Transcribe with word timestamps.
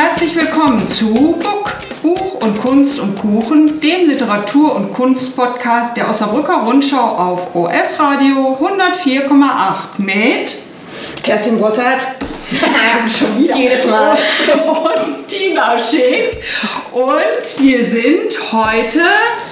herzlich 0.00 0.34
willkommen 0.34 0.88
zu 0.88 1.12
Book, 1.12 1.78
Buch 2.02 2.40
und 2.40 2.58
Kunst 2.58 2.98
und 3.00 3.18
Kuchen, 3.18 3.82
dem 3.82 4.08
Literatur- 4.08 4.74
und 4.74 4.94
Kunstpodcast 4.94 5.94
der 5.94 6.08
Osnabrücker 6.08 6.62
Rundschau 6.64 6.96
auf 6.96 7.54
OS 7.54 8.00
Radio 8.00 8.58
104,8 8.58 9.98
mit 9.98 10.56
Kerstin 11.22 11.58
Brossart. 11.58 12.19
Schon 13.08 13.38
wieder. 13.38 13.56
Jedes 13.56 13.86
Mal. 13.86 14.10
Und 14.10 15.28
Tina 15.28 15.78
Schick. 15.78 16.42
Und 16.92 17.62
wir 17.62 17.86
sind 17.86 18.52
heute 18.52 19.00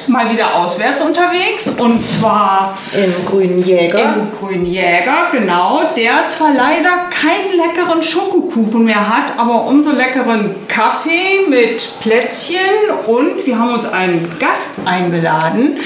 mal 0.09 0.31
wieder 0.33 0.55
auswärts 0.57 1.03
unterwegs 1.03 1.69
und 1.79 2.05
zwar 2.05 2.77
Im 2.93 3.25
Grünen 3.27 3.63
Jäger. 3.63 4.15
im 4.17 4.31
Grünen 4.31 4.67
Jäger, 4.67 5.29
genau, 5.31 5.83
der 5.97 6.27
zwar 6.27 6.49
leider 6.55 7.09
keinen 7.11 7.57
leckeren 7.57 8.03
Schokokuchen 8.03 8.85
mehr 8.85 9.09
hat, 9.09 9.39
aber 9.39 9.65
umso 9.67 9.93
leckeren 9.93 10.55
Kaffee 10.67 11.47
mit 11.49 12.01
Plätzchen 12.01 12.59
und 13.07 13.47
wir 13.47 13.59
haben 13.59 13.75
uns 13.75 13.85
einen 13.85 14.29
Gast 14.39 14.73
eingeladen, 14.87 15.79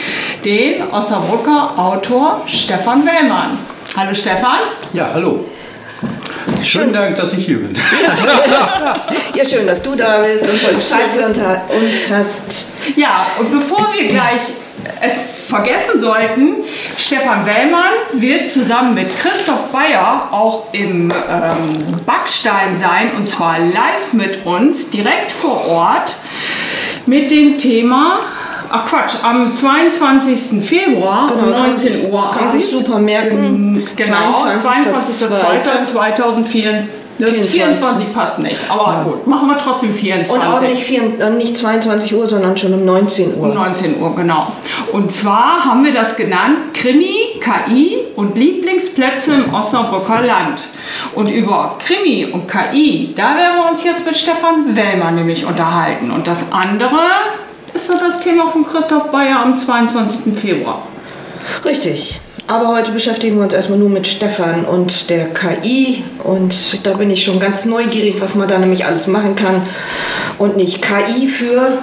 den 0.44 0.82
Osnabrücker 0.90 1.74
Autor 1.76 2.40
Stefan 2.46 3.04
Wellmann. 3.04 3.58
Hallo 3.96 4.14
Stefan. 4.14 4.60
Ja, 4.94 5.10
hallo. 5.12 5.44
Schönen 6.62 6.92
Dank, 6.92 7.16
dass 7.16 7.32
ich 7.34 7.46
hier 7.46 7.58
bin. 7.58 7.76
Ja, 9.34 9.46
schön, 9.46 9.66
dass 9.66 9.80
du 9.80 9.94
da 9.94 10.22
bist 10.22 10.42
und 10.44 10.62
heute 10.62 10.80
Zeit 10.80 11.08
für 11.10 11.24
uns 11.24 12.10
hast. 12.10 12.72
Ja, 12.96 13.26
und 13.38 13.50
bevor 13.50 13.88
wir 13.94 14.08
gleich 14.08 14.40
es 15.00 15.44
vergessen 15.48 15.98
sollten, 15.98 16.56
Stefan 16.96 17.46
Wellmann 17.46 17.92
wird 18.12 18.50
zusammen 18.50 18.94
mit 18.94 19.08
Christoph 19.20 19.70
Bayer 19.72 20.28
auch 20.30 20.72
im 20.72 21.10
ähm, 21.10 22.00
Backstein 22.04 22.78
sein 22.78 23.12
und 23.16 23.26
zwar 23.26 23.58
live 23.58 24.12
mit 24.12 24.44
uns, 24.44 24.90
direkt 24.90 25.32
vor 25.32 25.66
Ort, 25.66 26.14
mit 27.06 27.30
dem 27.30 27.58
Thema. 27.58 28.20
Ach 28.74 28.86
Quatsch, 28.86 29.16
am 29.22 29.52
22. 29.54 30.64
Februar 30.64 31.30
um 31.30 31.38
Genau, 31.40 31.52
kann 31.58 31.70
19 31.72 31.92
sich- 31.92 32.10
Uhr. 32.10 32.30
kann 32.30 32.50
sich 32.50 32.66
super 32.66 32.98
merken. 32.98 33.86
Genau, 33.96 34.32
22.02.2024. 34.34 36.86
Das 37.18 37.28
24. 37.30 37.50
24 37.52 38.12
passt 38.14 38.38
nicht, 38.38 38.58
aber 38.70 39.04
gut, 39.04 39.26
machen 39.26 39.46
wir 39.46 39.58
trotzdem 39.58 39.92
24. 39.92 40.34
Und 40.34 40.42
auch 40.54 40.60
nicht, 40.62 40.82
vier, 40.82 41.02
äh, 41.20 41.28
nicht 41.30 41.54
22 41.56 42.14
Uhr, 42.14 42.26
sondern 42.26 42.56
schon 42.56 42.72
um 42.72 42.86
19 42.86 43.34
Um 43.34 43.48
Uhr. 43.50 43.54
19 43.54 44.00
Uhr, 44.00 44.16
genau. 44.16 44.46
Und 44.92 45.12
zwar 45.12 45.62
haben 45.64 45.84
wir 45.84 45.92
das 45.92 46.16
genannt 46.16 46.72
Krimi, 46.72 47.14
KI 47.38 47.98
und 48.16 48.36
Lieblingsplätze 48.38 49.34
im 49.34 49.52
Osnabrücker 49.54 50.22
Land. 50.22 50.62
Und 51.14 51.30
über 51.30 51.76
Krimi 51.86 52.28
und 52.32 52.48
KI, 52.48 53.12
da 53.14 53.36
werden 53.36 53.56
wir 53.62 53.70
uns 53.70 53.84
jetzt 53.84 54.06
mit 54.06 54.16
Stefan 54.16 54.74
Wellmann 54.74 55.14
nämlich 55.14 55.44
unterhalten. 55.44 56.10
Und 56.10 56.26
das 56.26 56.50
andere 56.50 56.98
ist 57.74 57.86
so 57.86 57.94
das 57.96 58.20
Thema 58.20 58.48
von 58.48 58.64
Christoph 58.64 59.10
Bayer 59.10 59.40
am 59.40 59.56
22. 59.56 60.38
Februar. 60.38 60.82
Richtig. 61.64 62.20
Aber 62.46 62.68
heute 62.68 62.92
beschäftigen 62.92 63.36
wir 63.36 63.44
uns 63.44 63.54
erstmal 63.54 63.78
nur 63.78 63.88
mit 63.88 64.06
Stefan 64.06 64.64
und 64.64 65.08
der 65.10 65.28
KI. 65.32 66.04
Und 66.22 66.54
da 66.84 66.94
bin 66.94 67.10
ich 67.10 67.24
schon 67.24 67.40
ganz 67.40 67.64
neugierig, 67.64 68.16
was 68.20 68.34
man 68.34 68.48
da 68.48 68.58
nämlich 68.58 68.84
alles 68.84 69.06
machen 69.06 69.36
kann. 69.36 69.62
Und 70.38 70.56
nicht 70.56 70.82
KI 70.82 71.26
für 71.26 71.78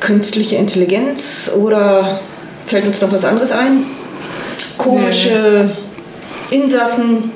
künstliche 0.00 0.56
Intelligenz 0.56 1.52
oder 1.58 2.20
fällt 2.66 2.86
uns 2.86 3.00
noch 3.00 3.12
was 3.12 3.24
anderes 3.24 3.50
ein? 3.50 3.84
Komische 4.78 5.70
Insassen, 6.50 7.30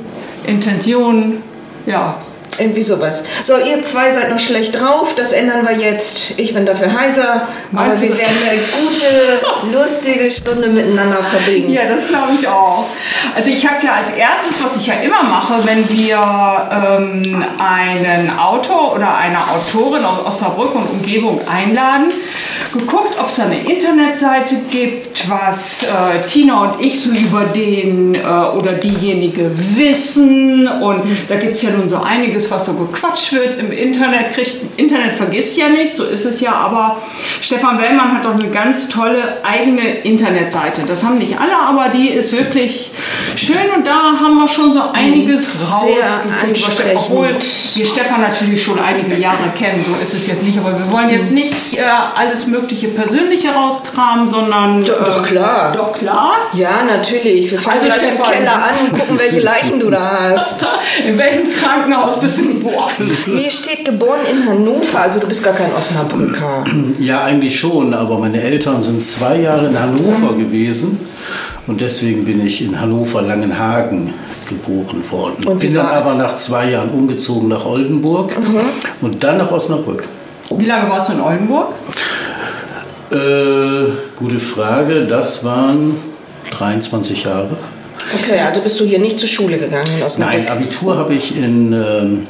Intention, 0.47 1.43
ja. 1.87 2.17
Irgendwie 2.61 2.83
sowas. 2.83 3.25
So, 3.45 3.57
ihr 3.57 3.83
zwei 3.83 4.11
seid 4.11 4.31
noch 4.31 4.39
schlecht 4.39 4.79
drauf, 4.79 5.15
das 5.17 5.33
ändern 5.33 5.67
wir 5.67 5.77
jetzt. 5.77 6.39
Ich 6.39 6.55
bin 6.55 6.67
dafür 6.67 6.93
heiser, 6.93 7.49
Meinst 7.71 7.97
aber 7.97 8.01
wir 8.01 8.19
werden 8.19 8.37
eine 8.49 8.61
gute, 8.83 9.77
lustige 9.77 10.31
Stunde 10.31 10.69
miteinander 10.69 11.23
verbringen. 11.23 11.73
Ja, 11.73 11.83
das 11.85 12.09
glaube 12.09 12.33
ich 12.39 12.47
auch. 12.47 12.87
Also 13.35 13.51
ich 13.51 13.67
habe 13.67 13.85
ja 13.85 13.95
als 13.95 14.11
erstes, 14.11 14.63
was 14.63 14.77
ich 14.77 14.87
ja 14.87 14.95
immer 14.95 15.23
mache, 15.23 15.55
wenn 15.65 15.89
wir 15.89 16.19
ähm, 16.71 17.45
einen 17.59 18.39
Autor 18.39 18.95
oder 18.95 19.17
eine 19.17 19.39
Autorin 19.39 20.05
aus 20.05 20.27
Osnabrück 20.27 20.75
und 20.75 20.91
Umgebung 20.91 21.41
einladen, 21.49 22.09
geguckt, 22.73 23.19
ob 23.19 23.29
es 23.29 23.37
da 23.37 23.45
eine 23.45 23.59
Internetseite 23.61 24.57
gibt, 24.71 25.29
was 25.29 25.83
äh, 25.83 26.27
Tina 26.27 26.71
und 26.71 26.81
ich 26.81 27.01
so 27.01 27.11
über 27.11 27.45
den 27.45 28.15
äh, 28.15 28.19
oder 28.19 28.73
diejenige 28.73 29.51
wissen. 29.77 30.69
Und 30.69 31.03
da 31.29 31.37
gibt 31.37 31.55
es 31.55 31.63
ja 31.63 31.71
nun 31.71 31.89
so 31.89 31.97
einiges, 31.97 32.50
was 32.51 32.67
so 32.67 32.75
gequatscht 32.75 33.33
wird 33.33 33.59
im 33.59 33.73
Internet. 33.73 34.31
Kriegt, 34.31 34.57
Internet 34.77 35.15
vergisst 35.15 35.57
ja 35.59 35.69
nichts, 35.69 35.99
so 35.99 36.05
ist 36.05 36.25
es 36.25 36.41
ja. 36.41 36.53
Aber 36.53 37.01
Stefan 37.41 37.81
Wellmann 37.81 38.17
hat 38.17 38.25
doch 38.25 38.35
eine 38.35 38.49
ganz 38.49 38.89
tolle 38.89 39.39
eigene 39.45 39.99
Internetseite. 40.01 40.83
Das 40.87 41.05
haben 41.05 41.19
nicht 41.19 41.39
alle, 41.39 41.57
aber 41.57 41.89
die 41.89 42.09
ist 42.09 42.33
wirklich 42.37 42.91
schön. 43.37 43.57
Und 43.77 43.87
da 43.87 44.13
haben 44.21 44.37
wir 44.37 44.49
schon 44.49 44.73
so 44.73 44.83
einiges 44.93 45.47
rausgekriegt. 45.71 46.97
Obwohl 46.97 47.31
wir 47.75 47.87
Stefan 47.87 48.21
natürlich 48.21 48.63
schon 48.63 48.79
einige 48.79 49.17
Jahre 49.17 49.51
kennen, 49.57 49.85
so 49.87 49.95
ist 50.03 50.15
es 50.15 50.27
jetzt 50.27 50.43
nicht. 50.43 50.59
Aber 50.59 50.77
wir 50.79 50.91
wollen 50.93 51.11
jetzt 51.11 51.31
nicht 51.31 51.79
äh, 51.79 51.83
alles 52.17 52.47
mögliche 52.47 52.89
Persönliche 52.89 53.49
rauskramen, 53.51 54.31
sondern... 54.31 54.85
Doch, 54.85 55.05
doch 55.05 55.25
äh, 55.25 55.29
klar. 55.29 55.73
Doch 55.73 55.93
klar. 55.93 56.33
Ja, 56.53 56.83
natürlich. 56.87 57.51
Wir 57.51 57.59
fangen 57.59 57.81
Also, 57.81 57.87
gleich 57.87 58.03
im 58.03 58.15
Stefan. 58.15 58.33
Keller 58.33 58.55
an 58.55 58.75
und 58.85 58.99
gucken, 58.99 59.19
welche 59.19 59.41
Leichen 59.51 59.81
du 59.81 59.91
da 59.91 60.31
hast. 60.33 60.65
In 61.07 61.17
welchem 61.19 61.51
Krankenhaus 61.51 62.19
bist 62.21 62.40
du 62.41 62.49
geboren? 62.55 62.91
Hier 63.27 63.51
steht 63.51 63.85
geboren 63.85 64.21
in 64.31 64.47
Hannover, 64.49 65.01
also 65.03 65.21
du 65.21 65.27
bist 65.29 65.45
gar 65.45 65.55
kein 65.55 65.73
Osnabrücker. 65.73 66.65
Ja, 66.99 67.25
eigentlich 67.25 67.59
schon, 67.59 67.95
aber 67.95 68.19
meine 68.19 68.41
Eltern 68.41 68.83
sind 68.83 69.03
zwei 69.03 69.41
Jahre 69.41 69.69
in 69.69 69.79
Hannover 69.79 70.35
gewesen 70.35 70.99
und 71.67 71.81
deswegen 71.81 72.25
bin 72.25 72.45
ich 72.45 72.63
in 72.63 72.79
Hannover-Langenhagen 72.81 74.13
geboren 74.49 75.03
worden. 75.11 75.47
Und 75.47 75.61
bin 75.61 75.75
dann 75.75 75.87
aber 75.87 76.15
nach 76.15 76.35
zwei 76.35 76.71
Jahren 76.71 76.91
umgezogen 76.91 77.49
nach 77.49 77.65
Oldenburg 77.65 78.37
und 79.01 79.23
dann 79.23 79.39
nach 79.39 79.51
Osnabrück. 79.51 80.05
Wie 80.57 80.67
lange 80.67 80.91
warst 80.91 81.11
du 81.11 81.13
in 81.15 81.21
Oldenburg? 81.21 81.73
Äh, 83.13 83.91
gute 84.17 84.39
Frage, 84.39 85.07
das 85.07 85.45
waren 85.45 85.95
23 86.51 87.25
Jahre. 87.25 87.57
Okay, 88.15 88.41
also 88.41 88.61
bist 88.61 88.79
du 88.81 88.85
hier 88.85 88.99
nicht 88.99 89.21
zur 89.21 89.29
Schule 89.29 89.59
gegangen 89.59 89.89
in 89.97 90.03
Osnabrück? 90.03 90.39
Nein, 90.39 90.49
Abitur 90.49 90.97
habe 90.97 91.15
ich 91.15 91.37
in, 91.37 91.73
ähm, 91.73 92.27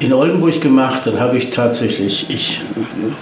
in 0.00 0.12
Oldenburg 0.12 0.60
gemacht. 0.60 1.02
Dann 1.04 1.20
habe 1.20 1.36
ich 1.36 1.50
tatsächlich, 1.50 2.30
ich 2.30 2.60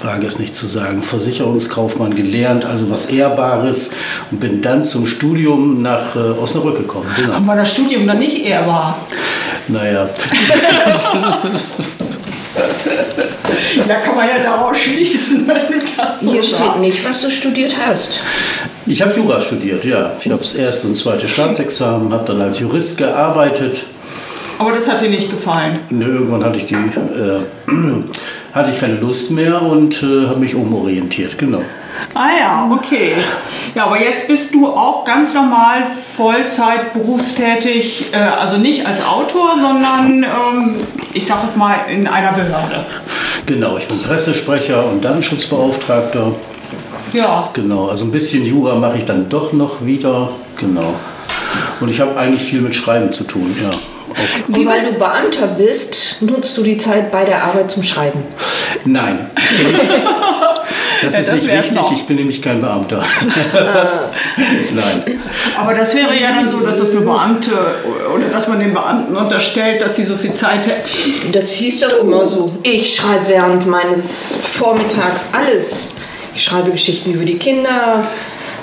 wage 0.02 0.26
es 0.26 0.38
nicht 0.38 0.54
zu 0.54 0.66
sagen, 0.66 1.02
Versicherungskaufmann 1.02 2.14
gelernt, 2.14 2.64
also 2.64 2.90
was 2.90 3.06
Ehrbares 3.06 3.92
und 4.30 4.40
bin 4.40 4.60
dann 4.60 4.84
zum 4.84 5.06
Studium 5.06 5.82
nach 5.82 6.14
äh, 6.14 6.18
Osnabrück 6.18 6.76
gekommen. 6.76 7.08
Genau. 7.16 7.46
War 7.46 7.56
das 7.56 7.72
Studium 7.72 8.06
dann 8.06 8.18
nicht 8.18 8.44
ehrbar? 8.44 8.98
Naja, 9.68 10.08
Da 13.86 13.94
kann 13.96 14.16
man 14.16 14.28
ja 14.28 14.38
daraus 14.42 14.76
schließen, 14.78 15.46
wenn 15.46 15.66
du 15.78 15.84
das 15.84 16.20
so 16.20 16.32
Hier 16.32 16.42
sagst. 16.42 16.56
steht 16.64 16.78
nicht, 16.80 17.04
was 17.08 17.22
du 17.22 17.30
studiert 17.30 17.74
hast. 17.86 18.20
ich 18.86 19.00
habe 19.02 19.14
Jura 19.14 19.40
studiert, 19.40 19.84
ja. 19.84 20.12
Ich 20.20 20.30
habe 20.30 20.42
das 20.42 20.54
erste 20.54 20.86
und 20.86 20.96
zweite 20.96 21.28
Staatsexamen, 21.28 22.12
habe 22.12 22.24
dann 22.26 22.40
als 22.42 22.58
Jurist 22.60 22.98
gearbeitet. 22.98 23.84
Aber 24.58 24.72
das 24.72 24.88
hat 24.88 25.00
dir 25.02 25.10
nicht 25.10 25.30
gefallen. 25.30 25.80
Und 25.90 26.00
irgendwann 26.02 26.44
hatte 26.44 26.58
ich, 26.58 26.66
die, 26.66 26.74
äh, 26.74 27.40
hatte 28.52 28.70
ich 28.72 28.80
keine 28.80 28.94
Lust 28.96 29.30
mehr 29.30 29.60
und 29.62 30.02
äh, 30.02 30.26
habe 30.28 30.40
mich 30.40 30.54
umorientiert, 30.54 31.36
genau. 31.38 31.62
Ah 32.14 32.28
ja, 32.38 32.70
okay. 32.72 33.12
Ja, 33.74 33.86
aber 33.86 34.00
jetzt 34.00 34.26
bist 34.26 34.54
du 34.54 34.68
auch 34.68 35.04
ganz 35.04 35.34
normal 35.34 35.86
Vollzeit 35.88 36.94
berufstätig, 36.94 38.12
äh, 38.12 38.16
also 38.16 38.56
nicht 38.56 38.86
als 38.86 39.04
Autor, 39.04 39.50
sondern 39.60 40.24
ähm, 40.24 40.76
ich 41.12 41.26
sag 41.26 41.44
es 41.46 41.54
mal 41.56 41.76
in 41.92 42.06
einer 42.06 42.32
Behörde. 42.32 42.86
Genau, 43.44 43.76
ich 43.76 43.86
bin 43.86 44.00
Pressesprecher 44.02 44.84
und 44.86 45.04
Datenschutzbeauftragter. 45.04 46.32
Ja. 47.12 47.50
Genau, 47.52 47.88
also 47.88 48.06
ein 48.06 48.12
bisschen 48.12 48.44
Jura 48.44 48.74
mache 48.76 48.98
ich 48.98 49.04
dann 49.04 49.28
doch 49.28 49.52
noch 49.52 49.84
wieder. 49.84 50.30
Genau. 50.56 50.94
Und 51.80 51.90
ich 51.90 52.00
habe 52.00 52.18
eigentlich 52.18 52.42
viel 52.42 52.62
mit 52.62 52.74
Schreiben 52.74 53.12
zu 53.12 53.24
tun, 53.24 53.54
ja. 53.62 53.68
Auch, 53.68 54.48
Und 54.48 54.66
weil 54.66 54.80
du 54.80 54.92
Beamter 54.98 55.46
bist, 55.48 56.22
nutzt 56.22 56.56
du 56.56 56.62
die 56.62 56.78
Zeit 56.78 57.10
bei 57.10 57.24
der 57.24 57.44
Arbeit 57.44 57.70
zum 57.70 57.82
Schreiben. 57.82 58.22
nein. 58.84 59.30
Das 61.02 61.14
Ja, 61.14 61.20
ist 61.20 61.28
das 61.32 61.42
nicht 61.42 61.52
richtig, 61.52 61.80
ich 61.92 62.06
bin 62.06 62.16
nämlich 62.16 62.40
kein 62.42 62.60
Beamter. 62.60 63.02
Nein. 64.74 65.20
Aber 65.60 65.74
das 65.74 65.94
wäre 65.94 66.14
ja 66.18 66.28
dann 66.32 66.50
so, 66.50 66.58
dass 66.60 66.78
das 66.78 66.92
nur 66.92 67.02
Beamte 67.02 67.52
oder 68.14 68.28
dass 68.32 68.48
man 68.48 68.58
den 68.60 68.72
Beamten 68.72 69.16
unterstellt, 69.16 69.82
dass 69.82 69.96
sie 69.96 70.04
so 70.04 70.16
viel 70.16 70.32
Zeit 70.32 70.66
hätten. 70.66 71.32
Das 71.32 71.52
hieß 71.52 71.80
doch 71.80 72.00
immer 72.02 72.26
so. 72.26 72.52
Ich 72.62 72.94
schreibe 72.96 73.28
während 73.28 73.66
meines 73.66 74.36
Vormittags 74.52 75.26
alles. 75.32 75.96
Ich 76.34 76.44
schreibe 76.44 76.70
Geschichten 76.70 77.12
über 77.12 77.24
die 77.24 77.38
Kinder, 77.38 78.04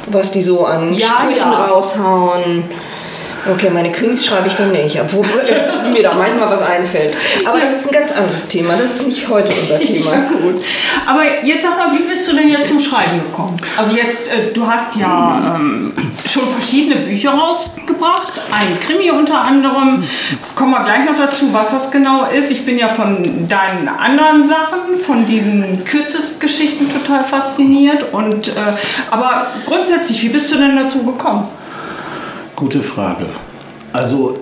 was 0.07 0.31
die 0.31 0.44
so 0.44 0.65
an 0.65 0.94
Ja, 0.94 1.07
Sprüchen 1.07 1.38
ja. 1.51 1.65
raushauen. 1.65 2.63
Okay, 3.45 3.69
meine 3.69 3.91
Krimis 3.91 4.25
schreibe 4.25 4.47
ich 4.47 4.55
dann 4.55 4.71
nicht, 4.71 4.99
obwohl 5.01 5.25
mir 5.93 6.01
da 6.01 6.13
manchmal 6.13 6.49
was 6.49 6.61
einfällt. 6.61 7.15
Aber 7.45 7.59
das 7.59 7.75
ist 7.75 7.87
ein 7.87 7.91
ganz 7.91 8.11
anderes 8.13 8.47
Thema. 8.47 8.77
Das 8.77 8.95
ist 8.95 9.07
nicht 9.07 9.27
heute 9.27 9.51
unser 9.61 9.79
Thema. 9.81 10.11
Ja, 10.11 10.29
gut. 10.29 10.61
Aber 11.05 11.21
jetzt 11.43 11.63
sag 11.63 11.77
mal, 11.77 11.97
wie 11.97 12.03
bist 12.03 12.31
du 12.31 12.35
denn 12.35 12.47
jetzt 12.47 12.67
zum 12.67 12.79
Schreiben 12.79 13.21
gekommen? 13.21 13.57
Also 13.77 13.95
jetzt, 13.95 14.31
äh, 14.31 14.53
du 14.53 14.65
hast 14.65 14.95
ja 14.95 15.55
ähm, 15.55 15.91
schon 16.29 16.47
verschiedene 16.47 17.01
Bücher 17.01 17.31
rausgebracht, 17.31 18.31
ein 18.51 18.79
Krimi 18.79 19.11
unter 19.11 19.41
anderem. 19.41 20.03
Kommen 20.55 20.71
wir 20.71 20.83
gleich 20.85 21.05
noch 21.05 21.17
dazu, 21.17 21.49
was 21.51 21.71
das 21.71 21.91
genau 21.91 22.27
ist. 22.27 22.49
Ich 22.49 22.65
bin 22.65 22.77
ja 22.77 22.87
von 22.87 23.47
deinen 23.47 23.89
anderen 23.89 24.47
Sachen, 24.47 24.97
von 24.97 25.25
diesen 25.25 25.83
Kürzesgeschichten 25.83 26.87
total 26.89 27.23
fasziniert. 27.25 28.13
Und, 28.13 28.49
äh, 28.49 28.51
aber 29.11 29.47
grundsätzlich, 29.65 30.23
wie 30.23 30.29
bist 30.29 30.53
du 30.53 30.59
denn 30.59 30.77
dazu 30.77 31.03
gekommen? 31.03 31.49
Gute 32.63 32.81
Frage. 32.81 33.25
Also 33.92 34.39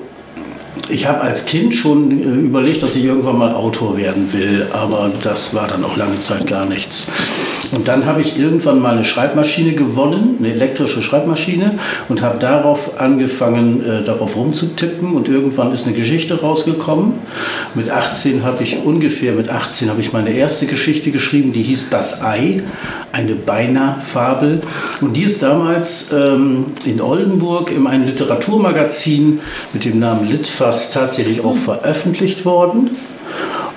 ich 0.89 1.07
habe 1.07 1.21
als 1.21 1.47
Kind 1.47 1.73
schon 1.73 2.11
äh, 2.11 2.23
überlegt, 2.23 2.83
dass 2.83 2.95
ich 2.95 3.03
irgendwann 3.03 3.39
mal 3.39 3.51
Autor 3.51 3.97
werden 3.97 4.31
will, 4.31 4.67
aber 4.71 5.11
das 5.23 5.55
war 5.55 5.67
dann 5.67 5.83
auch 5.83 5.97
lange 5.97 6.19
Zeit 6.19 6.45
gar 6.45 6.67
nichts. 6.67 7.07
Und 7.71 7.87
dann 7.87 8.05
habe 8.05 8.21
ich 8.21 8.37
irgendwann 8.37 8.79
mal 8.79 8.93
eine 8.93 9.05
Schreibmaschine 9.05 9.73
gewonnen, 9.73 10.37
eine 10.39 10.49
elektrische 10.49 11.01
Schreibmaschine, 11.01 11.77
und 12.09 12.21
habe 12.21 12.39
darauf 12.39 12.99
angefangen, 12.99 13.83
äh, 13.83 14.03
darauf 14.03 14.35
rumzutippen. 14.35 15.13
Und 15.13 15.29
irgendwann 15.29 15.71
ist 15.71 15.85
eine 15.85 15.95
Geschichte 15.95 16.41
rausgekommen. 16.41 17.13
Mit 17.75 17.89
18 17.89 18.43
habe 18.43 18.63
ich 18.63 18.83
ungefähr, 18.83 19.33
mit 19.33 19.49
18 19.49 19.89
habe 19.89 20.01
ich 20.01 20.11
meine 20.11 20.31
erste 20.31 20.65
Geschichte 20.65 21.11
geschrieben, 21.11 21.53
die 21.53 21.61
hieß 21.61 21.89
Das 21.89 22.23
Ei, 22.23 22.63
eine 23.11 23.35
Beinahe-Fabel. 23.35 24.61
Und 25.01 25.15
die 25.15 25.23
ist 25.23 25.43
damals 25.43 26.11
ähm, 26.11 26.65
in 26.85 26.99
Oldenburg 26.99 27.71
in 27.71 27.85
einem 27.85 28.05
Literaturmagazin 28.05 29.39
mit 29.73 29.85
dem 29.85 29.99
Namen 29.99 30.27
Litfass 30.27 30.91
tatsächlich 30.91 31.43
auch 31.43 31.57
veröffentlicht 31.57 32.43
worden. 32.43 32.91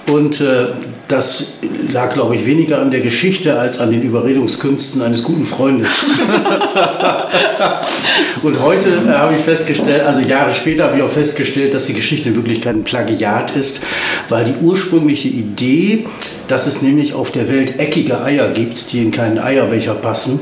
Und 0.06 0.40
äh, 0.40 0.66
das 1.14 1.58
lag, 1.92 2.12
glaube 2.12 2.34
ich, 2.34 2.44
weniger 2.44 2.80
an 2.80 2.90
der 2.90 3.00
Geschichte 3.00 3.58
als 3.58 3.78
an 3.78 3.92
den 3.92 4.02
Überredungskünsten 4.02 5.00
eines 5.00 5.22
guten 5.22 5.44
Freundes. 5.44 6.02
und 8.42 8.60
heute 8.60 8.88
äh, 8.88 9.12
habe 9.12 9.36
ich 9.36 9.40
festgestellt, 9.40 10.02
also 10.02 10.20
Jahre 10.20 10.52
später 10.52 10.84
habe 10.84 10.96
ich 10.96 11.02
auch 11.02 11.10
festgestellt, 11.10 11.72
dass 11.72 11.86
die 11.86 11.94
Geschichte 11.94 12.30
in 12.30 12.36
Wirklichkeit 12.36 12.74
ein 12.74 12.82
Plagiat 12.82 13.56
ist, 13.56 13.82
weil 14.28 14.44
die 14.44 14.54
ursprüngliche 14.60 15.28
Idee, 15.28 16.06
dass 16.48 16.66
es 16.66 16.82
nämlich 16.82 17.14
auf 17.14 17.30
der 17.30 17.48
Welt 17.48 17.78
eckige 17.78 18.20
Eier 18.20 18.50
gibt, 18.50 18.92
die 18.92 19.02
in 19.02 19.12
keinen 19.12 19.38
Eierbecher 19.38 19.94
passen, 19.94 20.40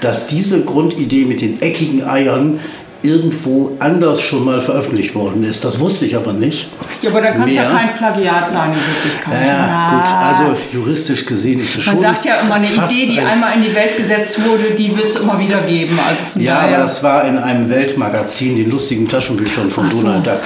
dass 0.00 0.28
diese 0.28 0.64
Grundidee 0.64 1.24
mit 1.24 1.40
den 1.40 1.60
eckigen 1.60 2.04
Eiern 2.04 2.60
irgendwo 3.04 3.76
anders 3.80 4.22
schon 4.22 4.44
mal 4.44 4.60
veröffentlicht 4.62 5.14
worden 5.14 5.44
ist. 5.44 5.64
Das 5.64 5.78
wusste 5.78 6.06
ich 6.06 6.16
aber 6.16 6.32
nicht. 6.32 6.68
Ja, 7.02 7.10
aber 7.10 7.20
dann 7.20 7.34
kann 7.34 7.48
es 7.48 7.56
ja 7.56 7.70
kein 7.70 7.94
Plagiat 7.94 8.50
sein 8.50 8.72
in 8.72 8.94
Wirklichkeit. 8.94 9.46
Ja, 9.46 9.46
ja, 9.46 9.90
gut. 9.90 10.14
Also 10.22 10.56
juristisch 10.72 11.26
gesehen 11.26 11.60
ist 11.60 11.76
es 11.76 11.84
schon. 11.84 11.96
Man 11.96 12.02
sagt 12.04 12.24
ja 12.24 12.36
immer, 12.36 12.54
eine 12.54 12.66
Idee, 12.66 13.06
die 13.06 13.20
ein 13.20 13.26
einmal 13.26 13.54
in 13.56 13.62
die 13.62 13.74
Welt 13.74 13.98
gesetzt 13.98 14.42
wurde, 14.44 14.70
die 14.70 14.96
wird 14.96 15.08
es 15.08 15.16
immer 15.16 15.38
wieder 15.38 15.60
geben. 15.62 15.98
Also 15.98 16.40
ja, 16.40 16.60
aber 16.60 16.78
das 16.78 17.02
war 17.02 17.26
in 17.26 17.36
einem 17.36 17.68
Weltmagazin, 17.68 18.56
den 18.56 18.70
lustigen 18.70 19.06
Taschenbüchern 19.06 19.68
von 19.70 19.90
so. 19.90 20.02
Donald 20.02 20.26
Duck. 20.26 20.42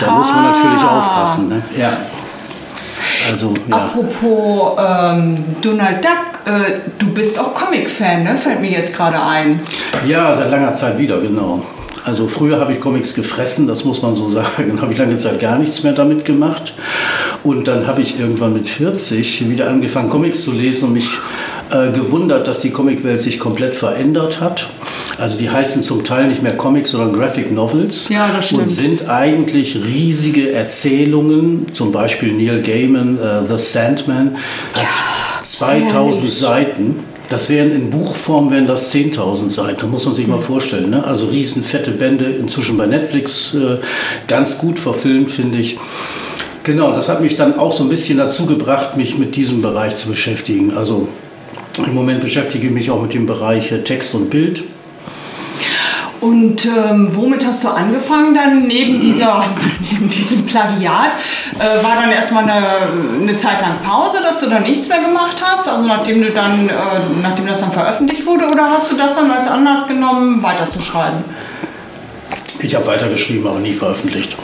Da 0.00 0.06
ja. 0.06 0.12
muss 0.12 0.32
man 0.32 0.44
natürlich 0.44 0.82
aufpassen. 0.82 1.48
Ne? 1.48 1.62
Ja. 1.76 1.98
Also, 3.30 3.52
ja. 3.68 3.76
Apropos 3.76 4.78
ähm, 4.78 5.44
Donald 5.60 6.02
Duck, 6.02 6.46
äh, 6.46 6.80
du 6.98 7.12
bist 7.12 7.38
auch 7.38 7.52
Comic-Fan, 7.52 8.22
ne? 8.22 8.36
fällt 8.36 8.60
mir 8.60 8.70
jetzt 8.70 8.94
gerade 8.94 9.20
ein. 9.20 9.60
Ja, 10.06 10.32
seit 10.32 10.50
langer 10.50 10.72
Zeit 10.72 10.98
wieder, 10.98 11.20
genau. 11.20 11.62
Also 12.04 12.28
früher 12.28 12.60
habe 12.60 12.72
ich 12.72 12.80
Comics 12.80 13.14
gefressen, 13.14 13.66
das 13.66 13.84
muss 13.84 14.02
man 14.02 14.14
so 14.14 14.28
sagen. 14.28 14.68
Dann 14.68 14.80
habe 14.80 14.92
ich 14.92 14.98
lange 14.98 15.16
Zeit 15.18 15.40
gar 15.40 15.58
nichts 15.58 15.82
mehr 15.82 15.92
damit 15.92 16.24
gemacht. 16.24 16.74
Und 17.44 17.68
dann 17.68 17.86
habe 17.86 18.02
ich 18.02 18.18
irgendwann 18.18 18.52
mit 18.52 18.68
40 18.68 19.48
wieder 19.48 19.68
angefangen, 19.68 20.08
Comics 20.08 20.42
zu 20.42 20.52
lesen 20.52 20.88
und 20.88 20.94
mich 20.94 21.08
äh, 21.70 21.90
gewundert, 21.92 22.46
dass 22.46 22.60
die 22.60 22.70
Comicwelt 22.70 23.20
sich 23.20 23.38
komplett 23.38 23.76
verändert 23.76 24.40
hat. 24.40 24.68
Also 25.18 25.36
die 25.36 25.50
heißen 25.50 25.82
zum 25.82 26.04
Teil 26.04 26.28
nicht 26.28 26.42
mehr 26.42 26.56
Comics, 26.56 26.92
sondern 26.92 27.12
Graphic 27.12 27.50
Novels. 27.50 28.08
Ja, 28.08 28.30
das 28.34 28.46
stimmt. 28.46 28.62
Und 28.62 28.68
sind 28.68 29.08
eigentlich 29.08 29.76
riesige 29.76 30.52
Erzählungen. 30.52 31.66
Zum 31.72 31.90
Beispiel 31.90 32.32
Neil 32.32 32.62
Gaiman, 32.62 33.18
uh, 33.18 33.46
The 33.46 33.58
Sandman, 33.58 34.36
hat 34.74 34.82
ja, 34.82 35.42
2000 35.42 35.92
herrlich. 35.92 36.34
Seiten. 36.34 37.04
Das 37.28 37.50
wären 37.50 37.72
in 37.72 37.90
Buchform 37.90 38.50
wären 38.50 38.66
das 38.66 38.92
10.000 38.94 39.50
Seiten. 39.50 39.76
Da 39.80 39.86
muss 39.86 40.06
man 40.06 40.14
sich 40.14 40.26
mal 40.26 40.40
vorstellen. 40.40 40.90
Ne? 40.90 41.04
Also 41.04 41.26
riesen 41.26 41.62
fette 41.62 41.90
Bände, 41.90 42.24
inzwischen 42.24 42.78
bei 42.78 42.86
Netflix 42.86 43.54
äh, 43.54 43.78
ganz 44.26 44.58
gut 44.58 44.78
verfilmt, 44.78 45.30
finde 45.30 45.58
ich. 45.58 45.76
Genau, 46.62 46.92
das 46.92 47.08
hat 47.08 47.20
mich 47.20 47.36
dann 47.36 47.58
auch 47.58 47.72
so 47.72 47.84
ein 47.84 47.90
bisschen 47.90 48.18
dazu 48.18 48.46
gebracht, 48.46 48.96
mich 48.96 49.18
mit 49.18 49.36
diesem 49.36 49.60
Bereich 49.60 49.96
zu 49.96 50.08
beschäftigen. 50.08 50.72
Also 50.74 51.08
im 51.86 51.94
Moment 51.94 52.20
beschäftige 52.20 52.66
ich 52.66 52.72
mich 52.72 52.90
auch 52.90 53.02
mit 53.02 53.12
dem 53.12 53.26
Bereich 53.26 53.72
äh, 53.72 53.82
Text 53.82 54.14
und 54.14 54.30
Bild. 54.30 54.64
Und 56.20 56.66
ähm, 56.66 57.08
womit 57.14 57.46
hast 57.46 57.62
du 57.62 57.68
angefangen 57.68 58.34
dann 58.34 58.66
neben, 58.66 59.00
dieser, 59.00 59.44
neben 59.90 60.10
diesem 60.10 60.44
Plagiat? 60.46 61.12
Äh, 61.58 61.82
war 61.82 61.96
dann 61.96 62.10
erstmal 62.10 62.42
eine, 62.44 62.64
eine 63.22 63.36
Zeit 63.36 63.60
lang 63.60 63.80
Pause, 63.84 64.18
dass 64.22 64.40
du 64.40 64.48
dann 64.48 64.64
nichts 64.64 64.88
mehr 64.88 64.98
gemacht 64.98 65.36
hast? 65.40 65.68
Also 65.68 65.84
nachdem 65.84 66.22
du 66.22 66.30
dann, 66.30 66.68
äh, 66.68 66.72
nachdem 67.22 67.46
das 67.46 67.60
dann 67.60 67.72
veröffentlicht 67.72 68.26
wurde, 68.26 68.46
oder 68.46 68.70
hast 68.70 68.90
du 68.90 68.96
das 68.96 69.14
dann 69.14 69.30
als 69.30 69.46
Anlass 69.46 69.86
genommen, 69.86 70.42
weiterzuschreiben? 70.42 71.22
Ich 72.60 72.74
habe 72.74 72.86
weitergeschrieben, 72.88 73.46
aber 73.46 73.60
nie 73.60 73.72
veröffentlicht. 73.72 74.34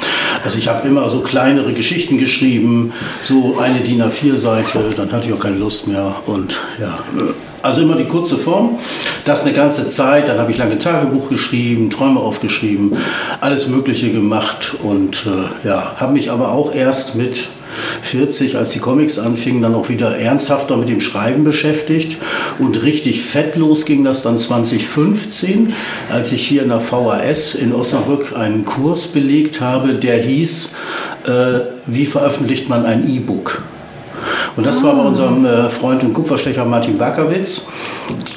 Also 0.45 0.59
ich 0.59 0.69
habe 0.69 0.87
immer 0.87 1.09
so 1.09 1.21
kleinere 1.21 1.73
Geschichten 1.73 2.19
geschrieben, 2.19 2.93
so 3.23 3.59
eine 3.59 3.81
DIN 3.81 4.03
A4-Seite, 4.03 4.91
dann 4.97 5.11
hatte 5.11 5.29
ich 5.29 5.33
auch 5.33 5.41
keine 5.41 5.57
Lust 5.57 5.89
mehr 5.89 6.15
und 6.27 6.61
ja. 6.81 6.99
Also 7.65 7.81
immer 7.81 7.97
die 7.97 8.05
kurze 8.05 8.37
Form. 8.37 8.77
Das 9.25 9.43
eine 9.43 9.55
ganze 9.55 9.89
Zeit. 9.89 10.29
Dann 10.29 10.39
habe 10.39 10.51
ich 10.51 10.59
lange 10.59 10.79
Tagebuch 10.79 11.31
geschrieben, 11.31 11.89
Träume 11.89 12.21
aufgeschrieben, 12.21 12.95
alles 13.41 13.69
Mögliche 13.69 14.13
gemacht 14.13 14.75
und 14.83 15.25
äh, 15.25 15.67
ja, 15.67 15.95
habe 15.97 16.13
mich 16.13 16.31
aber 16.31 16.53
auch 16.53 16.75
erst 16.75 17.15
mit 17.15 17.49
40, 18.03 18.59
als 18.59 18.73
die 18.73 18.81
Comics 18.81 19.19
anfingen, 19.19 19.63
dann 19.63 19.75
auch 19.75 19.89
wieder 19.89 20.15
ernsthafter 20.15 20.77
mit 20.77 20.91
dem 20.91 21.01
Schreiben 21.01 21.43
beschäftigt. 21.43 22.19
Und 22.59 22.83
richtig 22.83 23.23
fettlos 23.23 23.87
ging 23.87 24.05
das 24.05 24.21
dann 24.21 24.39
2015, 24.39 25.73
als 26.11 26.33
ich 26.33 26.47
hier 26.47 26.65
in 26.65 26.69
der 26.69 26.81
VHS 26.81 27.55
in 27.55 27.73
Osnabrück 27.73 28.37
einen 28.37 28.67
Kurs 28.67 29.07
belegt 29.07 29.63
habe, 29.63 29.95
der 29.95 30.19
hieß, 30.19 30.75
äh, 31.27 31.61
wie 31.87 32.05
veröffentlicht 32.05 32.69
man 32.69 32.85
ein 32.85 33.09
E-Book? 33.09 33.63
Und 34.57 34.67
das 34.67 34.83
war 34.83 34.95
bei 34.95 35.03
unserem 35.03 35.45
äh, 35.45 35.69
Freund 35.69 36.05
und 36.05 36.13
Kupferstecher 36.13 36.65
Martin 36.65 36.99
Bakowitz, 36.99 37.67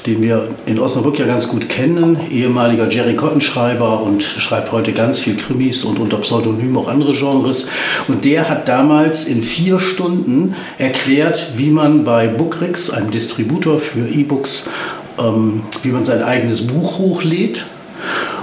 den 0.06 0.22
wir 0.22 0.48
in 0.65 0.79
Osnabrück 0.79 1.20
ja 1.20 1.25
ganz 1.25 1.48
gut 1.48 1.70
kennen, 1.70 2.17
ehemaliger 2.32 2.89
Jerry 2.89 3.15
Cotton-Schreiber 3.15 4.01
und 4.01 4.24
schreibt 4.24 4.72
heute 4.72 4.94
ganz 4.94 5.20
viel 5.20 5.36
Krimis 5.36 5.84
und 5.84 6.00
unter 6.00 6.17
Pseudonym 6.17 6.77
auch 6.77 6.88
andere 6.88 7.13
Genres. 7.13 7.67
Und 8.08 8.25
der 8.25 8.50
hat 8.50 8.67
damals 8.67 9.25
in 9.25 9.41
vier 9.41 9.79
Stunden 9.79 10.56
erklärt, 10.77 11.53
wie 11.58 11.70
man 11.70 12.03
bei 12.03 12.27
Bookrix, 12.27 12.89
einem 12.89 13.12
Distributor 13.12 13.79
für 13.79 14.08
E-Books, 14.08 14.70
ähm, 15.20 15.63
wie 15.84 15.89
man 15.89 16.06
sein 16.06 16.24
eigenes 16.24 16.65
Buch 16.65 17.00
hochlädt 17.00 17.65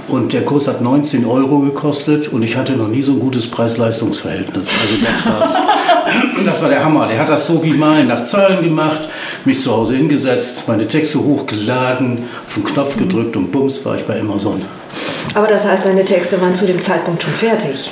und 0.07 0.33
der 0.33 0.45
Kurs 0.45 0.67
hat 0.67 0.81
19 0.81 1.25
Euro 1.25 1.59
gekostet 1.59 2.27
und 2.27 2.43
ich 2.43 2.55
hatte 2.55 2.73
noch 2.73 2.87
nie 2.87 3.01
so 3.01 3.13
ein 3.13 3.19
gutes 3.19 3.49
Preis-Leistungs-Verhältnis. 3.49 4.69
Also 4.69 5.05
das 5.05 5.25
war, 5.25 5.65
das 6.45 6.61
war 6.61 6.69
der 6.69 6.83
Hammer. 6.83 7.07
Der 7.07 7.19
hat 7.19 7.29
das 7.29 7.47
so 7.47 7.63
wie 7.63 7.73
malen 7.73 8.07
nach 8.07 8.23
Zahlen 8.23 8.63
gemacht, 8.63 9.07
mich 9.45 9.59
zu 9.59 9.71
Hause 9.71 9.95
hingesetzt, 9.95 10.67
meine 10.67 10.87
Texte 10.87 11.19
hochgeladen, 11.19 12.23
auf 12.45 12.53
den 12.53 12.63
Knopf 12.63 12.97
gedrückt 12.97 13.35
und 13.37 13.51
bums 13.51 13.83
war 13.85 13.95
ich 13.95 14.03
bei 14.03 14.19
Amazon. 14.19 14.61
Aber 15.33 15.47
das 15.47 15.65
heißt, 15.65 15.85
deine 15.85 16.05
Texte 16.05 16.41
waren 16.41 16.55
zu 16.55 16.65
dem 16.65 16.81
Zeitpunkt 16.81 17.23
schon 17.23 17.33
fertig? 17.33 17.91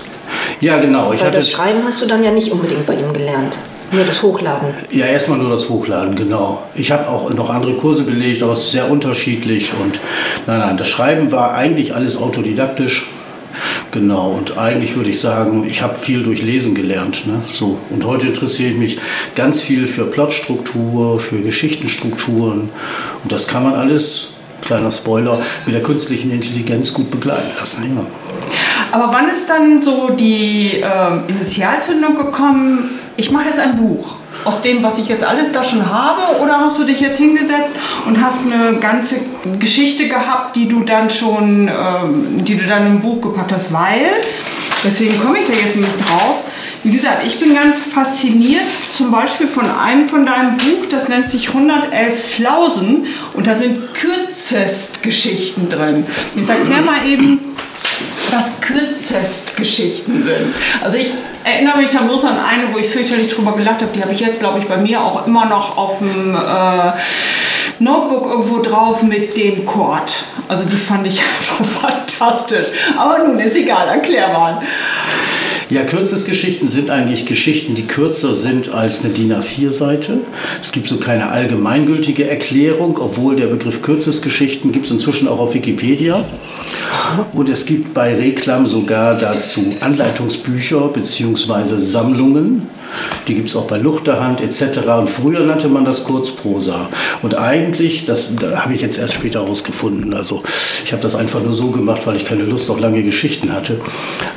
Ja, 0.61 0.79
genau. 0.79 1.09
Weil 1.09 1.31
das 1.31 1.49
Schreiben 1.49 1.79
hast 1.85 2.01
du 2.01 2.05
dann 2.05 2.23
ja 2.23 2.31
nicht 2.31 2.51
unbedingt 2.51 2.85
bei 2.85 2.93
ihm 2.95 3.11
gelernt. 3.11 3.57
Nur 3.91 4.05
das 4.05 4.23
Hochladen? 4.23 4.69
Ja, 4.91 5.05
erstmal 5.05 5.37
nur 5.37 5.51
das 5.51 5.69
Hochladen, 5.69 6.15
genau. 6.15 6.63
Ich 6.73 6.91
habe 6.91 7.07
auch 7.07 7.29
noch 7.31 7.51
andere 7.51 7.73
Kurse 7.73 8.03
belegt, 8.03 8.41
aber 8.41 8.53
es 8.53 8.63
ist 8.63 8.71
sehr 8.71 8.89
unterschiedlich. 8.89 9.71
Und 9.79 9.99
nein, 10.47 10.59
nein, 10.59 10.77
das 10.77 10.89
Schreiben 10.89 11.31
war 11.31 11.53
eigentlich 11.53 11.93
alles 11.93 12.17
autodidaktisch. 12.17 13.11
Genau, 13.93 14.31
und 14.31 14.57
eigentlich 14.57 14.95
würde 14.95 15.11
ich 15.11 15.21
sagen, 15.21 15.65
ich 15.67 15.83
habe 15.83 15.99
viel 15.99 16.23
durch 16.23 16.41
Lesen 16.41 16.73
gelernt. 16.73 17.27
Ne? 17.27 17.43
So. 17.45 17.77
Und 17.91 18.03
heute 18.07 18.25
interessiere 18.25 18.71
ich 18.71 18.77
mich 18.77 18.99
ganz 19.35 19.61
viel 19.61 19.85
für 19.85 20.05
Plotstruktur, 20.05 21.19
für 21.19 21.39
Geschichtenstrukturen. 21.41 22.69
Und 23.21 23.31
das 23.31 23.47
kann 23.47 23.61
man 23.61 23.75
alles, 23.75 24.37
kleiner 24.63 24.89
Spoiler, 24.89 25.39
mit 25.67 25.75
der 25.75 25.83
künstlichen 25.83 26.31
Intelligenz 26.31 26.91
gut 26.91 27.11
begleiten 27.11 27.51
lassen. 27.59 27.95
Ja. 27.95 28.03
Aber 28.91 29.13
wann 29.13 29.29
ist 29.29 29.47
dann 29.47 29.83
so 29.83 30.09
die 30.09 30.81
äh, 30.81 31.31
Initialzündung 31.31 32.15
gekommen, 32.15 32.89
ich 33.15 33.29
mache 33.29 33.45
jetzt 33.45 33.59
ein 33.59 33.75
Buch? 33.75 34.15
Aus 34.45 34.61
dem, 34.61 34.83
was 34.83 34.97
ich 34.97 35.07
jetzt 35.07 35.23
alles 35.23 35.51
da 35.51 35.63
schon 35.63 35.89
habe? 35.89 36.41
Oder 36.41 36.59
hast 36.59 36.79
du 36.79 36.83
dich 36.83 36.99
jetzt 36.99 37.17
hingesetzt 37.17 37.75
und 38.05 38.23
hast 38.23 38.45
eine 38.45 38.77
ganze 38.79 39.17
Geschichte 39.59 40.07
gehabt, 40.07 40.55
die 40.55 40.67
du 40.67 40.81
dann 40.81 41.09
schon, 41.09 41.67
ähm, 41.67 42.43
die 42.43 42.57
du 42.57 42.65
dann 42.65 42.87
im 42.87 43.01
Buch 43.01 43.21
gepackt 43.21 43.53
hast? 43.53 43.73
Weil, 43.73 44.11
deswegen 44.83 45.19
komme 45.19 45.39
ich 45.39 45.45
da 45.45 45.53
jetzt 45.53 45.75
nicht 45.75 45.99
drauf, 45.99 46.39
wie 46.83 46.91
gesagt, 46.91 47.25
ich 47.25 47.39
bin 47.39 47.55
ganz 47.55 47.77
fasziniert 47.79 48.65
zum 48.93 49.09
Beispiel 49.09 49.47
von 49.47 49.63
einem 49.71 50.03
von 50.07 50.25
deinem 50.25 50.57
Buch, 50.57 50.85
das 50.89 51.07
nennt 51.07 51.29
sich 51.29 51.47
111 51.47 52.35
Flausen 52.35 53.07
und 53.33 53.47
da 53.47 53.55
sind 53.55 53.93
Kürzestgeschichten 53.93 55.69
drin. 55.69 56.05
Ich 56.35 56.49
erkläre 56.49 56.81
mal 56.81 57.07
eben, 57.07 57.39
was 58.31 58.59
Kürzestgeschichten 58.61 60.23
sind. 60.23 60.53
Also 60.83 60.97
ich 60.97 61.11
erinnere 61.43 61.77
mich 61.77 61.91
dann 61.91 62.07
bloß 62.07 62.23
an 62.25 62.39
eine, 62.39 62.73
wo 62.73 62.77
ich 62.77 62.87
fürchterlich 62.87 63.27
drüber 63.27 63.53
gelacht 63.53 63.81
habe. 63.81 63.91
Die 63.95 64.01
habe 64.01 64.13
ich 64.13 64.19
jetzt, 64.19 64.39
glaube 64.39 64.59
ich, 64.59 64.65
bei 64.65 64.77
mir 64.77 65.01
auch 65.01 65.27
immer 65.27 65.45
noch 65.45 65.77
auf 65.77 65.99
dem 65.99 66.35
äh, 66.35 66.91
Notebook 67.79 68.25
irgendwo 68.25 68.59
drauf 68.61 69.01
mit 69.03 69.35
dem 69.37 69.65
Chord. 69.65 70.13
Also 70.47 70.63
die 70.63 70.77
fand 70.77 71.07
ich 71.07 71.21
einfach 71.37 71.65
fantastisch. 71.65 72.67
Aber 72.97 73.19
nun 73.19 73.39
ist 73.39 73.55
egal, 73.55 73.87
erklär 73.87 74.29
mal. 74.29 74.61
Ja, 75.73 75.83
Kürzesgeschichten 75.85 76.67
sind 76.67 76.91
eigentlich 76.91 77.25
Geschichten, 77.25 77.73
die 77.73 77.87
kürzer 77.87 78.35
sind 78.35 78.71
als 78.71 79.03
eine 79.03 79.11
DIN 79.11 79.33
A4-Seite. 79.33 80.19
Es 80.61 80.71
gibt 80.71 80.87
so 80.87 80.97
keine 80.97 81.29
allgemeingültige 81.29 82.29
Erklärung, 82.29 82.99
obwohl 82.99 83.35
der 83.35 83.47
Begriff 83.47 83.81
Kürzesgeschichten 83.81 84.71
gibt 84.71 84.85
es 84.85 84.91
inzwischen 84.91 85.27
auch 85.27 85.39
auf 85.39 85.55
Wikipedia. 85.55 86.23
Und 87.33 87.49
es 87.49 87.65
gibt 87.65 87.91
bei 87.95 88.13
Reklam 88.13 88.67
sogar 88.67 89.17
dazu 89.17 89.61
Anleitungsbücher 89.81 90.89
bzw. 90.89 91.79
Sammlungen. 91.79 92.67
Die 93.27 93.35
gibt 93.35 93.49
es 93.49 93.55
auch 93.55 93.67
bei 93.67 93.77
Luchterhand 93.77 94.41
etc. 94.41 94.79
Und 94.99 95.09
früher 95.09 95.41
nannte 95.41 95.69
man 95.69 95.85
das 95.85 96.03
Kurzprosa. 96.03 96.89
Und 97.21 97.35
eigentlich, 97.35 98.05
das 98.05 98.29
da 98.39 98.63
habe 98.63 98.73
ich 98.73 98.81
jetzt 98.81 98.99
erst 98.99 99.15
später 99.15 99.41
herausgefunden. 99.41 100.13
Also 100.13 100.43
ich 100.85 100.91
habe 100.91 101.01
das 101.01 101.15
einfach 101.15 101.41
nur 101.41 101.53
so 101.53 101.71
gemacht, 101.71 102.05
weil 102.05 102.15
ich 102.15 102.25
keine 102.25 102.43
Lust 102.43 102.69
auf 102.69 102.79
lange 102.79 103.03
Geschichten 103.03 103.53
hatte. 103.53 103.79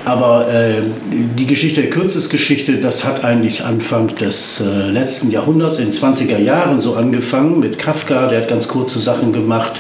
Aber 0.05 0.49
äh, 0.49 0.83
die 1.11 1.47
Geschichte 1.47 1.81
der 1.81 1.91
Kürzesgeschichte, 1.91 2.79
das 2.79 3.05
hat 3.05 3.25
eigentlich 3.25 3.65
Anfang 3.65 4.09
des 4.09 4.61
äh, 4.61 4.91
letzten 4.91 5.31
Jahrhunderts, 5.31 5.79
in 5.79 5.91
den 5.91 5.93
20er 5.93 6.39
Jahren 6.39 6.81
so 6.81 6.95
angefangen 6.95 7.59
mit 7.61 7.79
Kafka, 7.79 8.27
der 8.27 8.43
hat 8.43 8.49
ganz 8.49 8.69
kurze 8.69 8.99
Sachen 8.99 9.33
gemacht. 9.33 9.73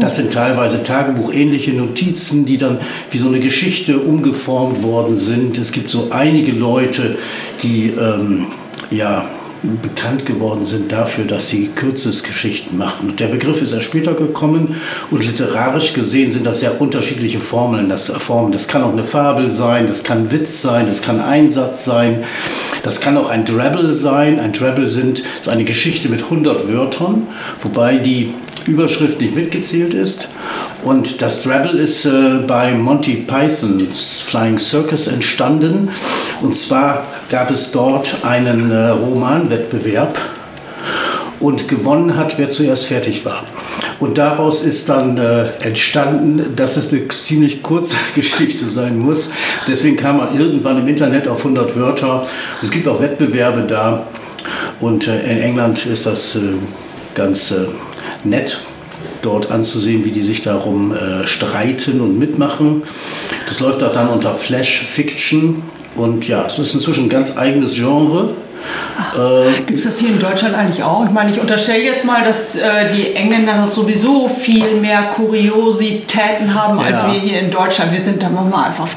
Das 0.00 0.16
sind 0.16 0.32
teilweise 0.32 0.82
tagebuchähnliche 0.82 1.72
Notizen, 1.72 2.44
die 2.44 2.58
dann 2.58 2.78
wie 3.10 3.18
so 3.18 3.28
eine 3.28 3.40
Geschichte 3.40 3.98
umgeformt 3.98 4.82
worden 4.82 5.16
sind. 5.16 5.58
Es 5.58 5.72
gibt 5.72 5.90
so 5.90 6.08
einige 6.10 6.52
Leute, 6.52 7.16
die 7.62 7.92
ähm, 8.20 8.46
ja, 8.90 9.24
bekannt 9.62 10.24
geworden 10.24 10.64
sind 10.64 10.90
dafür, 10.90 11.24
dass 11.24 11.48
sie 11.48 11.68
Kürzesgeschichten 11.68 12.78
machen. 12.78 13.10
Und 13.10 13.20
der 13.20 13.28
Begriff 13.28 13.60
ist 13.60 13.72
erst 13.72 13.84
später 13.84 14.14
gekommen 14.14 14.76
und 15.10 15.24
literarisch 15.24 15.92
gesehen 15.92 16.30
sind 16.30 16.46
das 16.46 16.60
sehr 16.60 16.80
unterschiedliche 16.80 17.40
Formeln. 17.40 17.88
Das, 17.88 18.08
Formen. 18.08 18.52
das 18.52 18.68
kann 18.68 18.82
auch 18.82 18.92
eine 18.92 19.04
Fabel 19.04 19.50
sein, 19.50 19.86
das 19.86 20.02
kann 20.02 20.32
Witz 20.32 20.62
sein, 20.62 20.86
das 20.86 21.02
kann 21.02 21.20
Einsatz 21.20 21.84
sein, 21.84 22.24
das 22.82 23.00
kann 23.00 23.18
auch 23.18 23.28
ein 23.28 23.44
Drabble 23.44 23.92
sein. 23.92 24.40
Ein 24.40 24.52
Drabble 24.52 24.88
sind, 24.88 25.22
ist 25.40 25.48
eine 25.48 25.64
Geschichte 25.64 26.08
mit 26.08 26.22
100 26.22 26.68
Wörtern, 26.68 27.26
wobei 27.62 27.98
die 27.98 28.34
Überschrift 28.66 29.20
nicht 29.20 29.34
mitgezählt 29.34 29.94
ist. 29.94 30.28
Und 30.82 31.22
das 31.22 31.42
Drabble 31.42 31.78
ist 31.78 32.06
äh, 32.06 32.38
bei 32.46 32.72
Monty 32.72 33.24
Pythons 33.26 34.20
Flying 34.20 34.58
Circus 34.58 35.08
entstanden. 35.08 35.90
Und 36.42 36.56
zwar 36.56 37.06
gab 37.28 37.50
es 37.50 37.72
dort 37.72 38.24
einen 38.24 38.70
äh, 38.70 38.88
Romanwettbewerb 38.88 40.18
und 41.40 41.68
gewonnen 41.68 42.16
hat, 42.16 42.38
wer 42.38 42.50
zuerst 42.50 42.86
fertig 42.86 43.24
war. 43.24 43.44
Und 43.98 44.16
daraus 44.16 44.62
ist 44.62 44.88
dann 44.88 45.18
äh, 45.18 45.50
entstanden, 45.60 46.54
dass 46.56 46.76
es 46.76 46.92
eine 46.92 47.06
ziemlich 47.08 47.62
kurze 47.62 47.96
Geschichte 48.14 48.66
sein 48.66 48.98
muss. 48.98 49.30
Deswegen 49.66 49.96
kam 49.96 50.18
man 50.18 50.38
irgendwann 50.38 50.78
im 50.78 50.88
Internet 50.88 51.28
auf 51.28 51.38
100 51.38 51.76
Wörter. 51.76 52.26
Es 52.62 52.70
gibt 52.70 52.88
auch 52.88 53.00
Wettbewerbe 53.00 53.62
da. 53.62 54.06
Und 54.80 55.06
äh, 55.08 55.30
in 55.30 55.38
England 55.38 55.84
ist 55.86 56.06
das 56.06 56.36
äh, 56.36 56.40
ganz 57.14 57.50
äh, 57.50 57.66
nett 58.24 58.60
dort 59.22 59.50
anzusehen, 59.50 60.04
wie 60.04 60.10
die 60.10 60.22
sich 60.22 60.42
darum 60.42 60.94
äh, 60.94 61.26
streiten 61.26 62.00
und 62.00 62.18
mitmachen. 62.18 62.82
Das 63.46 63.60
läuft 63.60 63.82
auch 63.82 63.92
dann 63.92 64.08
unter 64.08 64.34
Flash 64.34 64.84
Fiction 64.86 65.62
und 65.96 66.28
ja, 66.28 66.46
es 66.46 66.58
ist 66.58 66.74
inzwischen 66.74 67.04
ein 67.04 67.08
ganz 67.08 67.36
eigenes 67.36 67.74
Genre. 67.74 68.34
Äh, 69.16 69.62
Gibt 69.66 69.78
es 69.78 69.84
das 69.84 69.98
hier 69.98 70.10
in 70.10 70.18
Deutschland 70.18 70.54
eigentlich 70.54 70.82
auch? 70.82 71.04
Ich 71.04 71.10
meine, 71.10 71.30
ich 71.30 71.40
unterstelle 71.40 71.82
jetzt 71.82 72.04
mal, 72.04 72.22
dass 72.22 72.56
äh, 72.56 72.94
die 72.94 73.14
Engländer 73.14 73.66
sowieso 73.66 74.28
viel 74.28 74.76
mehr 74.80 75.04
Kuriositäten 75.14 76.54
haben 76.54 76.78
ja. 76.78 76.86
als 76.86 77.04
wir 77.04 77.14
hier 77.14 77.40
in 77.40 77.50
Deutschland. 77.50 77.92
Wir 77.92 78.02
sind 78.02 78.22
da 78.22 78.28
manchmal 78.28 78.66
einfach 78.66 78.88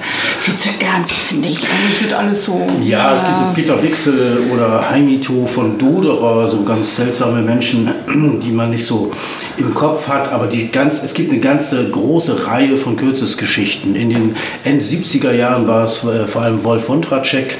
viel 0.43 0.55
zu 0.57 0.69
ernst, 0.81 1.11
finde 1.11 1.47
ich. 1.47 1.59
Also 1.59 1.73
es 1.89 2.01
wird 2.01 2.13
alles 2.13 2.43
so. 2.43 2.67
Ja, 2.83 3.13
äh, 3.13 3.15
es 3.15 3.23
gibt 3.23 3.37
so 3.37 3.45
Peter 3.53 3.81
Wixel 3.83 4.47
oder 4.51 4.89
Heimito 4.89 5.45
von 5.47 5.77
Doderer, 5.77 6.45
so 6.47 6.63
ganz 6.63 6.97
seltsame 6.97 7.41
Menschen, 7.41 7.89
die 8.43 8.51
man 8.51 8.69
nicht 8.69 8.85
so 8.85 9.09
im 9.57 9.73
Kopf 9.73 10.09
hat, 10.09 10.31
aber 10.31 10.47
die 10.47 10.69
ganz, 10.69 11.01
es 11.01 11.13
gibt 11.13 11.31
eine 11.31 11.39
ganze 11.39 11.89
große 11.89 12.47
Reihe 12.47 12.75
von 12.75 12.97
Kürzesgeschichten. 12.97 13.95
In 13.95 14.09
den 14.09 14.35
End 14.65 14.81
70er 14.81 15.31
Jahren 15.31 15.65
war 15.65 15.85
es 15.85 16.03
äh, 16.03 16.27
vor 16.27 16.41
allem 16.41 16.61
Wolf 16.65 16.89
Wondracek, 16.89 17.57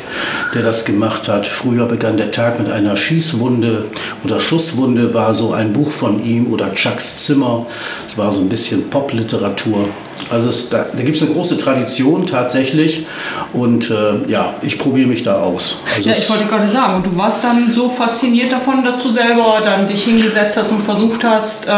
der 0.53 0.63
das 0.63 0.83
gemacht 0.83 1.29
hat. 1.29 1.47
Früher 1.47 1.85
begann 1.85 2.17
der 2.17 2.31
Tag 2.31 2.59
mit 2.59 2.69
einer 2.69 2.97
Schießwunde 2.97 3.85
oder 4.25 4.41
Schusswunde 4.41 5.13
war 5.13 5.33
so 5.33 5.53
ein 5.53 5.71
Buch 5.71 5.91
von 5.91 6.21
ihm 6.21 6.51
oder 6.51 6.73
Chucks 6.73 7.25
Zimmer. 7.25 7.65
Es 8.05 8.17
war 8.17 8.31
so 8.33 8.41
ein 8.41 8.49
bisschen 8.49 8.89
Popliteratur. 8.89 9.87
Also 10.29 10.49
es, 10.49 10.69
da, 10.69 10.85
da 10.95 11.03
gibt 11.03 11.15
es 11.15 11.21
eine 11.21 11.31
große 11.31 11.57
Tradition 11.57 12.25
tatsächlich 12.25 13.05
und 13.51 13.91
äh, 13.91 14.29
ja, 14.29 14.53
ich 14.61 14.79
probiere 14.79 15.07
mich 15.07 15.23
da 15.23 15.39
aus. 15.39 15.83
Also 15.95 16.09
ja, 16.09 16.15
ich 16.15 16.29
wollte 16.29 16.45
gerade 16.45 16.69
sagen, 16.69 16.95
und 16.95 17.05
du 17.05 17.17
warst 17.17 17.43
dann 17.43 17.71
so 17.71 17.89
fasziniert 17.89 18.51
davon, 18.51 18.83
dass 18.83 19.01
du 19.01 19.11
selber 19.11 19.61
dann 19.63 19.87
dich 19.87 20.03
hingesetzt 20.03 20.57
hast 20.57 20.71
und 20.71 20.81
versucht 20.81 21.23
hast, 21.23 21.67
äh, 21.67 21.71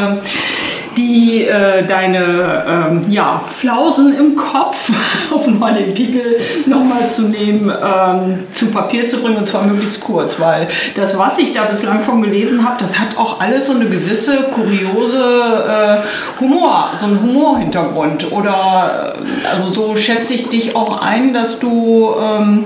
die 0.97 1.45
äh, 1.45 1.85
deine 1.85 2.63
ähm, 2.67 3.01
ja, 3.09 3.41
Flausen 3.45 4.17
im 4.17 4.35
Kopf, 4.35 4.91
um 5.31 5.59
mal 5.59 5.73
den 5.73 5.93
Titel 5.93 6.37
nochmal 6.65 7.07
zu 7.09 7.23
nehmen, 7.23 7.69
ähm, 7.69 8.43
zu 8.51 8.67
Papier 8.67 9.07
zu 9.07 9.17
bringen 9.17 9.37
und 9.37 9.47
zwar 9.47 9.65
möglichst 9.65 10.01
kurz, 10.01 10.39
weil 10.39 10.67
das, 10.95 11.17
was 11.17 11.37
ich 11.37 11.53
da 11.53 11.65
bislang 11.65 12.01
von 12.01 12.21
gelesen 12.21 12.65
habe, 12.65 12.77
das 12.79 12.99
hat 12.99 13.17
auch 13.17 13.39
alles 13.39 13.67
so 13.67 13.73
eine 13.73 13.85
gewisse 13.85 14.43
kuriose 14.53 15.65
äh, 15.67 16.39
Humor, 16.39 16.91
so 16.99 17.05
einen 17.05 17.21
Humorhintergrund. 17.21 18.31
Oder 18.31 19.13
äh, 19.15 19.47
also 19.47 19.71
so 19.71 19.95
schätze 19.95 20.33
ich 20.33 20.49
dich 20.49 20.75
auch 20.75 21.01
ein, 21.01 21.33
dass 21.33 21.59
du 21.59 22.13
ähm, 22.19 22.65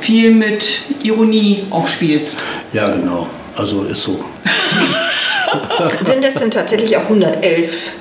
viel 0.00 0.32
mit 0.32 0.82
Ironie 1.02 1.64
auch 1.70 1.88
spielst. 1.88 2.42
Ja, 2.72 2.88
genau. 2.90 3.26
Also 3.56 3.84
ist 3.84 4.02
so. 4.02 4.24
Sind 6.04 6.24
das 6.24 6.34
denn 6.34 6.50
tatsächlich 6.50 6.96
auch 6.96 7.04
111 7.04 7.92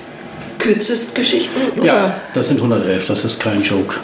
Kürzestgeschichten? 0.59 1.83
Ja, 1.83 2.19
das 2.33 2.49
sind 2.49 2.57
111, 2.57 3.05
das 3.05 3.23
ist 3.23 3.39
kein 3.39 3.61
Joke. 3.61 3.95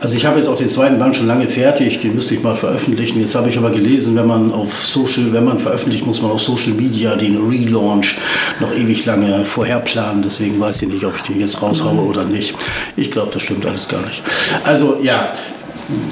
Also 0.00 0.16
ich 0.16 0.24
habe 0.24 0.38
jetzt 0.38 0.48
auch 0.48 0.56
den 0.56 0.68
zweiten 0.68 0.98
Band 0.98 1.16
schon 1.16 1.26
lange 1.26 1.48
fertig, 1.48 1.98
den 1.98 2.14
müsste 2.14 2.34
ich 2.34 2.42
mal 2.42 2.56
veröffentlichen. 2.56 3.20
Jetzt 3.20 3.34
habe 3.34 3.48
ich 3.48 3.58
aber 3.58 3.70
gelesen, 3.70 4.16
wenn 4.16 4.26
man 4.26 4.52
auf 4.52 4.80
Social, 4.80 5.32
wenn 5.32 5.44
man 5.44 5.58
veröffentlicht, 5.58 6.06
muss 6.06 6.22
man 6.22 6.30
auf 6.30 6.40
Social 6.40 6.72
Media 6.72 7.16
den 7.16 7.36
Relaunch 7.36 8.16
noch 8.60 8.72
ewig 8.72 9.04
lange 9.04 9.44
vorher 9.44 9.80
planen. 9.80 10.22
Deswegen 10.22 10.58
weiß 10.58 10.82
ich 10.82 10.88
nicht, 10.88 11.04
ob 11.04 11.16
ich 11.16 11.22
den 11.22 11.40
jetzt 11.40 11.60
raushaue 11.60 12.00
oder 12.00 12.24
nicht. 12.24 12.54
Ich 12.96 13.10
glaube, 13.10 13.30
das 13.32 13.42
stimmt 13.42 13.66
alles 13.66 13.88
gar 13.88 14.00
nicht. 14.06 14.22
Also 14.64 15.00
ja, 15.02 15.34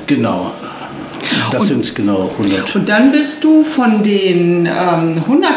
genau. 0.07 0.53
Das 1.51 1.67
sind 1.67 1.95
genau 1.95 2.31
100. 2.39 2.77
Und 2.77 2.89
dann 2.89 3.13
bist 3.13 3.43
du 3.45 3.63
von 3.63 4.03
den 4.03 4.67
ähm, 4.67 5.17
111 5.17 5.57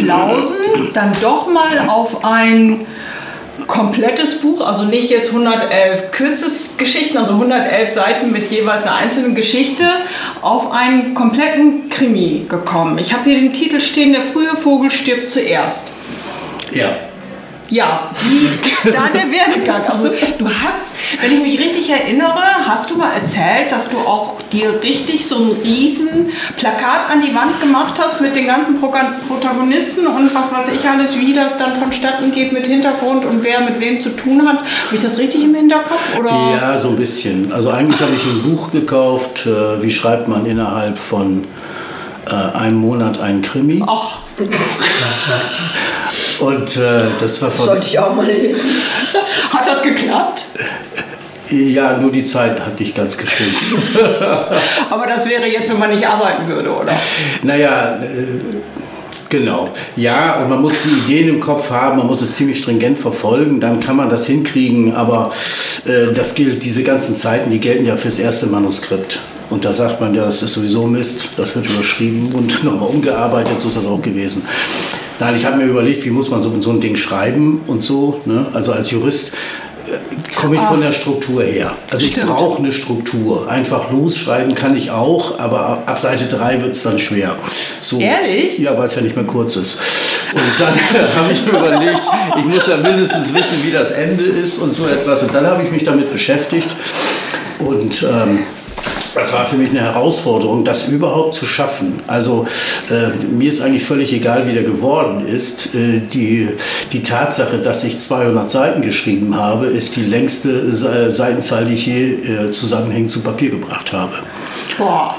Flausen 0.00 0.92
dann 0.92 1.12
doch 1.20 1.48
mal 1.48 1.88
auf 1.88 2.24
ein 2.24 2.86
komplettes 3.66 4.40
Buch, 4.40 4.60
also 4.66 4.84
nicht 4.84 5.10
jetzt 5.10 5.30
111 5.30 6.10
Kürzesgeschichten, 6.10 7.18
also 7.18 7.32
111 7.32 7.90
Seiten 7.90 8.32
mit 8.32 8.50
jeweils 8.50 8.82
einer 8.82 8.96
einzelnen 8.96 9.34
Geschichte, 9.34 9.84
auf 10.42 10.70
einen 10.72 11.14
kompletten 11.14 11.88
Krimi 11.90 12.46
gekommen. 12.48 12.98
Ich 12.98 13.12
habe 13.12 13.30
hier 13.30 13.40
den 13.40 13.52
Titel 13.52 13.80
stehen, 13.80 14.12
der 14.12 14.22
frühe 14.22 14.56
Vogel 14.56 14.90
stirbt 14.90 15.30
zuerst. 15.30 15.88
Ja. 16.72 16.96
Ja, 17.70 18.10
wie 18.22 18.66
ist 18.66 18.96
da 18.96 19.08
der 19.12 19.30
Werdegang? 19.30 19.82
Also 19.86 20.08
du 20.38 20.46
hast, 20.46 20.87
wenn 21.20 21.32
ich 21.32 21.40
mich 21.40 21.60
richtig 21.60 21.90
erinnere, 21.90 22.42
hast 22.66 22.90
du 22.90 22.96
mal 22.96 23.12
erzählt, 23.12 23.70
dass 23.70 23.90
du 23.90 23.98
auch 23.98 24.40
dir 24.52 24.80
richtig 24.82 25.26
so 25.26 25.36
ein 25.36 25.50
riesen 25.62 26.30
Plakat 26.56 27.10
an 27.10 27.22
die 27.22 27.34
Wand 27.34 27.60
gemacht 27.60 28.00
hast 28.02 28.20
mit 28.20 28.34
den 28.36 28.46
ganzen 28.46 28.78
Protagonisten 28.78 30.06
und 30.06 30.34
was 30.34 30.52
weiß 30.52 30.68
ich 30.74 30.88
alles, 30.88 31.18
wie 31.18 31.32
das 31.32 31.56
dann 31.56 31.76
vonstatten 31.76 32.32
geht 32.32 32.52
mit 32.52 32.66
Hintergrund 32.66 33.24
und 33.24 33.42
wer 33.42 33.60
mit 33.60 33.80
wem 33.80 34.02
zu 34.02 34.10
tun 34.10 34.46
hat. 34.46 34.58
Habe 34.58 34.94
ich 34.94 35.02
das 35.02 35.18
richtig 35.18 35.44
im 35.44 35.54
Hinterkopf? 35.54 36.18
Oder? 36.18 36.30
Ja, 36.30 36.78
so 36.78 36.88
ein 36.88 36.96
bisschen. 36.96 37.52
Also 37.52 37.70
eigentlich 37.70 38.00
habe 38.00 38.12
ich 38.14 38.24
ein 38.24 38.42
Buch 38.42 38.70
gekauft, 38.70 39.46
äh, 39.46 39.82
wie 39.82 39.90
schreibt 39.90 40.28
man 40.28 40.46
innerhalb 40.46 40.98
von 40.98 41.44
äh, 42.26 42.56
einen 42.56 42.76
Monat 42.76 43.20
einen 43.20 43.42
Krimi. 43.42 43.82
Ach, 43.86 44.20
Und 46.40 46.76
äh, 46.76 47.02
das 47.18 47.42
war 47.42 47.50
von, 47.50 47.66
Sollte 47.66 47.86
ich 47.86 47.98
auch 47.98 48.14
mal 48.14 48.26
lesen. 48.26 48.70
hat 49.52 49.66
das 49.66 49.82
geklappt? 49.82 50.44
ja, 51.50 51.96
nur 51.96 52.12
die 52.12 52.24
Zeit 52.24 52.60
hat 52.60 52.78
nicht 52.78 52.94
ganz 52.94 53.16
gestimmt. 53.16 53.56
Aber 54.90 55.06
das 55.06 55.26
wäre 55.28 55.46
jetzt, 55.46 55.70
wenn 55.70 55.78
man 55.78 55.90
nicht 55.90 56.06
arbeiten 56.06 56.46
würde, 56.46 56.70
oder? 56.70 56.92
naja, 57.42 57.98
äh, 58.02 58.26
genau. 59.28 59.70
Ja, 59.96 60.42
und 60.42 60.50
man 60.50 60.60
muss 60.60 60.74
die 60.84 60.90
Ideen 60.90 61.36
im 61.36 61.40
Kopf 61.40 61.70
haben, 61.70 61.98
man 61.98 62.06
muss 62.06 62.22
es 62.22 62.34
ziemlich 62.34 62.58
stringent 62.58 62.98
verfolgen, 62.98 63.60
dann 63.60 63.80
kann 63.80 63.96
man 63.96 64.10
das 64.10 64.26
hinkriegen, 64.26 64.94
aber 64.94 65.32
äh, 65.86 66.12
das 66.14 66.34
gilt, 66.34 66.64
diese 66.64 66.82
ganzen 66.82 67.14
Zeiten, 67.14 67.50
die 67.50 67.60
gelten 67.60 67.86
ja 67.86 67.96
fürs 67.96 68.18
erste 68.18 68.46
Manuskript. 68.46 69.20
Und 69.50 69.64
da 69.64 69.72
sagt 69.72 70.00
man 70.00 70.14
ja, 70.14 70.24
das 70.24 70.42
ist 70.42 70.52
sowieso 70.52 70.86
Mist, 70.86 71.30
das 71.36 71.54
wird 71.56 71.66
überschrieben 71.66 72.32
und 72.32 72.64
nochmal 72.64 72.88
umgearbeitet, 72.88 73.60
so 73.60 73.68
ist 73.68 73.76
das 73.76 73.86
auch 73.86 74.02
gewesen. 74.02 74.42
Nein, 75.20 75.34
ich 75.36 75.44
habe 75.44 75.56
mir 75.56 75.64
überlegt, 75.64 76.04
wie 76.04 76.10
muss 76.10 76.30
man 76.30 76.42
so, 76.42 76.60
so 76.60 76.70
ein 76.70 76.80
Ding 76.80 76.96
schreiben 76.96 77.62
und 77.66 77.82
so. 77.82 78.20
Ne? 78.24 78.46
Also 78.52 78.72
als 78.72 78.90
Jurist 78.90 79.32
äh, 79.86 80.36
komme 80.36 80.56
ich 80.56 80.62
von 80.62 80.80
der 80.80 80.92
Struktur 80.92 81.42
her. 81.42 81.72
Also 81.90 82.04
ich 82.04 82.12
Stimmt. 82.12 82.28
brauche 82.28 82.58
eine 82.58 82.70
Struktur. 82.70 83.48
Einfach 83.48 83.90
losschreiben 83.90 84.54
kann 84.54 84.76
ich 84.76 84.90
auch, 84.90 85.40
aber 85.40 85.82
ab 85.86 85.98
Seite 85.98 86.26
3 86.26 86.62
wird 86.62 86.72
es 86.72 86.82
dann 86.82 86.98
schwer. 86.98 87.34
So. 87.80 87.98
Ehrlich? 87.98 88.58
Ja, 88.58 88.78
weil 88.78 88.86
es 88.86 88.94
ja 88.94 89.02
nicht 89.02 89.16
mehr 89.16 89.24
kurz 89.24 89.56
ist. 89.56 89.78
Und 90.34 90.42
dann 90.58 90.68
habe 91.16 91.32
ich 91.32 91.44
mir 91.46 91.58
überlegt, 91.58 92.02
ich 92.38 92.44
muss 92.44 92.66
ja 92.66 92.76
mindestens 92.76 93.32
wissen, 93.34 93.58
wie 93.64 93.72
das 93.72 93.90
Ende 93.92 94.24
ist 94.24 94.58
und 94.58 94.74
so 94.74 94.86
etwas. 94.86 95.22
Und 95.22 95.34
dann 95.34 95.46
habe 95.46 95.62
ich 95.62 95.70
mich 95.72 95.82
damit 95.82 96.12
beschäftigt. 96.12 96.68
Und 97.58 98.02
ähm, 98.04 98.44
das 99.14 99.32
war 99.32 99.46
für 99.46 99.56
mich 99.56 99.70
eine 99.70 99.80
Herausforderung, 99.80 100.64
das 100.64 100.88
überhaupt 100.88 101.34
zu 101.34 101.44
schaffen. 101.46 102.00
Also 102.06 102.46
äh, 102.90 103.08
mir 103.32 103.48
ist 103.48 103.60
eigentlich 103.60 103.84
völlig 103.84 104.12
egal, 104.12 104.46
wie 104.46 104.52
der 104.52 104.62
geworden 104.64 105.20
ist. 105.26 105.74
Äh, 105.74 106.00
die, 106.12 106.48
die 106.92 107.02
Tatsache, 107.02 107.58
dass 107.58 107.84
ich 107.84 107.98
200 107.98 108.50
Seiten 108.50 108.82
geschrieben 108.82 109.36
habe, 109.36 109.66
ist 109.66 109.96
die 109.96 110.04
längste 110.04 110.72
Se- 110.72 111.10
Seitenzahl, 111.12 111.66
die 111.66 111.74
ich 111.74 111.86
je 111.86 112.12
äh, 112.14 112.50
zusammenhängend 112.50 113.10
zu 113.10 113.22
Papier 113.22 113.50
gebracht 113.50 113.92
habe. 113.92 114.12
Boah. 114.76 115.16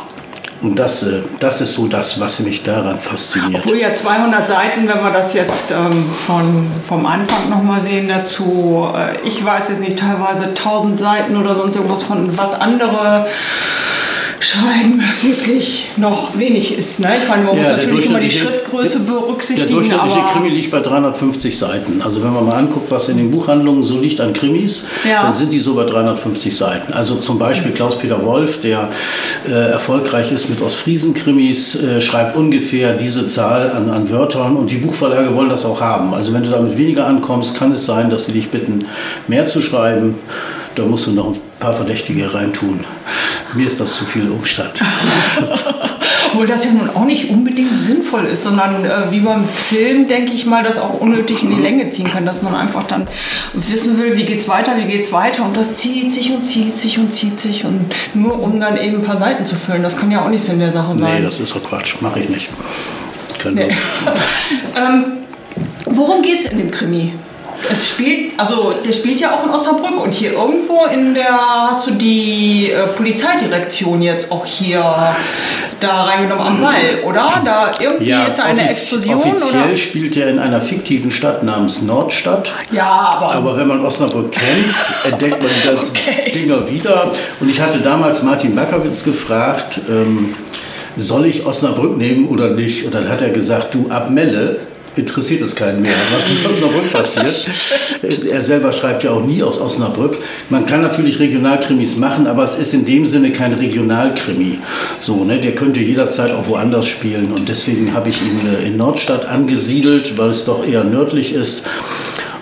Und 0.61 0.77
das, 0.77 1.03
äh, 1.03 1.21
das 1.39 1.61
ist 1.61 1.73
so 1.73 1.87
das, 1.87 2.19
was 2.19 2.41
mich 2.41 2.63
daran 2.63 2.99
fasziniert. 2.99 3.63
Obwohl 3.63 3.77
ja 3.77 3.93
200 3.93 4.47
Seiten, 4.47 4.87
wenn 4.87 5.01
wir 5.01 5.11
das 5.11 5.33
jetzt 5.33 5.71
ähm, 5.71 6.05
von, 6.27 6.67
vom 6.87 7.05
Anfang 7.05 7.49
nochmal 7.49 7.81
sehen 7.83 8.09
dazu, 8.09 8.89
äh, 8.93 9.25
ich 9.25 9.43
weiß 9.43 9.69
jetzt 9.69 9.79
nicht, 9.79 9.97
teilweise 9.97 10.49
1000 10.49 10.99
Seiten 10.99 11.37
oder 11.37 11.55
sonst 11.55 11.75
irgendwas 11.75 12.03
von 12.03 12.37
was 12.37 12.53
andere 12.55 13.25
schreiben 14.39 15.01
wirklich 15.21 15.89
noch 15.97 16.37
wenig 16.37 16.77
ist. 16.77 16.99
Ne? 17.01 17.09
Ich 17.21 17.27
meine, 17.29 17.43
man 17.43 17.55
muss 17.57 17.65
Ja, 17.67 17.75
der 17.75 17.83
natürlich 17.85 18.05
immer 18.09 18.19
die 18.19 18.27
durchschnittliche- 18.27 18.39
Schriftgröße 18.53 18.99
Der 18.99 19.11
berücksichtigen, 19.11 19.71
durchschnittliche 19.71 20.19
aber 20.19 20.31
Krimi 20.31 20.49
liegt 20.49 20.71
bei 20.71 20.79
350 20.79 21.57
Seiten. 21.57 22.01
Also 22.01 22.23
wenn 22.23 22.33
man 22.33 22.45
mal 22.45 22.55
anguckt, 22.57 22.89
was 22.89 23.09
in 23.09 23.17
den 23.17 23.31
Buchhandlungen 23.31 23.83
so 23.83 23.99
liegt 23.99 24.19
an 24.21 24.33
Krimis, 24.33 24.85
Ja. 25.09 25.23
dann 25.23 25.33
sind 25.33 25.51
die 25.51 25.59
so 25.59 25.75
bei 25.75 25.83
350 25.83 26.55
Seiten. 26.55 26.93
Also 26.93 27.15
zum 27.17 27.37
Beispiel 27.39 27.71
Klaus-Peter 27.71 28.23
Wolf, 28.25 28.61
der 28.61 28.89
äh, 29.47 29.51
erfolgreich 29.71 30.31
ist 30.31 30.49
mit 30.49 30.61
Ostfriesen-Krimis, 30.61 31.83
äh, 31.83 32.01
schreibt 32.01 32.35
ungefähr 32.35 32.93
diese 32.95 33.27
Zahl 33.27 33.71
an, 33.71 33.89
an 33.89 34.09
Wörtern 34.09 34.55
und 34.55 34.71
die 34.71 34.77
Buchverlage 34.77 35.35
wollen 35.35 35.49
das 35.49 35.65
auch 35.65 35.81
haben. 35.81 36.13
Also 36.13 36.33
wenn 36.33 36.43
du 36.43 36.49
damit 36.49 36.77
weniger 36.77 37.05
ankommst, 37.07 37.55
kann 37.55 37.71
es 37.71 37.85
sein, 37.85 38.09
dass 38.09 38.25
sie 38.25 38.31
dich 38.31 38.49
bitten, 38.49 38.79
mehr 39.27 39.47
zu 39.47 39.59
schreiben. 39.61 40.15
Da 40.75 40.83
musst 40.83 41.07
du 41.07 41.11
noch 41.11 41.27
ein 41.33 41.41
paar 41.59 41.73
Verdächtige 41.73 42.33
reintun. 42.33 42.83
Mir 43.53 43.67
ist 43.67 43.79
das 43.79 43.95
zu 43.95 44.05
viel 44.05 44.29
Umstand. 44.29 44.81
obwohl 46.31 46.47
das 46.47 46.63
ja 46.63 46.71
nun 46.71 46.89
auch 46.89 47.05
nicht 47.05 47.29
unbedingt 47.29 47.79
sinnvoll 47.81 48.25
ist, 48.25 48.43
sondern 48.43 48.85
äh, 48.85 49.11
wie 49.11 49.19
beim 49.19 49.45
Film, 49.47 50.07
denke 50.07 50.33
ich 50.33 50.45
mal, 50.45 50.63
das 50.63 50.77
auch 50.77 50.99
unnötig 50.99 51.43
in 51.43 51.55
die 51.55 51.61
Länge 51.61 51.91
ziehen 51.91 52.05
kann, 52.05 52.25
dass 52.25 52.41
man 52.41 52.55
einfach 52.55 52.83
dann 52.83 53.07
wissen 53.53 53.97
will, 53.99 54.15
wie 54.15 54.23
geht's 54.23 54.47
weiter, 54.47 54.77
wie 54.77 54.85
geht's 54.89 55.11
weiter 55.11 55.43
und 55.43 55.57
das 55.57 55.77
zieht 55.77 56.13
sich 56.13 56.31
und 56.31 56.43
zieht 56.45 56.79
sich 56.79 56.97
und 56.97 57.13
zieht 57.13 57.39
sich 57.39 57.65
und 57.65 57.83
nur 58.13 58.39
um 58.41 58.59
dann 58.59 58.77
eben 58.77 58.97
ein 58.97 59.03
paar 59.03 59.19
Seiten 59.19 59.45
zu 59.45 59.55
füllen, 59.55 59.83
das 59.83 59.97
kann 59.97 60.11
ja 60.11 60.23
auch 60.23 60.29
nicht 60.29 60.43
Sinn 60.43 60.59
der 60.59 60.71
Sache 60.71 60.93
Nee, 60.95 61.01
sein. 61.01 61.23
das 61.23 61.39
ist 61.39 61.53
doch 61.55 61.63
Quatsch. 61.63 61.95
Mache 62.01 62.19
ich 62.19 62.29
nicht. 62.29 62.49
Können 63.39 63.55
Nee. 63.55 63.67
ähm, 64.77 65.05
worum 65.85 66.21
geht's 66.21 66.45
in 66.47 66.57
dem 66.57 66.71
Krimi? 66.71 67.13
Es 67.71 67.89
spielt, 67.89 68.39
also 68.39 68.73
der 68.85 68.91
spielt 68.93 69.19
ja 69.19 69.31
auch 69.33 69.43
in 69.45 69.49
Osnabrück 69.51 70.01
und 70.01 70.13
hier 70.13 70.33
irgendwo 70.33 70.85
in 70.85 71.13
der 71.13 71.67
hast 71.69 71.87
du 71.87 71.91
die 71.91 72.71
äh, 72.71 72.87
Polizeidirektion 72.95 74.01
jetzt 74.01 74.31
auch 74.31 74.45
hier 74.45 75.13
da 75.79 76.03
reingenommen 76.03 76.45
am 76.45 76.61
Wall, 76.61 77.03
oder? 77.05 77.41
Da 77.45 77.71
irgendwie 77.79 78.11
ist 78.11 78.37
da 78.37 78.43
eine 78.43 78.59
offiz- 78.61 78.67
Explosion 78.69 79.15
offiziell 79.15 79.63
oder? 79.65 79.75
spielt 79.75 80.17
er 80.17 80.29
in 80.29 80.39
einer 80.39 80.61
fiktiven 80.61 81.11
Stadt 81.11 81.43
namens 81.43 81.81
Nordstadt. 81.81 82.51
Ja, 82.71 83.17
aber, 83.19 83.33
Aber 83.35 83.57
wenn 83.57 83.67
man 83.67 83.85
Osnabrück 83.85 84.31
kennt, 84.31 84.75
entdeckt 85.11 85.41
man 85.41 85.51
ganzen 85.65 85.95
Okay. 85.97 86.31
Dinger 86.31 86.69
wieder. 86.69 87.11
Und 87.39 87.49
ich 87.51 87.61
hatte 87.61 87.79
damals 87.79 88.23
Martin 88.23 88.55
Bakowitz 88.55 89.03
gefragt, 89.03 89.81
ähm, 89.89 90.35
soll 90.97 91.25
ich 91.25 91.45
Osnabrück 91.45 91.97
nehmen 91.97 92.27
oder 92.27 92.49
nicht? 92.51 92.85
Und 92.85 92.93
dann 92.93 93.07
hat 93.07 93.21
er 93.21 93.29
gesagt, 93.29 93.73
du 93.75 93.89
ab 93.89 94.09
Melle 94.09 94.59
interessiert 94.99 95.41
es 95.41 95.55
keinen 95.55 95.81
mehr, 95.81 95.95
was 96.13 96.29
in 96.29 96.45
Osnabrück 96.45 96.91
passiert. 96.91 97.47
er 98.31 98.41
selber 98.41 98.71
schreibt 98.71 99.03
ja 99.03 99.11
auch 99.11 99.23
nie 99.23 99.41
aus 99.41 99.59
Osnabrück. 99.59 100.17
Man 100.49 100.65
kann 100.65 100.81
natürlich 100.81 101.19
Regionalkrimis 101.19 101.97
machen, 101.97 102.27
aber 102.27 102.43
es 102.43 102.59
ist 102.59 102.73
in 102.73 102.85
dem 102.85 103.05
Sinne 103.05 103.31
kein 103.31 103.53
Regionalkrimi. 103.53 104.59
So, 104.99 105.23
ne? 105.23 105.39
Der 105.39 105.55
könnte 105.55 105.79
jederzeit 105.79 106.31
auch 106.31 106.47
woanders 106.47 106.87
spielen. 106.87 107.31
Und 107.35 107.49
deswegen 107.49 107.93
habe 107.93 108.09
ich 108.09 108.21
ihn 108.21 108.41
äh, 108.47 108.67
in 108.67 108.77
Nordstadt 108.77 109.25
angesiedelt, 109.25 110.17
weil 110.17 110.29
es 110.29 110.45
doch 110.45 110.65
eher 110.65 110.83
nördlich 110.83 111.33
ist. 111.33 111.63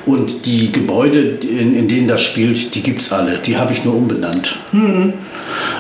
Und 0.06 0.46
die 0.46 0.72
Gebäude, 0.72 1.20
in, 1.20 1.76
in 1.76 1.88
denen 1.89 2.08
das 2.08 2.24
spielt, 2.24 2.76
die 2.76 2.82
gibt 2.82 3.02
es 3.02 3.12
alle. 3.12 3.39
Die 3.46 3.58
habe 3.58 3.74
ich 3.74 3.84
nur 3.84 3.93
umbenannt. 3.93 4.58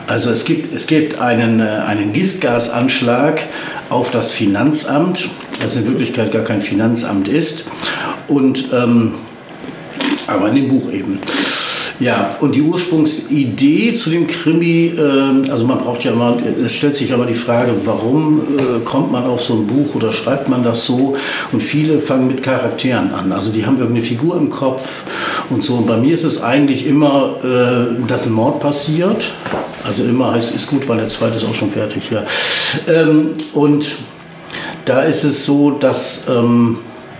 Also 0.05 0.29
es 0.31 0.45
gibt, 0.45 0.75
es 0.75 0.87
gibt 0.87 1.19
einen, 1.21 1.59
äh, 1.59 1.63
einen 1.63 2.13
Giftgasanschlag 2.13 3.41
auf 3.89 4.11
das 4.11 4.33
Finanzamt, 4.33 5.29
das 5.61 5.75
in 5.75 5.87
Wirklichkeit 5.87 6.31
gar 6.31 6.43
kein 6.43 6.61
Finanzamt 6.61 7.27
ist. 7.27 7.65
Und, 8.27 8.69
ähm, 8.73 9.13
aber 10.27 10.49
in 10.49 10.55
dem 10.55 10.67
Buch 10.69 10.91
eben. 10.91 11.19
Ja, 11.99 12.35
und 12.41 12.55
die 12.55 12.61
Ursprungsidee 12.61 13.93
zu 13.95 14.11
dem 14.11 14.27
Krimi, 14.27 14.93
äh, 14.95 15.49
also 15.49 15.65
man 15.65 15.79
braucht 15.79 16.03
ja 16.03 16.11
immer, 16.11 16.37
es 16.63 16.75
stellt 16.75 16.93
sich 16.93 17.11
aber 17.11 17.25
die 17.25 17.33
Frage, 17.33 17.73
warum 17.85 18.41
äh, 18.41 18.83
kommt 18.83 19.11
man 19.11 19.23
auf 19.25 19.41
so 19.41 19.55
ein 19.55 19.65
Buch 19.65 19.95
oder 19.95 20.13
schreibt 20.13 20.47
man 20.47 20.61
das 20.61 20.85
so? 20.85 21.15
Und 21.51 21.61
viele 21.61 21.99
fangen 21.99 22.27
mit 22.27 22.43
Charakteren 22.43 23.11
an. 23.13 23.31
Also 23.31 23.51
die 23.51 23.65
haben 23.65 23.79
irgendeine 23.79 24.05
Figur 24.05 24.37
im 24.37 24.51
Kopf 24.51 25.05
und 25.49 25.63
so. 25.63 25.75
Und 25.75 25.87
bei 25.87 25.97
mir 25.97 26.13
ist 26.13 26.23
es 26.23 26.43
eigentlich 26.43 26.85
immer, 26.85 27.35
äh, 27.43 28.05
dass 28.07 28.27
ein 28.27 28.33
Mord 28.33 28.59
passiert. 28.59 29.33
Also 29.83 30.03
immer 30.03 30.33
heißt, 30.33 30.53
ist 30.55 30.69
gut, 30.69 30.87
weil 30.87 30.97
der 30.97 31.09
zweite 31.09 31.37
ist 31.37 31.45
auch 31.45 31.55
schon 31.55 31.71
fertig, 31.71 32.11
ja. 32.11 32.23
Ähm, 32.87 33.29
und 33.53 33.85
da 34.85 35.01
ist 35.01 35.23
es 35.23 35.45
so, 35.45 35.71
dass, 35.71 36.25
ähm, 36.29 36.77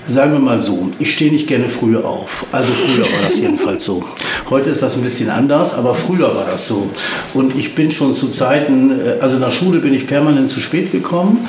sagen 0.08 0.34
wir 0.34 0.40
mal 0.40 0.62
so, 0.62 0.90
ich 1.00 1.12
stehe 1.12 1.32
nicht 1.32 1.48
gerne 1.48 1.68
früher 1.68 2.06
auf. 2.06 2.48
Also 2.52 2.72
früher 2.72 3.06
war 3.06 3.28
das 3.28 3.40
jedenfalls 3.40 3.84
so. 3.84 4.04
Heute 4.50 4.70
ist 4.70 4.82
das 4.82 4.96
ein 4.96 5.04
bisschen 5.04 5.30
anders, 5.30 5.74
aber 5.74 5.94
früher 5.94 6.34
war 6.34 6.46
das 6.46 6.68
so. 6.68 6.90
Und 7.34 7.56
ich 7.56 7.76
bin 7.76 7.92
schon 7.92 8.14
zu 8.14 8.30
Zeiten, 8.30 9.00
äh, 9.00 9.18
also 9.20 9.40
der 9.40 9.52
Schule 9.52 9.80
bin 9.80 9.94
ich 9.94 10.08
permanent 10.08 10.50
zu 10.50 10.60
spät 10.60 10.92
gekommen. 10.92 11.48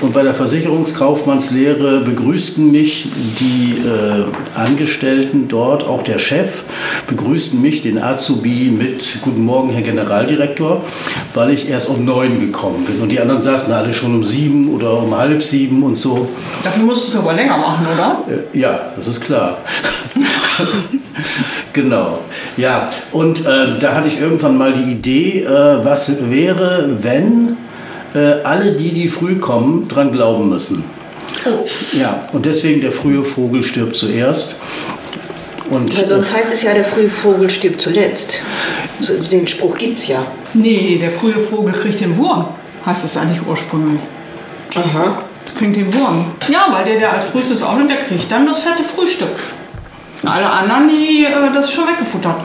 Und 0.00 0.14
bei 0.14 0.22
der 0.22 0.34
Versicherungskaufmannslehre 0.34 2.00
begrüßten 2.00 2.70
mich 2.70 3.06
die 3.38 3.82
äh, 3.86 4.58
Angestellten 4.58 5.46
dort, 5.46 5.86
auch 5.86 6.02
der 6.02 6.18
Chef, 6.18 6.62
begrüßten 7.06 7.60
mich, 7.60 7.82
den 7.82 8.02
Azubi, 8.02 8.70
mit 8.70 9.18
Guten 9.20 9.44
Morgen, 9.44 9.68
Herr 9.70 9.82
Generaldirektor, 9.82 10.82
weil 11.34 11.50
ich 11.50 11.68
erst 11.68 11.90
um 11.90 12.06
neun 12.06 12.40
gekommen 12.40 12.86
bin. 12.86 13.02
Und 13.02 13.12
die 13.12 13.20
anderen 13.20 13.42
saßen 13.42 13.70
alle 13.74 13.92
schon 13.92 14.14
um 14.14 14.24
sieben 14.24 14.72
oder 14.72 15.02
um 15.02 15.14
halb 15.14 15.42
sieben 15.42 15.82
und 15.82 15.96
so. 15.96 16.28
dafür 16.64 16.84
musstest 16.84 17.14
du 17.14 17.18
aber 17.18 17.34
länger 17.34 17.58
machen, 17.58 17.86
oder? 17.92 18.22
Äh, 18.26 18.58
Ja, 18.58 18.92
das 18.96 19.06
ist 19.06 19.20
klar. 19.20 19.58
genau. 21.74 22.20
Ja, 22.56 22.88
und 23.12 23.44
äh, 23.44 23.78
da 23.78 23.94
hatte 23.94 24.08
ich 24.08 24.18
irgendwann 24.18 24.56
mal 24.56 24.72
die 24.72 24.92
Idee, 24.92 25.42
äh, 25.42 25.84
was 25.84 26.30
wäre, 26.30 26.88
wenn 27.02 27.58
äh, 28.14 28.42
alle 28.44 28.72
die, 28.72 28.92
die 28.92 29.08
früh 29.08 29.36
kommen, 29.36 29.88
dran 29.88 30.12
glauben 30.12 30.48
müssen. 30.48 30.84
Ja, 31.92 32.26
und 32.32 32.46
deswegen 32.46 32.80
der 32.80 32.92
frühe 32.92 33.24
Vogel 33.24 33.62
stirbt 33.62 33.96
zuerst. 33.96 34.56
Und 35.70 35.96
Weil 35.96 36.08
sonst 36.08 36.32
heißt 36.32 36.52
es 36.52 36.62
ja, 36.62 36.74
der 36.74 36.84
frühe 36.84 37.08
Vogel 37.08 37.48
stirbt 37.48 37.80
zuletzt. 37.80 38.40
So, 39.00 39.14
den 39.14 39.46
Spruch 39.46 39.78
gibt's 39.78 40.08
ja. 40.08 40.26
Nee, 40.52 40.98
der 41.00 41.12
frühe 41.12 41.32
Vogel 41.32 41.72
kriegt 41.72 42.00
den 42.00 42.16
Wurm, 42.16 42.46
heißt 42.84 43.04
es 43.04 43.16
eigentlich 43.16 43.40
ursprünglich. 43.46 44.00
Aha. 44.74 45.22
Kriegt 45.56 45.76
den 45.76 45.94
Wurm. 45.94 46.24
Ja, 46.48 46.66
weil 46.70 46.84
der, 46.84 46.98
der 46.98 47.12
als 47.12 47.26
frühestes 47.26 47.62
aufnimmt, 47.62 47.90
der 47.90 47.98
kriegt 47.98 48.30
dann 48.30 48.46
das 48.46 48.60
fette 48.60 48.82
Frühstück. 48.82 49.28
Alle 50.24 50.50
anderen, 50.50 50.88
die, 50.88 51.24
äh, 51.24 51.54
das 51.54 51.66
ist 51.66 51.72
schon 51.72 51.86
weggefuttert. 51.86 52.36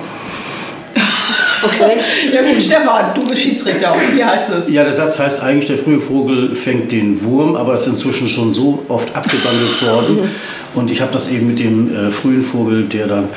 Okay. 1.66 1.98
Ja 2.34 2.42
gut, 2.42 2.62
Stefan, 2.62 3.14
du 3.14 3.26
bist 3.28 3.42
Schiedsrichter. 3.42 3.96
Wie 4.14 4.24
heißt 4.24 4.50
es? 4.50 4.70
Ja, 4.70 4.84
der 4.84 4.94
Satz 4.94 5.20
heißt 5.20 5.42
eigentlich, 5.42 5.68
der 5.68 5.78
frühe 5.78 6.00
Vogel 6.00 6.56
fängt 6.56 6.92
den 6.92 7.24
Wurm, 7.24 7.56
aber 7.56 7.74
es 7.74 7.82
ist 7.82 7.94
inzwischen 7.94 8.28
schon 8.28 8.54
so 8.54 8.84
oft 8.88 9.16
abgewandelt 9.16 9.82
worden. 9.86 10.30
Und 10.74 10.92
ich 10.92 11.02
habe 11.02 11.12
das 11.14 11.32
eben 11.32 11.48
mit 11.48 11.60
dem 11.60 11.94
äh, 11.96 12.12
frühen 12.12 12.42
Vogel, 12.42 12.84
der 12.84 13.08
dann 13.08 13.30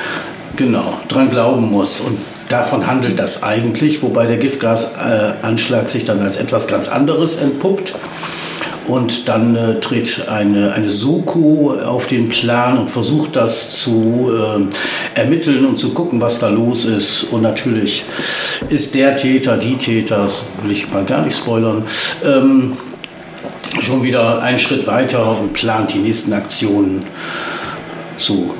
genau 0.55 0.93
dran 1.07 1.29
glauben 1.29 1.71
muss. 1.71 2.01
Und 2.01 2.17
davon 2.49 2.87
handelt 2.87 3.19
das 3.19 3.43
eigentlich, 3.43 4.01
wobei 4.01 4.25
der 4.25 4.37
Giftgasanschlag 4.37 5.89
sich 5.89 6.05
dann 6.05 6.21
als 6.21 6.37
etwas 6.37 6.67
ganz 6.67 6.89
anderes 6.89 7.37
entpuppt. 7.37 7.95
Und 8.87 9.29
dann 9.29 9.55
äh, 9.55 9.79
tritt 9.79 10.27
eine, 10.29 10.73
eine 10.73 10.89
Soko 10.89 11.75
auf 11.85 12.07
den 12.07 12.27
Plan 12.27 12.79
und 12.79 12.89
versucht 12.89 13.35
das 13.35 13.69
zu 13.83 14.31
äh, 14.33 15.19
ermitteln 15.19 15.63
und 15.65 15.77
zu 15.77 15.93
gucken, 15.93 16.19
was 16.19 16.39
da 16.39 16.49
los 16.49 16.85
ist. 16.85 17.25
Und 17.25 17.43
natürlich 17.43 18.03
ist 18.69 18.95
der 18.95 19.15
Täter, 19.15 19.57
die 19.57 19.75
Täter, 19.75 20.23
das 20.23 20.45
will 20.63 20.71
ich 20.71 20.91
mal 20.91 21.05
gar 21.05 21.23
nicht 21.23 21.37
spoilern, 21.37 21.83
ähm, 22.25 22.77
schon 23.79 24.01
wieder 24.01 24.41
einen 24.41 24.57
Schritt 24.57 24.87
weiter 24.87 25.39
und 25.39 25.53
plant 25.53 25.93
die 25.93 25.99
nächsten 25.99 26.33
Aktionen. 26.33 27.05
So, 28.17 28.55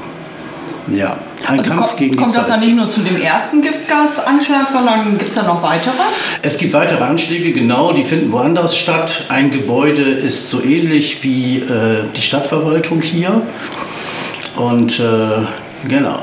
ja. 0.92 1.18
Ein 1.48 1.60
Also 1.60 1.70
Kampf 1.72 1.88
kommt, 1.88 1.98
gegen 1.98 2.12
die 2.12 2.18
kommt 2.18 2.30
das 2.30 2.48
Zeit. 2.48 2.50
dann 2.50 2.60
nicht 2.60 2.76
nur 2.76 2.90
zu 2.90 3.02
dem 3.02 3.22
ersten 3.22 3.62
Giftgasanschlag, 3.62 4.70
sondern 4.72 5.18
gibt 5.18 5.32
es 5.32 5.36
da 5.36 5.44
noch 5.44 5.62
weitere? 5.64 5.94
Es 6.42 6.58
gibt 6.58 6.74
weitere 6.74 7.04
Anschläge, 7.04 7.52
genau, 7.54 7.94
die 7.94 8.04
finden 8.04 8.32
woanders 8.32 8.78
statt. 8.78 9.26
Ein 9.30 9.50
Gebäude 9.52 10.02
ist 10.02 10.50
so 10.50 10.62
ähnlich 10.62 11.24
wie 11.24 11.58
äh, 11.60 12.04
die 12.16 12.22
Stadtverwaltung 12.22 13.02
hier. 13.02 13.42
Und 14.58 15.00
äh, 15.00 15.88
genau. 15.88 16.20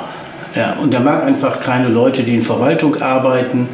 Ja, 0.54 0.74
und 0.80 0.92
da 0.94 1.00
mag 1.00 1.24
einfach 1.24 1.60
keine 1.60 1.88
Leute, 1.88 2.22
die 2.22 2.34
in 2.34 2.42
Verwaltung 2.42 3.00
arbeiten. 3.02 3.68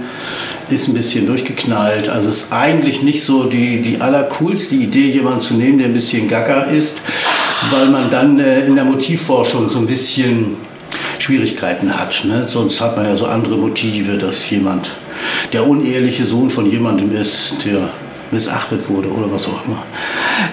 Ist 0.70 0.88
ein 0.88 0.94
bisschen 0.94 1.26
durchgeknallt. 1.26 2.08
Also 2.08 2.30
es 2.30 2.44
ist 2.44 2.52
eigentlich 2.52 3.02
nicht 3.02 3.22
so 3.22 3.44
die, 3.44 3.82
die 3.82 4.00
allercoolste 4.00 4.74
Idee, 4.76 5.10
jemanden 5.10 5.40
zu 5.42 5.54
nehmen, 5.54 5.76
der 5.78 5.88
ein 5.88 5.92
bisschen 5.92 6.28
gaga 6.28 6.62
ist, 6.62 7.02
weil 7.70 7.88
man 7.88 8.10
dann 8.10 8.40
äh, 8.40 8.60
in 8.64 8.74
der 8.74 8.84
Motivforschung 8.84 9.68
so 9.68 9.80
ein 9.80 9.86
bisschen 9.86 10.56
Schwierigkeiten 11.22 11.96
hat. 11.96 12.24
Ne? 12.24 12.44
Sonst 12.46 12.80
hat 12.80 12.96
man 12.96 13.06
ja 13.06 13.14
so 13.14 13.26
andere 13.26 13.56
Motive, 13.56 14.18
dass 14.18 14.50
jemand 14.50 14.90
der 15.52 15.64
uneheliche 15.66 16.26
Sohn 16.26 16.50
von 16.50 16.68
jemandem 16.68 17.14
ist, 17.14 17.64
der 17.64 17.90
missachtet 18.32 18.88
wurde 18.88 19.08
oder 19.08 19.30
was 19.30 19.46
auch 19.46 19.64
immer. 19.66 19.82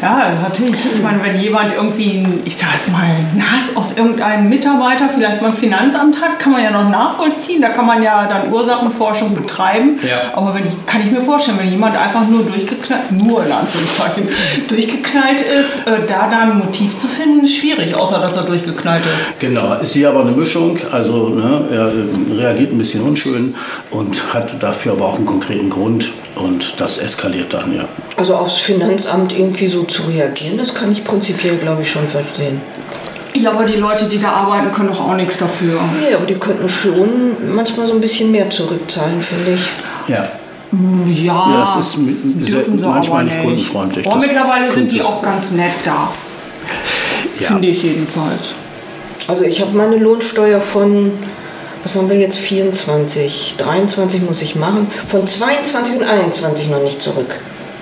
Ja, 0.01 0.31
natürlich. 0.41 0.85
Ich 0.93 1.01
meine, 1.01 1.23
wenn 1.23 1.35
jemand 1.35 1.73
irgendwie, 1.73 2.25
ich 2.45 2.55
sag 2.57 2.75
es 2.75 2.89
mal, 2.89 3.01
einen 3.01 3.43
Hass 3.51 3.75
aus 3.75 3.97
irgendeinem 3.97 4.49
Mitarbeiter 4.49 5.09
vielleicht 5.09 5.41
beim 5.41 5.53
Finanzamt 5.53 6.21
hat, 6.21 6.39
kann 6.39 6.51
man 6.51 6.63
ja 6.63 6.71
noch 6.71 6.89
nachvollziehen. 6.89 7.61
Da 7.61 7.69
kann 7.69 7.85
man 7.85 8.03
ja 8.03 8.27
dann 8.27 8.51
Ursachenforschung 8.51 9.33
betreiben. 9.33 9.99
Ja. 10.03 10.37
Aber 10.37 10.53
wenn 10.53 10.65
ich, 10.67 10.73
kann 10.85 11.01
ich 11.01 11.11
mir 11.11 11.21
vorstellen, 11.21 11.57
wenn 11.59 11.69
jemand 11.69 11.95
einfach 11.95 12.27
nur 12.27 12.43
durchgeknallt, 12.43 13.11
nur 13.11 13.45
in 13.45 13.51
Anführungszeichen, 13.51 14.27
durchgeknallt 14.67 15.41
ist, 15.41 15.87
äh, 15.87 16.05
da 16.05 16.29
dann 16.29 16.51
ein 16.51 16.57
Motiv 16.59 16.97
zu 16.97 17.07
finden, 17.07 17.45
ist 17.45 17.55
schwierig, 17.55 17.95
außer 17.95 18.19
dass 18.19 18.35
er 18.35 18.43
durchgeknallt 18.43 19.03
ist. 19.03 19.39
Genau, 19.39 19.73
ist 19.75 19.93
hier 19.93 20.09
aber 20.09 20.21
eine 20.21 20.31
Mischung. 20.31 20.77
Also 20.91 21.29
ne, 21.29 21.63
er 21.71 21.87
äh, 21.87 22.41
reagiert 22.41 22.73
ein 22.73 22.77
bisschen 22.77 23.03
unschön 23.03 23.55
und 23.91 24.33
hat 24.33 24.61
dafür 24.61 24.93
aber 24.93 25.05
auch 25.05 25.15
einen 25.15 25.25
konkreten 25.25 25.69
Grund. 25.69 26.11
Und 26.35 26.75
das 26.77 26.97
eskaliert 26.99 27.53
dann, 27.53 27.68
ja. 27.73 27.87
Also 28.17 28.35
aufs 28.35 28.57
Finanzamt 28.57 29.37
irgendwie 29.37 29.67
so 29.67 29.83
zu 29.83 30.03
reagieren, 30.03 30.57
das 30.57 30.73
kann 30.73 30.91
ich 30.91 31.03
prinzipiell, 31.03 31.57
glaube 31.57 31.81
ich, 31.81 31.89
schon 31.89 32.05
verstehen. 32.07 32.61
Ja, 33.33 33.51
aber 33.51 33.65
die 33.65 33.75
Leute, 33.77 34.05
die 34.09 34.19
da 34.19 34.31
arbeiten, 34.31 34.71
können 34.71 34.89
doch 34.89 34.99
auch 34.99 35.15
nichts 35.15 35.37
dafür. 35.37 35.79
Nee, 36.01 36.13
aber 36.13 36.25
die 36.25 36.35
könnten 36.35 36.67
schon 36.67 37.53
manchmal 37.53 37.87
so 37.87 37.93
ein 37.93 38.01
bisschen 38.01 38.31
mehr 38.31 38.49
zurückzahlen, 38.49 39.21
finde 39.21 39.53
ich. 39.53 40.09
Ja, 40.09 40.27
Ja, 41.07 41.49
Ja, 41.53 41.63
es 41.63 41.75
ist 41.85 41.93
sie 41.93 42.85
manchmal 42.85 43.23
nicht 43.25 43.41
kundenfreundlich. 43.41 44.05
Aber 44.07 44.15
Das 44.15 44.25
mittlerweile 44.27 44.71
sind 44.71 44.91
die 44.91 45.01
auch 45.01 45.21
ganz 45.21 45.51
nett 45.51 45.71
da. 45.85 46.11
ja. 47.39 47.47
Finde 47.47 47.67
ich 47.67 47.83
jedenfalls. 47.83 48.53
Also 49.27 49.45
ich 49.45 49.61
habe 49.61 49.77
meine 49.77 49.97
Lohnsteuer 49.97 50.59
von, 50.59 51.11
was 51.83 51.95
haben 51.95 52.09
wir 52.09 52.17
jetzt, 52.17 52.39
24, 52.39 53.55
23 53.57 54.23
muss 54.23 54.41
ich 54.41 54.55
machen, 54.55 54.87
von 55.05 55.27
22 55.27 55.97
und 55.97 56.03
21 56.03 56.69
noch 56.69 56.81
nicht 56.83 56.99
zurück. 57.01 57.35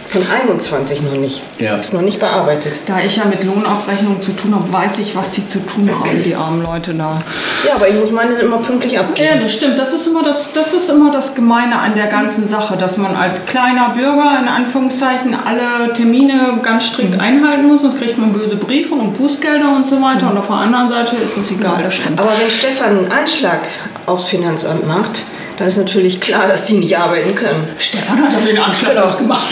Von 0.08 0.26
21 0.26 1.02
noch 1.02 1.16
nicht. 1.18 1.42
Ja. 1.60 1.76
Ist 1.76 1.94
noch 1.94 2.02
nicht 2.02 2.18
bearbeitet. 2.20 2.80
Da 2.86 2.94
ich 3.06 3.18
ja 3.18 3.26
mit 3.26 3.44
Lohnabrechnung 3.44 4.22
zu 4.22 4.32
tun 4.32 4.56
habe, 4.56 4.72
weiß 4.72 5.00
ich, 5.00 5.18
was 5.18 5.32
die 5.32 5.46
zu 5.46 5.60
tun 5.60 5.90
haben, 5.90 6.24
die 6.24 6.34
armen 6.34 6.64
Leute 6.64 6.94
da. 6.94 7.20
Ja, 7.68 7.76
aber 7.76 7.90
ich 7.90 7.96
muss 7.96 8.12
meine 8.12 8.34
immer 8.36 8.56
pünktlich 8.58 8.94
Ja, 8.94 9.02
abgeben. 9.02 9.42
das 9.44 9.52
stimmt. 9.52 9.78
Das 9.78 9.92
ist 9.92 10.08
immer 10.08 10.24
das, 10.24 10.54
das 10.54 10.74
ist 10.74 10.90
immer 10.90 11.12
das 11.12 11.36
Gemeine 11.36 11.78
an 11.78 11.94
der 11.96 12.08
ganzen 12.08 12.48
Sache, 12.48 12.78
dass 12.78 12.96
man 12.96 13.18
als 13.18 13.46
kleiner 13.48 13.90
Bürger 13.90 14.38
in 14.42 14.48
Anführungszeichen 14.48 15.36
alle 15.36 15.92
Termine 15.94 16.58
ganz 16.64 16.86
strikt 16.86 17.20
einhalten 17.20 17.68
muss. 17.68 17.82
Sonst 17.82 17.98
kriegt 17.98 18.18
man 18.18 18.32
böse 18.32 18.56
Briefe 18.56 18.94
und 18.94 19.14
Bußgelder 19.18 19.76
und 19.76 19.88
so 19.90 20.02
weiter. 20.02 20.32
Und 20.32 20.38
auf 20.38 20.48
der 20.48 20.56
anderen 20.56 20.88
Seite 20.88 21.18
ist 21.18 21.36
es 21.36 21.52
egal, 21.52 21.84
das 21.84 21.96
stimmt. 21.96 22.18
Aber 22.18 22.32
wenn 22.42 22.50
Stefan 22.50 22.98
einen 23.00 23.12
Anschlag 23.12 23.60
aufs 24.06 24.30
Finanzamt 24.30 24.88
macht, 24.88 25.24
dann 25.58 25.68
ist 25.68 25.78
natürlich 25.78 26.20
klar, 26.22 26.48
dass 26.48 26.66
die 26.68 26.76
nicht 26.78 26.98
arbeiten 26.98 27.34
können. 27.36 27.68
Stefan 27.80 28.24
hat 28.24 28.34
doch 28.34 28.46
den 28.46 28.58
Anschlag 28.58 28.92
Genau. 28.94 29.06
auch 29.06 29.18
gemacht. 29.18 29.48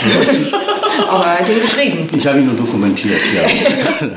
Aber 1.08 1.24
er 1.26 1.38
hat 1.40 1.48
den 1.48 1.60
geschrieben. 1.60 2.08
Ich 2.16 2.26
habe 2.26 2.38
ihn 2.38 2.46
nur 2.46 2.56
dokumentiert, 2.56 3.20
ja. 3.34 3.42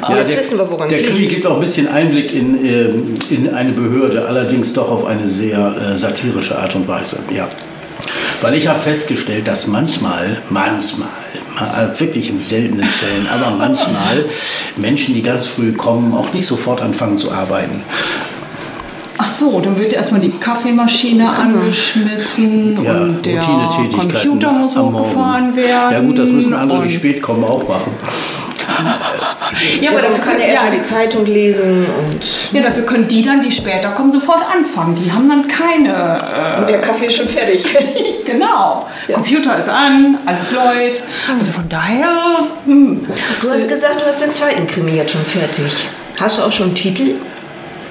Aber 0.00 0.18
jetzt 0.18 0.36
wissen 0.38 0.58
wir, 0.58 0.70
woran 0.70 0.88
Der 0.88 0.98
es 1.00 1.06
Krimi 1.06 1.18
liegt. 1.18 1.30
gibt 1.30 1.46
auch 1.46 1.54
ein 1.54 1.60
bisschen 1.60 1.88
Einblick 1.88 2.32
in, 2.32 2.64
ähm, 2.64 3.14
in 3.28 3.52
eine 3.54 3.72
Behörde, 3.72 4.26
allerdings 4.26 4.72
doch 4.72 4.90
auf 4.90 5.04
eine 5.04 5.26
sehr 5.26 5.74
äh, 5.76 5.96
satirische 5.96 6.58
Art 6.58 6.74
und 6.74 6.88
Weise, 6.88 7.18
ja. 7.34 7.48
Weil 8.40 8.54
ich 8.54 8.66
habe 8.66 8.80
festgestellt, 8.80 9.46
dass 9.46 9.66
manchmal, 9.66 10.38
manchmal, 10.48 11.08
mal, 11.58 11.92
äh, 11.94 12.00
wirklich 12.00 12.30
in 12.30 12.38
seltenen 12.38 12.86
Fällen, 12.86 13.26
aber 13.28 13.56
manchmal 13.56 14.24
Menschen, 14.76 15.14
die 15.14 15.22
ganz 15.22 15.46
früh 15.46 15.72
kommen, 15.72 16.14
auch 16.14 16.32
nicht 16.32 16.46
sofort 16.46 16.80
anfangen 16.80 17.18
zu 17.18 17.30
arbeiten. 17.30 17.82
Ach 19.22 19.28
so, 19.28 19.60
dann 19.60 19.78
wird 19.78 19.92
erstmal 19.92 20.22
die 20.22 20.30
Kaffeemaschine 20.30 21.28
angeschmissen 21.28 22.82
Ja, 22.82 23.02
und 23.02 23.26
der 23.26 23.38
Computer 23.38 24.50
muss 24.50 24.78
hochgefahren 24.78 25.54
werden. 25.54 25.92
Ja 25.92 26.00
gut, 26.00 26.18
das 26.18 26.30
müssen 26.30 26.54
andere, 26.54 26.84
die 26.84 26.90
spät 26.90 27.20
kommen, 27.20 27.44
auch 27.44 27.68
machen. 27.68 27.92
Ja, 29.82 29.90
Aber 29.90 30.00
dafür 30.00 30.16
kann 30.20 30.24
können, 30.24 30.40
er 30.40 30.48
erstmal 30.48 30.72
ja, 30.72 30.78
die 30.78 30.82
Zeitung 30.82 31.26
lesen 31.26 31.84
und, 31.84 32.52
ja, 32.52 32.62
dafür 32.62 32.84
können 32.84 33.08
die 33.08 33.20
dann, 33.20 33.42
die 33.42 33.50
später 33.50 33.90
kommen, 33.90 34.10
sofort 34.10 34.40
anfangen. 34.56 34.94
Die 34.94 35.12
haben 35.12 35.28
dann 35.28 35.46
keine. 35.46 36.18
und 36.58 36.70
der 36.70 36.80
Kaffee 36.80 37.06
ist 37.06 37.16
schon 37.16 37.28
fertig. 37.28 37.62
Äh, 37.74 38.24
genau. 38.24 38.86
Computer 39.12 39.58
ist 39.58 39.68
an, 39.68 40.16
alles 40.24 40.50
läuft. 40.52 41.02
Also 41.38 41.52
von 41.52 41.68
daher. 41.68 42.38
Hm. 42.64 43.02
Du 43.42 43.50
hast 43.50 43.68
gesagt, 43.68 44.00
du 44.00 44.06
hast 44.06 44.22
den 44.22 44.32
zweiten 44.32 44.66
Krimi 44.66 44.92
jetzt 44.92 45.12
schon 45.12 45.26
fertig. 45.26 45.90
Hast 46.18 46.38
du 46.38 46.44
auch 46.44 46.52
schon 46.52 46.68
einen 46.68 46.74
Titel? 46.74 47.16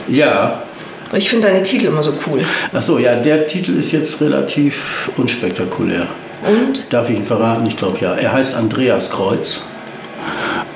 Ja, 0.07 0.63
Ich 1.13 1.29
finde 1.29 1.47
deine 1.47 1.63
Titel 1.63 1.87
immer 1.87 2.03
so 2.03 2.13
cool. 2.27 2.41
Achso, 2.73 2.99
ja, 2.99 3.15
der 3.15 3.47
Titel 3.47 3.75
ist 3.77 3.91
jetzt 3.91 4.21
relativ 4.21 5.09
unspektakulär. 5.17 6.07
Und? 6.47 6.85
Darf 6.93 7.09
ich 7.09 7.17
ihn 7.17 7.25
verraten? 7.25 7.65
Ich 7.65 7.77
glaube 7.77 7.97
ja. 7.99 8.13
Er 8.13 8.33
heißt 8.33 8.55
Andreas 8.55 9.09
Kreuz. 9.09 9.63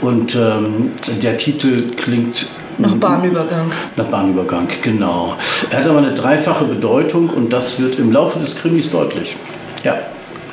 Und 0.01 0.35
ähm, 0.35 0.91
der 1.21 1.37
Titel 1.37 1.85
klingt 1.95 2.47
Nach 2.77 2.95
Bahnübergang. 2.95 3.71
nach 3.95 4.05
Bahnübergang, 4.05 4.67
genau. 4.81 5.35
Er 5.69 5.79
hat 5.79 5.87
aber 5.87 5.99
eine 5.99 6.13
dreifache 6.13 6.65
Bedeutung 6.65 7.29
und 7.29 7.53
das 7.53 7.79
wird 7.79 7.99
im 7.99 8.11
Laufe 8.11 8.39
des 8.39 8.55
Krimis 8.55 8.91
deutlich. 8.91 9.37
Ja. 9.83 9.97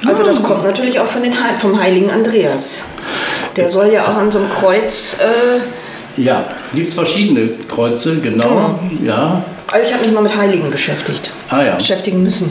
Also 0.07 0.23
das 0.25 0.43
kommt 0.43 0.63
natürlich 0.63 1.01
auch 1.01 1.07
von 1.07 1.23
den, 1.23 1.33
vom 1.57 1.81
heiligen 1.81 2.11
Andreas. 2.11 2.91
Der 3.57 3.69
soll 3.69 3.89
ja 3.93 4.05
auch 4.05 4.17
an 4.17 4.31
so 4.31 4.39
einem 4.39 4.51
Kreuz... 4.51 5.19
Äh, 5.21 6.21
Ja, 6.23 6.45
gibt 6.75 6.89
es 6.91 6.95
verschiedene 6.95 7.49
Kreuze, 7.69 8.19
genau. 8.19 8.79
Ja. 9.03 9.43
Also 9.73 9.87
ich 9.87 9.93
habe 9.93 10.05
mich 10.05 10.13
mal 10.13 10.23
mit 10.23 10.37
Heiligen 10.37 10.71
beschäftigt. 10.71 11.31
Ah 11.49 11.63
ja. 11.63 11.75
Beschäftigen 11.77 12.23
müssen. 12.23 12.51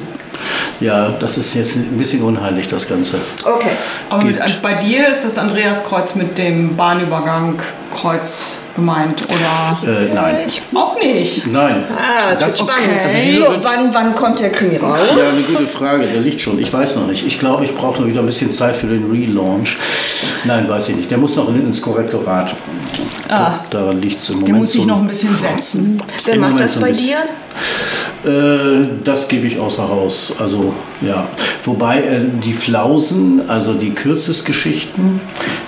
Ja, 0.80 1.10
das 1.20 1.38
ist 1.38 1.54
jetzt 1.56 1.76
ein 1.76 1.98
bisschen 1.98 2.22
unheilig, 2.24 2.68
das 2.68 2.88
Ganze. 2.88 3.18
Okay. 3.44 3.72
Aber 4.10 4.24
mit, 4.24 4.40
bei 4.62 4.76
dir 4.76 5.10
ist 5.10 5.26
das 5.26 5.38
Andreaskreuz 5.38 6.16
mit 6.16 6.38
dem 6.38 6.78
Bahnübergang 6.78 7.60
Kreuz 7.94 8.60
gemeint, 8.76 9.24
oder? 9.24 9.92
Äh, 9.92 10.14
nein. 10.14 10.36
Ich, 10.48 10.62
Auch 10.74 10.98
nicht. 10.98 11.48
Nein. 11.48 11.84
ah, 11.98 12.30
das, 12.30 12.40
Das- 12.40 12.60
wird 12.60 12.70
spannend. 12.70 13.04
okay. 13.04 13.38
Also 13.40 13.44
so, 13.56 13.64
wann, 13.64 13.94
wann 13.94 14.16
kommt 14.16 14.40
der 14.40 14.52
Krimi 14.52 14.78
raus? 14.78 15.00
Ja, 15.10 15.24
eine 15.24 15.32
gute 15.42 15.64
Frage. 15.68 16.08
Der 16.08 16.22
liegt 16.22 16.40
schon. 16.40 16.60
Ich 16.60 16.72
weiß 16.72 16.96
noch 16.98 17.08
nicht. 17.08 17.26
Ich 17.26 17.40
glaube, 17.40 17.66
ich 17.66 17.76
brauche 17.76 18.02
noch 18.02 18.08
wieder 18.08 18.22
ein 18.22 18.28
bisschen 18.28 18.52
Zeit 18.52 18.76
für 18.76 18.88
den 18.88 19.10
Relaunch. 19.12 19.76
Nein, 20.46 20.68
weiß 20.70 20.90
ich 20.90 20.96
nicht. 20.96 21.12
Der 21.12 21.18
muss 21.18 21.36
noch 21.36 21.50
in- 21.50 21.66
ins 21.68 21.82
Korrektorat. 21.82 22.56
Da, 23.28 23.64
daran 23.70 24.00
liegt 24.02 24.20
es 24.20 24.30
im 24.30 24.36
Der 24.40 24.42
Moment. 24.48 24.60
muss 24.62 24.72
sich 24.72 24.86
noch 24.86 24.98
ein 25.02 25.08
bisschen 25.08 25.36
setzen. 25.38 26.02
Wer 26.26 26.36
im 26.36 26.42
macht 26.42 26.52
Moment 26.52 26.70
das 26.70 26.78
bei 26.80 26.92
dir? 26.92 27.18
Äh, 28.26 28.88
das 29.04 29.28
gebe 29.28 29.48
ich 29.48 29.60
außer 29.60 29.88
Haus. 29.88 30.34
Also, 30.40 30.74
ja. 31.02 31.28
Wobei 31.66 32.02
äh, 32.02 32.22
die 32.44 32.54
Flausen, 32.54 33.48
also 33.50 33.74
die 33.74 33.92
Kürzesgeschichten, 33.94 35.20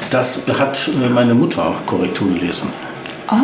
das 0.09 0.45
hat 0.57 0.89
äh, 1.03 1.09
meine 1.09 1.33
Mutter 1.33 1.75
Korrektur 1.85 2.29
gelesen. 2.33 2.69
Oh. 3.29 3.35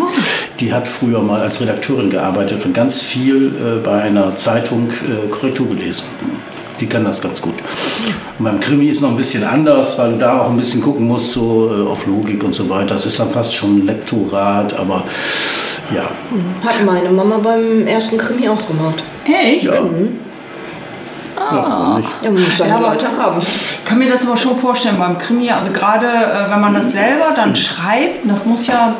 Die 0.59 0.73
hat 0.73 0.87
früher 0.87 1.21
mal 1.21 1.39
als 1.41 1.61
Redakteurin 1.61 2.09
gearbeitet 2.09 2.65
und 2.65 2.73
ganz 2.73 3.01
viel 3.01 3.47
äh, 3.47 3.79
bei 3.85 4.01
einer 4.01 4.35
Zeitung 4.35 4.89
Korrektur 5.31 5.67
gelesen. 5.69 6.03
Die 6.79 6.87
kann 6.87 7.03
das 7.03 7.21
ganz 7.21 7.41
gut. 7.41 7.55
Und 8.37 8.45
beim 8.45 8.59
Krimi 8.59 8.85
ist 8.87 9.01
noch 9.01 9.09
ein 9.09 9.17
bisschen 9.17 9.43
anders, 9.43 9.97
weil 9.97 10.11
du 10.13 10.17
da 10.19 10.41
auch 10.41 10.49
ein 10.49 10.57
bisschen 10.57 10.81
gucken 10.81 11.07
musst, 11.07 11.31
so 11.33 11.71
äh, 11.85 11.89
auf 11.89 12.05
Logik 12.05 12.43
und 12.43 12.53
so 12.53 12.69
weiter. 12.69 12.93
Das 12.93 13.05
ist 13.05 13.19
dann 13.19 13.29
fast 13.31 13.55
schon 13.55 13.77
ein 13.79 13.85
Lektorat, 13.87 14.77
aber 14.79 15.03
ja. 15.93 16.03
Hat 16.63 16.85
meine 16.85 17.09
Mama 17.09 17.37
beim 17.39 17.87
ersten 17.87 18.17
Krimi 18.17 18.47
auch 18.49 18.67
gemacht. 18.67 19.01
Echt? 19.25 19.65
Ja. 19.65 19.73
Warum 19.73 19.93
nicht? 21.97 22.09
Ja, 22.23 22.31
man 22.31 22.43
muss 22.43 22.57
seine 22.57 22.71
Ja, 22.71 22.77
aber- 22.77 22.89
Leute 22.89 23.05
haben. 23.17 23.41
Ich 23.41 23.85
kann 23.85 23.99
mir 23.99 24.09
das 24.09 24.25
aber 24.25 24.37
schon 24.37 24.55
vorstellen 24.55 24.97
beim 24.99 25.17
Krimi. 25.17 25.49
Also 25.49 25.71
gerade 25.71 26.05
äh, 26.07 26.49
wenn 26.51 26.61
man 26.61 26.73
das 26.73 26.91
selber 26.91 27.31
dann 27.35 27.55
schreibt, 27.55 28.29
das 28.29 28.45
muss 28.45 28.67
ja 28.67 28.93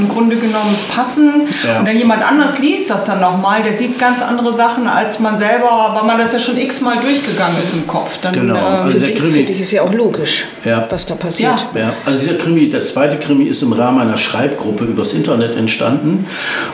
im 0.00 0.08
Grunde 0.08 0.36
genommen 0.36 0.74
passen. 0.94 1.42
Ja. 1.66 1.80
Und 1.80 1.86
dann 1.88 1.96
jemand 1.96 2.22
anders 2.22 2.58
liest 2.58 2.90
das 2.90 3.04
dann 3.04 3.20
nochmal, 3.20 3.62
der 3.62 3.72
sieht 3.76 3.98
ganz 3.98 4.20
andere 4.22 4.54
Sachen 4.56 4.86
als 4.88 5.18
man 5.20 5.38
selber, 5.38 5.94
weil 5.94 6.04
man 6.06 6.18
das 6.18 6.32
ja 6.32 6.38
schon 6.38 6.58
x-mal 6.58 6.96
durchgegangen 6.96 7.56
ist 7.62 7.74
im 7.74 7.86
Kopf. 7.86 8.18
Dann, 8.22 8.32
Genau. 8.34 8.56
ähm, 8.56 8.62
Also 8.84 8.98
der 8.98 9.14
Krimi- 9.14 9.32
für 9.32 9.42
dich 9.44 9.60
ist 9.60 9.72
ja 9.72 9.82
auch 9.82 9.92
logisch, 9.92 10.46
Ja. 10.64 10.86
was 10.90 11.06
da 11.06 11.14
passiert. 11.14 11.66
Ja. 11.74 11.80
Ja, 11.80 11.92
also 12.04 12.18
dieser 12.18 12.34
Krimi, 12.34 12.68
der 12.68 12.82
zweite 12.82 13.16
Krimi 13.18 13.44
ist 13.44 13.62
im 13.62 13.72
Rahmen 13.72 14.00
einer 14.00 14.16
Schreibgruppe 14.16 14.84
übers 14.84 15.12
Internet 15.12 15.56
entstanden 15.56 16.26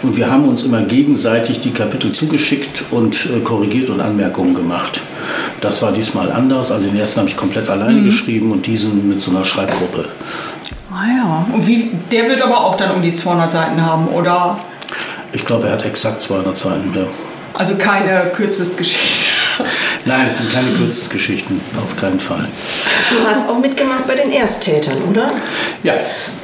und 0.03 0.17
wir 0.17 0.31
haben 0.31 0.49
uns 0.49 0.63
immer 0.65 0.83
gegenseitig 0.83 1.61
die 1.61 1.71
Kapitel 1.73 2.13
zugeschickt 2.13 2.85
und 2.91 3.15
äh, 3.37 3.41
korrigiert 3.41 3.91
und 3.91 4.01
Anmerkungen 4.01 4.55
gemacht. 4.55 5.01
Das 5.61 5.83
war 5.83 5.93
diesmal 5.93 6.31
anders. 6.31 6.71
Also 6.71 6.87
den 6.87 6.97
ersten 6.99 7.21
habe 7.21 7.29
ich 7.29 7.37
komplett 7.37 7.69
alleine 7.69 8.03
geschrieben 8.03 8.53
und 8.53 8.67
diesen 8.67 9.09
mit 9.09 9.21
so 9.21 9.31
einer 9.33 9.45
Schreibgruppe. 9.45 10.05
Ah 10.97 11.07
ja. 11.17 11.47
Und 11.53 11.67
wie, 11.67 11.91
der 12.11 12.29
wird 12.29 12.43
aber 12.43 12.65
auch 12.65 12.77
dann 12.77 12.93
um 12.93 13.03
die 13.03 13.15
200 13.15 13.51
Seiten 13.51 13.85
haben, 13.85 14.09
oder? 14.09 14.59
Ich 15.33 15.45
glaube, 15.45 15.67
er 15.67 15.75
hat 15.75 15.85
exakt 15.85 16.23
200 16.23 16.57
Seiten. 16.57 16.93
Ja. 16.95 17.07
Also 17.55 17.75
keine 17.77 18.31
Kürzestgeschichte. 18.35 19.37
Nein, 20.05 20.27
es 20.27 20.39
sind 20.39 20.53
keine 20.53 20.69
Kurzgeschichten, 20.71 21.61
auf 21.83 21.97
keinen 21.97 22.21
Fall. 22.21 22.49
Du 23.11 23.29
hast 23.29 23.49
auch 23.49 23.59
mitgemacht 23.59 24.07
bei 24.07 24.15
den 24.15 24.31
Ersttätern, 24.31 24.99
oder? 25.11 25.31
Ja, 25.83 25.95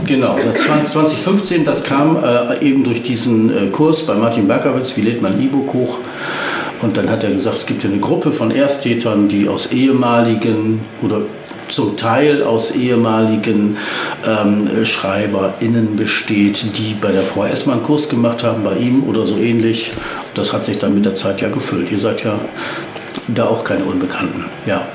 genau. 0.06 0.36
Seit 0.38 0.56
20- 0.56 0.84
2015, 0.84 1.64
das 1.64 1.84
kam 1.84 2.16
äh, 2.22 2.64
eben 2.64 2.82
durch 2.82 3.02
diesen 3.02 3.68
äh, 3.68 3.70
Kurs 3.70 4.06
bei 4.06 4.14
Martin 4.14 4.48
Berkowitz, 4.48 4.96
wie 4.96 5.02
lädt 5.02 5.22
man 5.22 5.34
ein 5.34 5.42
E-Book 5.42 5.72
hoch. 5.74 5.98
Und 6.80 6.96
dann 6.96 7.08
hat 7.08 7.22
er 7.22 7.30
gesagt, 7.30 7.58
es 7.58 7.66
gibt 7.66 7.84
ja 7.84 7.90
eine 7.90 8.00
Gruppe 8.00 8.32
von 8.32 8.50
Ersttätern, 8.50 9.28
die 9.28 9.48
aus 9.48 9.66
ehemaligen 9.72 10.80
oder 11.02 11.20
zum 11.68 11.96
Teil 11.96 12.42
aus 12.42 12.72
ehemaligen 12.72 13.76
ähm, 14.26 14.84
SchreiberInnen 14.84 15.96
besteht, 15.96 16.78
die 16.78 16.94
bei 16.94 17.12
der 17.12 17.22
mal 17.66 17.74
einen 17.74 17.82
Kurs 17.82 18.08
gemacht 18.08 18.42
haben, 18.42 18.62
bei 18.62 18.76
ihm 18.76 19.04
oder 19.04 19.26
so 19.26 19.36
ähnlich. 19.36 19.92
Das 20.34 20.52
hat 20.52 20.64
sich 20.64 20.78
dann 20.78 20.94
mit 20.94 21.04
der 21.04 21.14
Zeit 21.14 21.40
ja 21.40 21.48
gefüllt. 21.48 21.90
Ihr 21.90 21.98
seid 21.98 22.24
ja 22.24 22.38
da 23.28 23.46
auch 23.46 23.64
keine 23.64 23.84
Unbekannten. 23.84 24.44
Ja. 24.66 24.86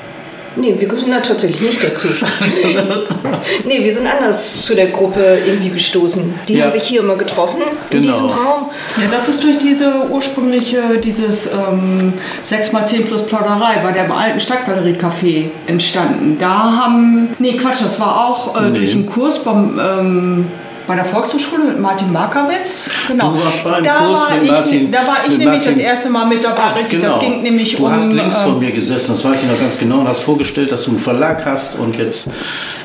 Nee, 0.60 0.76
wir 0.78 0.88
gehören 0.88 1.12
da 1.12 1.20
tatsächlich 1.20 1.62
nicht 1.62 1.84
dazu. 1.84 2.08
nee, 3.66 3.84
wir 3.84 3.94
sind 3.94 4.08
anders 4.08 4.64
zu 4.66 4.76
der 4.76 4.88
Gruppe 4.88 5.38
irgendwie 5.46 5.70
gestoßen. 5.70 6.34
Die 6.48 6.56
Ja. 6.56 6.66
haben 6.66 6.72
sich 6.74 6.84
hier 6.84 7.02
immer 7.02 7.16
getroffen, 7.16 7.62
in 7.92 8.02
Genau. 8.02 8.14
diesem 8.14 8.28
Raum. 8.30 8.70
Ja, 8.98 9.04
das 9.12 9.28
ist 9.30 9.44
durch 9.44 9.60
diese 9.60 9.94
ursprüngliche, 10.10 10.98
dieses 11.04 11.48
ähm, 11.48 12.14
6x10 12.44 13.06
plus 13.06 13.26
Plauderei 13.26 13.78
bei 13.84 13.92
der 13.92 14.12
alten 14.12 14.40
Stadtgalerie-Café 14.40 15.46
entstanden. 15.68 16.38
Da 16.40 16.50
haben, 16.76 17.30
nee 17.40 17.54
Quatsch, 17.58 17.82
das 17.82 18.00
war 18.00 18.28
auch 18.28 18.56
äh, 18.60 18.70
Nee. 18.70 18.78
durch 18.80 18.94
einen 18.94 19.06
Kurs 19.06 19.40
beim, 19.44 19.80
ähm, 19.80 20.46
bei 20.88 20.96
der 20.96 21.04
Volkshochschule 21.06 21.66
mit 21.66 21.80
Martin 21.80 22.14
Markowitz. 22.14 22.90
Genau. 23.10 23.32
Du 23.32 23.44
warst 23.44 23.64
bei 23.64 23.74
einem 23.74 23.84
da 23.84 23.92
Kurs 23.96 24.24
war 24.24 24.36
mit 24.36 24.44
ich, 24.46 24.52
Martin- 24.52 24.92
Da 24.92 25.00
war 25.00 25.18
ich 25.26 25.38
nämlich 25.38 25.48
Martin- 25.48 25.72
das 25.74 25.80
erste 25.82 26.10
Mal 26.10 26.26
mit 26.28 26.44
dabei. 26.44 26.72
richtig. 26.80 27.02
Das 27.02 27.20
ging 27.20 27.44
nämlich 27.44 27.76
du 27.76 27.86
um... 27.86 27.92
hast 27.92 28.08
links 28.12 28.42
äh, 28.42 28.44
von 28.46 28.60
mir 28.60 28.72
gesessen, 28.72 29.12
das 29.12 29.26
weiß 29.26 29.44
ich 29.44 29.50
noch 29.52 29.60
ganz 29.60 29.78
genau, 29.78 30.00
und 30.00 30.08
hast 30.08 30.22
vorgestellt, 30.22 30.72
dass 30.72 30.84
du 30.86 30.92
einen 30.92 31.00
Verlag 31.00 31.46
hast 31.46 31.78
und 31.78 31.98
jetzt 31.98 32.30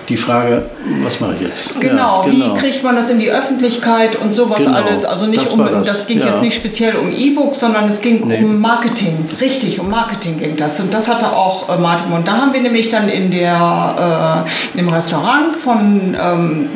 die 0.08 0.16
Frage, 0.16 0.64
was 1.02 1.20
mache 1.20 1.34
ich 1.36 1.42
jetzt? 1.42 1.80
Genau, 1.80 2.24
Ja, 2.26 2.32
wie 2.32 2.54
kriegt 2.58 2.82
man 2.82 2.96
das 2.96 3.08
in 3.08 3.20
die 3.20 3.30
Öffentlichkeit 3.30 4.16
und 4.16 4.34
sowas 4.34 4.58
Genau, 4.58 4.72
alles. 4.78 5.04
Also 5.04 5.26
nicht 5.26 5.44
das 5.44 5.52
um, 5.52 5.64
das. 5.64 5.86
das, 5.86 6.06
ging 6.08 6.18
ja. 6.18 6.26
jetzt 6.26 6.40
nicht 6.42 6.56
speziell 6.56 6.96
um 6.96 7.10
E-Books, 7.12 7.60
sondern 7.60 7.88
es 7.88 8.00
ging 8.00 8.26
Nee. 8.26 8.38
um 8.42 8.60
Marketing. 8.60 9.16
Richtig, 9.40 9.78
um 9.78 9.88
Marketing 9.88 10.38
ging 10.40 10.56
das. 10.56 10.80
Und 10.80 10.92
das 10.92 11.06
hatte 11.06 11.30
auch 11.32 11.68
äh, 11.68 11.78
Martin. 11.78 12.12
Und 12.12 12.26
da 12.26 12.32
haben 12.32 12.52
wir 12.52 12.60
nämlich 12.60 12.88
dann 12.88 13.08
in 13.08 13.30
der 13.30 14.44
äh, 14.74 14.78
in 14.78 14.84
dem 14.86 14.92
Restaurant 14.92 15.54
von 15.56 16.16
ähm, 16.20 16.68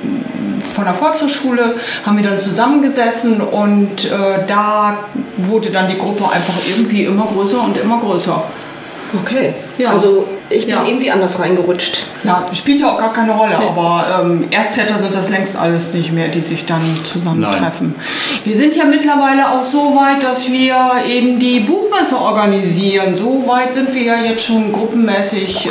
von 0.75 0.85
der 0.85 0.95
Volkshochschule 0.95 1.75
haben 2.05 2.17
wir 2.17 2.25
dann 2.25 2.39
zusammengesessen 2.39 3.41
und 3.41 4.11
äh, 4.11 4.47
da 4.47 4.99
wurde 5.39 5.71
dann 5.71 5.89
die 5.89 5.99
Gruppe 5.99 6.25
einfach 6.25 6.55
irgendwie 6.69 7.05
immer 7.05 7.27
größer 7.27 7.63
und 7.63 7.77
immer 7.79 8.01
größer. 8.01 8.43
Okay. 9.23 9.55
Ja. 9.79 9.93
Also 9.93 10.27
ich 10.51 10.67
bin 10.67 10.75
Ja. 10.75 10.85
irgendwie 10.85 11.11
anders 11.11 11.39
reingerutscht. 11.41 12.05
Ja, 12.25 12.47
spielt 12.53 12.81
ja 12.81 12.93
auch 12.93 12.99
gar 12.99 13.13
keine 13.13 13.33
Rolle, 13.33 13.57
aber 13.57 14.23
ähm, 14.23 14.45
Ersttäter 14.51 14.99
sind 14.99 15.15
das 15.15 15.31
längst 15.31 15.57
alles 15.57 15.93
nicht 15.93 16.13
mehr, 16.13 16.29
die 16.29 16.41
sich 16.41 16.67
dann 16.67 16.95
zusammentreffen. 17.05 17.95
Wir 18.45 18.57
sind 18.57 18.75
ja 18.77 18.85
mittlerweile 18.85 19.51
auch 19.51 19.65
so 19.65 19.95
weit, 19.95 20.23
dass 20.23 20.51
wir 20.51 20.77
eben 21.09 21.39
die 21.39 21.61
Buchmesse 21.61 22.19
organisieren. 22.19 23.17
So 23.17 23.45
weit 23.47 23.73
sind 23.75 23.93
wir 23.95 24.03
ja 24.03 24.17
jetzt 24.23 24.45
schon 24.45 24.73
gruppenmäßig 24.73 25.67
äh, 25.67 25.71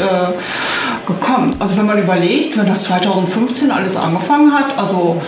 gekommen. 1.08 1.56
Also 1.60 1.78
wenn 1.78 1.86
man 1.86 1.98
überlegt, 2.00 2.58
wenn 2.58 2.66
das 2.68 2.84
2015 2.86 3.72
alles 3.72 3.96
angefangen 3.96 4.54
hat, 4.54 4.78
also 4.78 5.22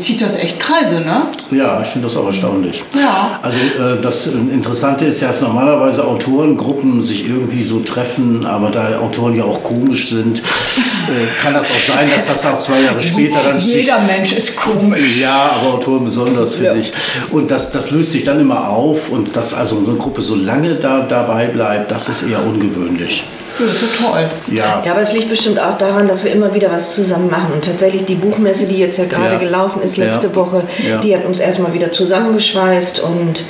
zieht 0.00 0.20
das 0.20 0.36
echt 0.36 0.58
Kreise, 0.60 1.00
ne? 1.00 1.22
Ja, 1.50 1.80
ich 1.82 1.88
finde 1.88 2.08
das 2.08 2.16
auch 2.16 2.26
erstaunlich. 2.26 2.82
Ja. 2.94 3.38
Also 3.42 3.58
äh, 3.58 4.00
das 4.00 4.26
Interessante 4.26 5.04
ist 5.06 5.20
ja, 5.20 5.28
dass 5.28 5.40
normalerweise 5.40 6.04
Autorengruppen 6.04 7.02
sich 7.02 7.28
irgendwie 7.28 7.62
so 7.64 7.80
treffen, 7.80 8.44
aber 8.46 8.70
da 8.70 8.98
Autoren 8.98 9.34
ja 9.36 9.44
auch 9.44 9.62
komisch 9.62 10.10
sind, 10.10 10.38
äh, 10.40 11.42
kann 11.42 11.54
das 11.54 11.66
auch 11.70 11.94
sein, 11.94 12.08
dass 12.14 12.26
das 12.26 12.44
auch 12.46 12.58
zwei 12.58 12.80
Jahre 12.82 13.00
später 13.02 13.38
dann 13.44 13.58
sich 13.58 13.74
Jeder 13.74 14.00
Mensch 14.00 14.32
ist 14.32 14.56
komisch. 14.56 15.20
Ja, 15.22 15.50
aber 15.60 15.74
Autoren 15.74 16.04
besonders, 16.04 16.52
finde 16.54 16.66
Ja. 16.70 16.74
ich. 16.76 16.92
Und 17.30 17.50
das, 17.50 17.70
das 17.70 17.90
löst 17.90 18.12
sich 18.12 18.24
dann 18.24 18.40
immer 18.40 18.68
auf 18.68 19.10
und 19.10 19.36
dass 19.36 19.54
also 19.54 19.84
so 19.84 19.90
eine 19.90 19.98
Gruppe 19.98 20.22
so 20.22 20.34
lange 20.34 20.74
da, 20.76 21.00
dabei 21.00 21.46
bleibt, 21.46 21.90
das 21.90 22.08
ist 22.08 22.22
eher 22.22 22.44
ungewöhnlich. 22.44 23.24
Ja, 23.58 23.66
das 23.66 23.82
ist 23.82 24.00
ja 24.00 24.06
toll. 24.10 24.30
Ja, 24.50 24.82
Ja, 24.84 24.92
aber 24.92 25.00
es 25.02 25.12
liegt 25.12 25.28
bestimmt 25.28 25.58
auch 25.60 25.76
daran, 25.78 26.08
dass 26.08 26.24
wir 26.24 26.32
immer 26.32 26.52
wieder 26.54 26.70
was 26.72 26.94
zusammen 26.94 27.30
machen. 27.30 27.52
Und 27.54 27.64
tatsächlich 27.64 28.04
die 28.04 28.14
Buchmesse, 28.14 28.66
die 28.66 28.78
jetzt 28.78 28.98
ja 28.98 29.04
gerade 29.04 29.34
Ja. 29.34 29.38
gelaufen 29.38 29.82
ist, 29.82 29.96
letzte 29.96 30.28
Ja. 30.28 30.34
Woche, 30.36 30.64
Ja. 30.88 30.98
die 30.98 31.14
hat 31.16 31.24
uns 31.24 31.38
erstmal 31.38 31.72
wieder 31.74 31.92
zusammengeschweißt. 31.92 33.00
Und 33.00 33.44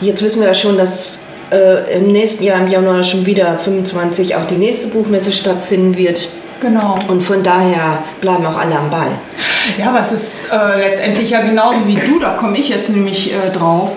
jetzt 0.00 0.22
wissen 0.24 0.40
wir 0.40 0.48
ja 0.48 0.54
schon, 0.54 0.76
dass 0.78 1.20
äh, 1.50 1.96
im 1.96 2.12
nächsten 2.12 2.44
Jahr, 2.44 2.60
im 2.60 2.68
Januar 2.68 3.02
schon 3.02 3.24
wieder 3.24 3.56
25 3.56 4.36
auch 4.36 4.44
die 4.50 4.56
nächste 4.56 4.88
Buchmesse 4.88 5.32
stattfinden 5.32 5.96
wird. 5.96 6.28
Genau. 6.60 6.98
Und 7.08 7.22
von 7.22 7.42
daher 7.42 8.02
bleiben 8.20 8.44
auch 8.44 8.58
alle 8.58 8.76
am 8.76 8.90
Ball. 8.90 9.12
Ja, 9.78 9.88
aber 9.90 10.00
es 10.00 10.12
ist 10.12 10.32
äh, 10.52 10.78
letztendlich 10.80 11.30
ja 11.30 11.40
genauso 11.40 11.86
wie 11.86 11.94
du, 11.94 12.18
da 12.18 12.30
komme 12.34 12.58
ich 12.58 12.68
jetzt 12.68 12.90
nämlich 12.90 13.32
äh, 13.32 13.50
drauf. 13.56 13.92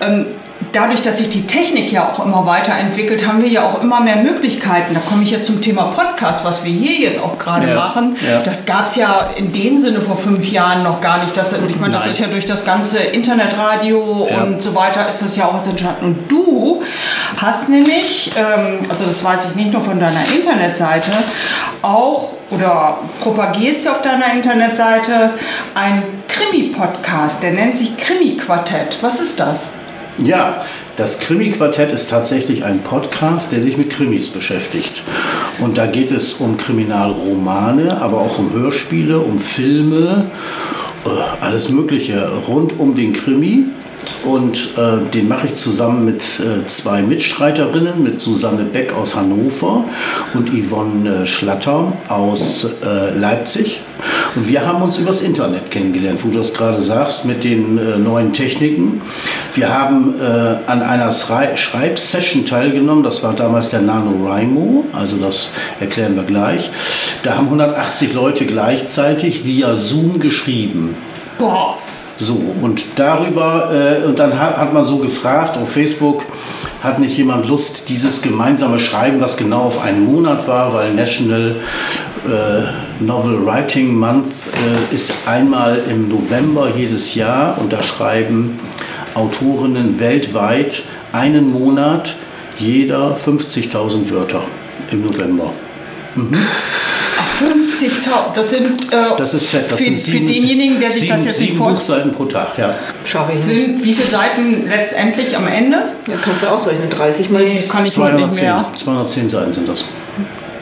Ähm, 0.00 0.26
dadurch, 0.72 1.02
dass 1.02 1.18
sich 1.18 1.30
die 1.30 1.46
Technik 1.46 1.92
ja 1.92 2.08
auch 2.10 2.24
immer 2.24 2.44
weiterentwickelt, 2.46 3.26
haben 3.26 3.42
wir 3.42 3.48
ja 3.48 3.62
auch 3.64 3.82
immer 3.82 4.00
mehr 4.00 4.16
Möglichkeiten. 4.16 4.94
Da 4.94 5.00
komme 5.00 5.22
ich 5.22 5.30
jetzt 5.30 5.46
zum 5.46 5.60
Thema 5.60 5.84
Podcast, 5.84 6.44
was 6.44 6.64
wir 6.64 6.72
hier 6.72 6.98
jetzt 7.08 7.20
auch 7.20 7.38
gerade 7.38 7.68
Ja, 7.68 7.74
machen. 7.74 8.16
ja. 8.28 8.40
Das 8.40 8.66
gab 8.66 8.86
es 8.86 8.96
ja 8.96 9.30
in 9.36 9.52
dem 9.52 9.78
Sinne 9.78 10.00
vor 10.00 10.16
fünf 10.16 10.50
Jahren 10.50 10.82
noch 10.82 11.00
gar 11.00 11.22
nicht. 11.22 11.36
Das, 11.36 11.52
ich 11.52 11.78
meine, 11.80 11.92
das 11.92 12.06
ist 12.06 12.18
ja 12.20 12.26
durch 12.26 12.44
das 12.44 12.64
ganze 12.64 12.98
Internetradio 12.98 14.28
Ja. 14.30 14.42
und 14.42 14.62
so 14.62 14.74
weiter 14.74 15.06
ist 15.08 15.22
das 15.22 15.36
ja 15.36 15.46
auch 15.46 15.54
was 15.54 15.66
entstanden. 15.66 16.04
Und 16.06 16.30
du 16.30 16.82
hast 17.36 17.68
nämlich, 17.68 18.30
ähm, 18.36 18.86
also 18.90 19.04
das 19.04 19.22
weiß 19.22 19.50
ich 19.50 19.56
nicht 19.56 19.72
nur 19.72 19.82
von 19.82 19.98
deiner 20.00 20.20
Internetseite, 20.34 21.10
auch 21.82 22.32
oder 22.50 22.98
propagierst 23.22 23.84
ja 23.86 23.92
auf 23.92 24.02
deiner 24.02 24.32
Internetseite 24.32 25.30
einen 25.74 26.02
Krimi-Podcast, 26.28 27.42
der 27.42 27.52
nennt 27.52 27.76
sich 27.76 27.96
Krimi-Quartett. 27.96 28.98
Was 29.00 29.20
ist 29.20 29.40
das? 29.40 29.70
Ja 30.18 30.58
das 30.96 31.20
Krimi-Quartett 31.20 31.90
ist 31.90 32.10
tatsächlich 32.10 32.64
ein 32.64 32.80
Podcast, 32.80 33.50
der 33.52 33.60
sich 33.60 33.78
mit 33.78 33.90
Krimis 33.90 34.28
beschäftigt. 34.28 35.02
Und 35.58 35.78
da 35.78 35.86
geht 35.86 36.10
es 36.10 36.34
um 36.34 36.58
Kriminalromane, 36.58 38.00
aber 38.00 38.18
auch 38.18 38.38
um 38.38 38.52
Hörspiele, 38.52 39.18
um 39.18 39.38
Filme, 39.38 40.30
äh, 41.06 41.08
alles 41.40 41.70
Mögliche 41.70 42.30
rund 42.46 42.78
um 42.78 42.94
den 42.94 43.14
Krimi. 43.14 43.64
Und 44.24 44.76
äh, 44.76 45.10
den 45.10 45.28
mache 45.28 45.48
ich 45.48 45.54
zusammen 45.56 46.04
mit 46.04 46.22
äh, 46.22 46.66
zwei 46.68 47.02
Mitstreiterinnen, 47.02 48.02
mit 48.02 48.20
Susanne 48.20 48.64
Beck 48.64 48.92
aus 48.94 49.16
Hannover 49.16 49.84
und 50.34 50.50
Yvonne 50.50 51.22
äh, 51.22 51.26
Schlatter 51.26 51.92
aus 52.08 52.66
äh, 52.84 53.18
Leipzig. 53.18 53.80
Und 54.34 54.48
wir 54.48 54.66
haben 54.66 54.82
uns 54.82 54.98
übers 54.98 55.22
Internet 55.22 55.70
kennengelernt, 55.70 56.20
wo 56.24 56.28
du 56.28 56.38
das 56.38 56.54
gerade 56.54 56.80
sagst, 56.80 57.24
mit 57.24 57.44
den 57.44 57.78
äh, 57.78 57.98
neuen 57.98 58.32
Techniken. 58.32 59.00
Wir 59.54 59.72
haben 59.72 60.14
äh, 60.18 60.24
an 60.66 60.82
einer 60.82 61.12
Schrei 61.12 61.56
Schreibsession 61.56 62.46
teilgenommen, 62.46 63.02
das 63.02 63.22
war 63.22 63.34
damals 63.34 63.68
der 63.70 63.82
NaNoWriMo, 63.82 64.86
also 64.92 65.18
das 65.18 65.50
erklären 65.80 66.16
wir 66.16 66.24
gleich. 66.24 66.70
Da 67.22 67.36
haben 67.36 67.46
180 67.46 68.14
Leute 68.14 68.46
gleichzeitig 68.46 69.44
via 69.44 69.74
Zoom 69.74 70.18
geschrieben. 70.18 70.96
Boah. 71.38 71.76
So, 72.22 72.40
und 72.60 72.84
darüber, 72.94 73.72
äh, 73.74 74.06
und 74.06 74.16
dann 74.16 74.38
hat, 74.38 74.56
hat 74.56 74.72
man 74.72 74.86
so 74.86 74.98
gefragt 74.98 75.58
auf 75.58 75.72
Facebook, 75.72 76.24
hat 76.80 77.00
nicht 77.00 77.16
jemand 77.16 77.48
Lust, 77.48 77.88
dieses 77.88 78.22
gemeinsame 78.22 78.78
Schreiben, 78.78 79.20
was 79.20 79.36
genau 79.36 79.62
auf 79.62 79.82
einen 79.82 80.04
Monat 80.04 80.46
war, 80.46 80.72
weil 80.72 80.94
National 80.94 81.56
äh, 82.24 83.02
Novel 83.02 83.44
Writing 83.44 83.96
Month 83.96 84.50
äh, 84.52 84.94
ist 84.94 85.14
einmal 85.26 85.82
im 85.90 86.08
November 86.08 86.70
jedes 86.76 87.16
Jahr 87.16 87.58
und 87.58 87.72
da 87.72 87.82
schreiben 87.82 88.56
Autorinnen 89.14 89.98
weltweit 89.98 90.84
einen 91.12 91.50
Monat 91.50 92.14
jeder 92.56 93.16
50.000 93.16 94.10
Wörter 94.10 94.42
im 94.92 95.04
November. 95.04 95.52
50.000, 97.40 98.34
das 98.34 98.50
sind, 98.50 98.92
äh, 98.92 99.16
Das 99.16 99.34
ist 99.34 99.48
fett. 99.48 99.70
Das 99.70 99.78
für, 99.78 99.84
sind 99.84 99.98
sieben, 99.98 100.28
für 100.28 100.32
denjenigen, 100.32 100.80
der 100.80 100.90
sich 100.90 101.02
sieben, 101.02 101.16
das 101.16 101.24
jetzt 101.24 101.38
sieben 101.38 101.56
vorstellt, 101.56 102.04
Buchseiten 102.04 102.12
pro 102.12 102.24
Tag, 102.26 102.58
ja. 102.58 102.74
Schaffe 103.04 103.32
ich 103.32 103.44
nicht. 103.44 103.46
sind 103.46 103.84
wie 103.84 103.94
viele 103.94 104.08
Seiten 104.08 104.68
letztendlich 104.68 105.36
am 105.36 105.46
Ende? 105.46 105.76
Ja, 106.06 106.14
kannst 106.22 106.42
du 106.42 106.46
ausrechnen. 106.48 106.88
30 106.90 107.30
mal. 107.30 107.42
Nee, 107.44 107.60
kann 107.68 107.84
ich 107.84 107.96
heute 107.96 108.16
nicht 108.16 108.32
210, 108.32 108.44
mehr. 108.44 108.64
210 108.76 109.28
Seiten 109.28 109.52
sind 109.52 109.68
das. 109.68 109.84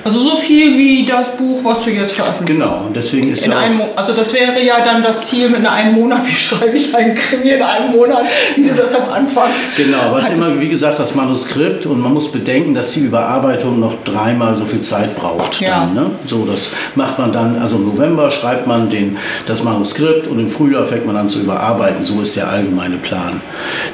Also 0.05 0.19
so 0.21 0.37
viel 0.37 0.77
wie 0.77 1.07
das 1.07 1.37
Buch, 1.37 1.63
was 1.63 1.85
du 1.85 1.91
jetzt 1.91 2.13
veröffentlicht 2.13 2.59
Genau, 2.59 2.85
und 2.87 2.97
deswegen 2.97 3.31
ist 3.31 3.45
In 3.45 3.53
ja 3.53 3.59
einem, 3.59 3.83
also 3.95 4.13
das 4.13 4.33
wäre 4.33 4.61
ja 4.65 4.81
dann 4.85 5.03
das 5.03 5.27
Ziel 5.27 5.55
in 5.55 5.67
einem 5.67 5.95
Monat. 5.95 6.27
Wie 6.27 6.33
schreibe 6.35 6.77
ich 6.77 6.95
einen 6.95 7.15
Krimi 7.15 7.51
in 7.51 7.63
einem 7.63 7.93
Monat, 7.93 8.23
wie 8.57 8.65
du 8.65 8.75
das 8.75 8.95
am 8.95 9.11
Anfang. 9.11 9.49
Genau, 9.77 10.17
ist 10.17 10.25
hattest? 10.25 10.39
immer, 10.39 10.61
wie 10.61 10.69
gesagt, 10.69 10.99
das 10.99 11.15
Manuskript 11.15 11.87
und 11.87 12.01
man 12.01 12.13
muss 12.13 12.33
bedenken, 12.33 12.75
dass 12.75 12.93
die 12.93 13.01
Überarbeitung 13.01 13.79
noch 13.79 13.95
dreimal 14.05 14.57
so 14.57 14.65
viel 14.65 14.81
Zeit 14.81 15.15
braucht. 15.17 15.61
Ja. 15.61 15.81
Dann, 15.81 15.95
ne? 15.95 16.11
So, 16.25 16.45
das 16.45 16.71
macht 16.95 17.19
man 17.19 17.31
dann, 17.31 17.59
also 17.59 17.77
im 17.77 17.87
November 17.87 18.31
schreibt 18.31 18.67
man 18.67 18.89
den, 18.89 19.17
das 19.47 19.63
Manuskript 19.63 20.27
und 20.27 20.39
im 20.39 20.49
Frühjahr 20.49 20.87
fängt 20.87 21.07
man 21.07 21.17
an 21.17 21.29
zu 21.29 21.41
überarbeiten. 21.41 22.05
So 22.05 22.21
ist 22.21 22.37
der 22.37 22.49
allgemeine 22.49 22.97
Plan, 22.97 23.41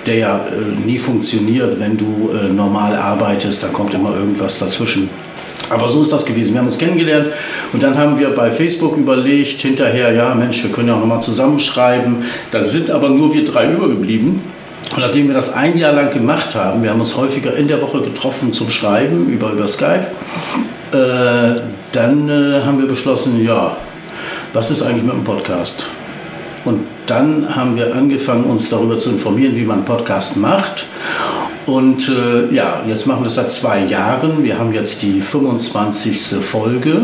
der 0.06 0.16
ja 0.16 0.36
äh, 0.36 0.86
nie 0.86 0.98
funktioniert, 0.98 1.78
wenn 1.78 1.96
du 1.96 2.30
äh, 2.32 2.48
normal 2.48 2.94
arbeitest, 2.94 3.62
da 3.62 3.68
kommt 3.68 3.94
immer 3.94 4.14
irgendwas 4.14 4.58
dazwischen. 4.58 5.08
Aber 5.70 5.88
so 5.88 6.02
ist 6.02 6.12
das 6.12 6.24
gewesen. 6.24 6.52
Wir 6.54 6.60
haben 6.60 6.66
uns 6.66 6.78
kennengelernt 6.78 7.28
und 7.72 7.82
dann 7.82 7.98
haben 7.98 8.18
wir 8.18 8.30
bei 8.30 8.50
Facebook 8.50 8.96
überlegt, 8.96 9.60
hinterher, 9.60 10.12
ja 10.12 10.34
Mensch, 10.34 10.62
wir 10.62 10.70
können 10.70 10.88
ja 10.88 10.94
auch 10.94 11.00
nochmal 11.00 11.20
zusammenschreiben. 11.22 12.24
Da 12.50 12.64
sind 12.64 12.90
aber 12.90 13.08
nur 13.08 13.34
wir 13.34 13.44
drei 13.44 13.70
übergeblieben. 13.72 14.40
Und 14.94 14.98
nachdem 14.98 15.28
wir 15.28 15.34
das 15.34 15.52
ein 15.52 15.76
Jahr 15.76 15.92
lang 15.92 16.12
gemacht 16.12 16.54
haben, 16.54 16.82
wir 16.82 16.90
haben 16.90 17.00
uns 17.00 17.16
häufiger 17.16 17.54
in 17.56 17.66
der 17.66 17.82
Woche 17.82 18.02
getroffen 18.02 18.52
zum 18.52 18.70
Schreiben 18.70 19.28
über, 19.28 19.50
über 19.50 19.66
Skype, 19.66 20.06
äh, 20.92 21.60
dann 21.92 22.28
äh, 22.28 22.64
haben 22.64 22.78
wir 22.78 22.86
beschlossen, 22.86 23.42
ja, 23.44 23.76
was 24.52 24.70
ist 24.70 24.82
eigentlich 24.82 25.02
mit 25.02 25.12
dem 25.12 25.24
Podcast? 25.24 25.88
Und 26.64 26.86
dann 27.06 27.54
haben 27.54 27.76
wir 27.76 27.94
angefangen, 27.94 28.44
uns 28.44 28.68
darüber 28.68 28.98
zu 28.98 29.10
informieren, 29.10 29.56
wie 29.56 29.64
man 29.64 29.84
Podcast 29.84 30.36
macht. 30.36 30.86
Und 31.66 32.08
äh, 32.10 32.54
ja, 32.54 32.84
jetzt 32.86 33.06
machen 33.06 33.20
wir 33.20 33.24
das 33.24 33.34
seit 33.34 33.50
zwei 33.50 33.80
Jahren. 33.84 34.44
Wir 34.44 34.56
haben 34.58 34.72
jetzt 34.72 35.02
die 35.02 35.20
25. 35.20 36.36
Folge 36.40 37.02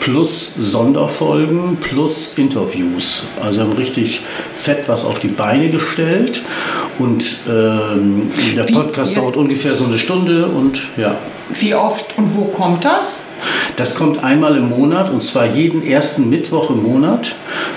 plus 0.00 0.54
Sonderfolgen 0.58 1.76
plus 1.76 2.32
Interviews. 2.36 3.26
Also 3.42 3.60
haben 3.60 3.72
richtig 3.72 4.22
fett 4.54 4.88
was 4.88 5.04
auf 5.04 5.18
die 5.18 5.28
Beine 5.28 5.68
gestellt. 5.68 6.42
Und 6.98 7.24
ähm, 7.48 8.30
der 8.56 8.68
Wie 8.68 8.72
Podcast 8.72 9.12
jetzt- 9.12 9.22
dauert 9.22 9.36
ungefähr 9.36 9.74
so 9.74 9.84
eine 9.84 9.98
Stunde 9.98 10.46
und 10.46 10.78
ja. 10.96 11.16
Wie 11.52 11.74
oft 11.74 12.16
und 12.16 12.34
wo 12.34 12.44
kommt 12.44 12.84
das? 12.84 13.18
Das 13.76 13.94
kommt 13.94 14.22
einmal 14.22 14.56
im 14.56 14.68
Monat 14.68 15.10
und 15.10 15.22
zwar 15.22 15.46
jeden 15.46 15.82
ersten 15.82 16.28
Mittwoch 16.28 16.70
im 16.70 16.82
Monat 16.82 17.34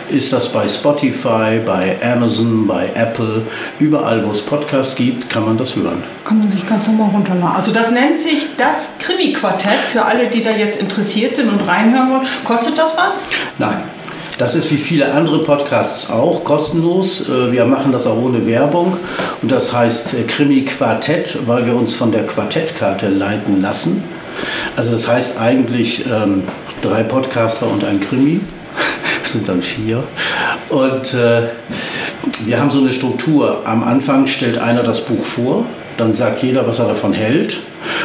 ist 0.09 0.33
das 0.33 0.49
bei 0.49 0.67
Spotify, 0.67 1.59
bei 1.65 1.97
Amazon, 2.03 2.67
bei 2.67 2.89
Apple, 2.93 3.43
überall 3.79 4.25
wo 4.25 4.31
es 4.31 4.41
Podcasts 4.41 4.95
gibt, 4.95 5.29
kann 5.29 5.45
man 5.45 5.57
das 5.57 5.75
hören. 5.75 6.03
Kann 6.25 6.39
man 6.39 6.49
sich 6.49 6.67
ganz 6.67 6.87
normal 6.87 7.09
runterladen. 7.09 7.55
Also 7.55 7.71
das 7.71 7.91
nennt 7.91 8.19
sich 8.19 8.47
das 8.57 8.89
Krimi-Quartett 8.99 9.79
für 9.91 10.03
alle, 10.03 10.27
die 10.27 10.41
da 10.41 10.51
jetzt 10.51 10.79
interessiert 10.79 11.35
sind 11.35 11.49
und 11.49 11.67
reinhören 11.67 12.09
wollen. 12.11 12.27
Kostet 12.43 12.77
das 12.77 12.95
was? 12.97 13.23
Nein. 13.57 13.83
Das 14.37 14.55
ist 14.55 14.71
wie 14.71 14.77
viele 14.77 15.13
andere 15.13 15.43
Podcasts 15.43 16.09
auch 16.09 16.43
kostenlos. 16.43 17.29
Äh, 17.29 17.51
Wir 17.51 17.65
machen 17.65 17.91
das 17.91 18.07
auch 18.07 18.17
ohne 18.17 18.45
Werbung. 18.47 18.97
Und 19.41 19.51
das 19.51 19.71
heißt 19.73 20.15
äh, 20.15 20.23
Krimi 20.23 20.65
Quartett, 20.65 21.37
weil 21.45 21.65
wir 21.67 21.75
uns 21.75 21.93
von 21.93 22.11
der 22.11 22.25
Quartettkarte 22.25 23.09
leiten 23.09 23.61
lassen. 23.61 24.03
Also 24.75 24.91
das 24.91 25.07
heißt 25.07 25.39
eigentlich 25.39 26.05
ähm, 26.05 26.43
drei 26.81 27.03
Podcaster 27.03 27.67
und 27.67 27.83
ein 27.83 27.99
Krimi. 27.99 28.41
Das 29.21 29.31
sind 29.31 29.47
dann 29.47 29.61
vier. 29.61 30.03
Und 30.67 31.13
äh, 31.13 31.43
wir 32.45 32.59
haben 32.59 32.69
so 32.69 32.79
eine 32.79 32.91
Struktur. 32.91 33.61
Am 33.65 33.81
Anfang 33.81 34.27
stellt 34.27 34.57
einer 34.57 34.83
das 34.83 35.05
Buch 35.05 35.23
vor, 35.23 35.65
dann 35.95 36.11
sagt 36.11 36.43
jeder, 36.43 36.67
was 36.67 36.79
er 36.79 36.87
davon 36.87 37.13
hält. 37.13 37.61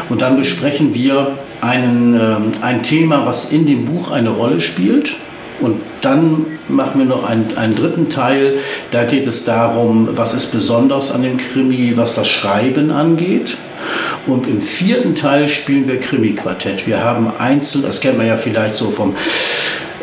Und 0.09 0.23
dann 0.23 0.37
besprechen 0.37 0.95
wir 0.95 1.33
einen, 1.61 2.15
ähm, 2.15 2.53
ein 2.61 2.83
Thema, 2.83 3.27
was 3.27 3.53
in 3.53 3.67
dem 3.67 3.85
Buch 3.85 4.11
eine 4.11 4.31
Rolle 4.31 4.61
spielt. 4.61 5.17
Und 5.61 5.81
dann 6.03 6.47
machen 6.69 7.01
wir 7.01 7.07
noch 7.07 7.29
einen, 7.29 7.47
einen 7.57 7.75
dritten 7.75 8.09
Teil. 8.09 8.59
Da 8.91 9.05
geht 9.05 9.27
es 9.27 9.45
darum, 9.45 10.11
was 10.13 10.35
ist 10.35 10.53
besonders 10.53 11.11
an 11.11 11.23
dem 11.23 11.37
Krimi, 11.37 11.97
was 11.97 12.15
das 12.15 12.29
Schreiben 12.29 12.91
angeht. 12.91 13.57
Und 14.29 14.47
im 14.47 14.61
vierten 14.61 15.15
Teil 15.15 15.49
spielen 15.49 15.89
wir 15.89 15.99
Krimi-Quartett. 15.99 16.87
Wir 16.87 17.03
haben 17.03 17.33
einzeln, 17.39 17.83
das 17.83 18.01
kennt 18.01 18.19
man 18.19 18.27
ja 18.27 18.37
vielleicht 18.37 18.77
so 18.77 18.91
vom, 18.91 19.15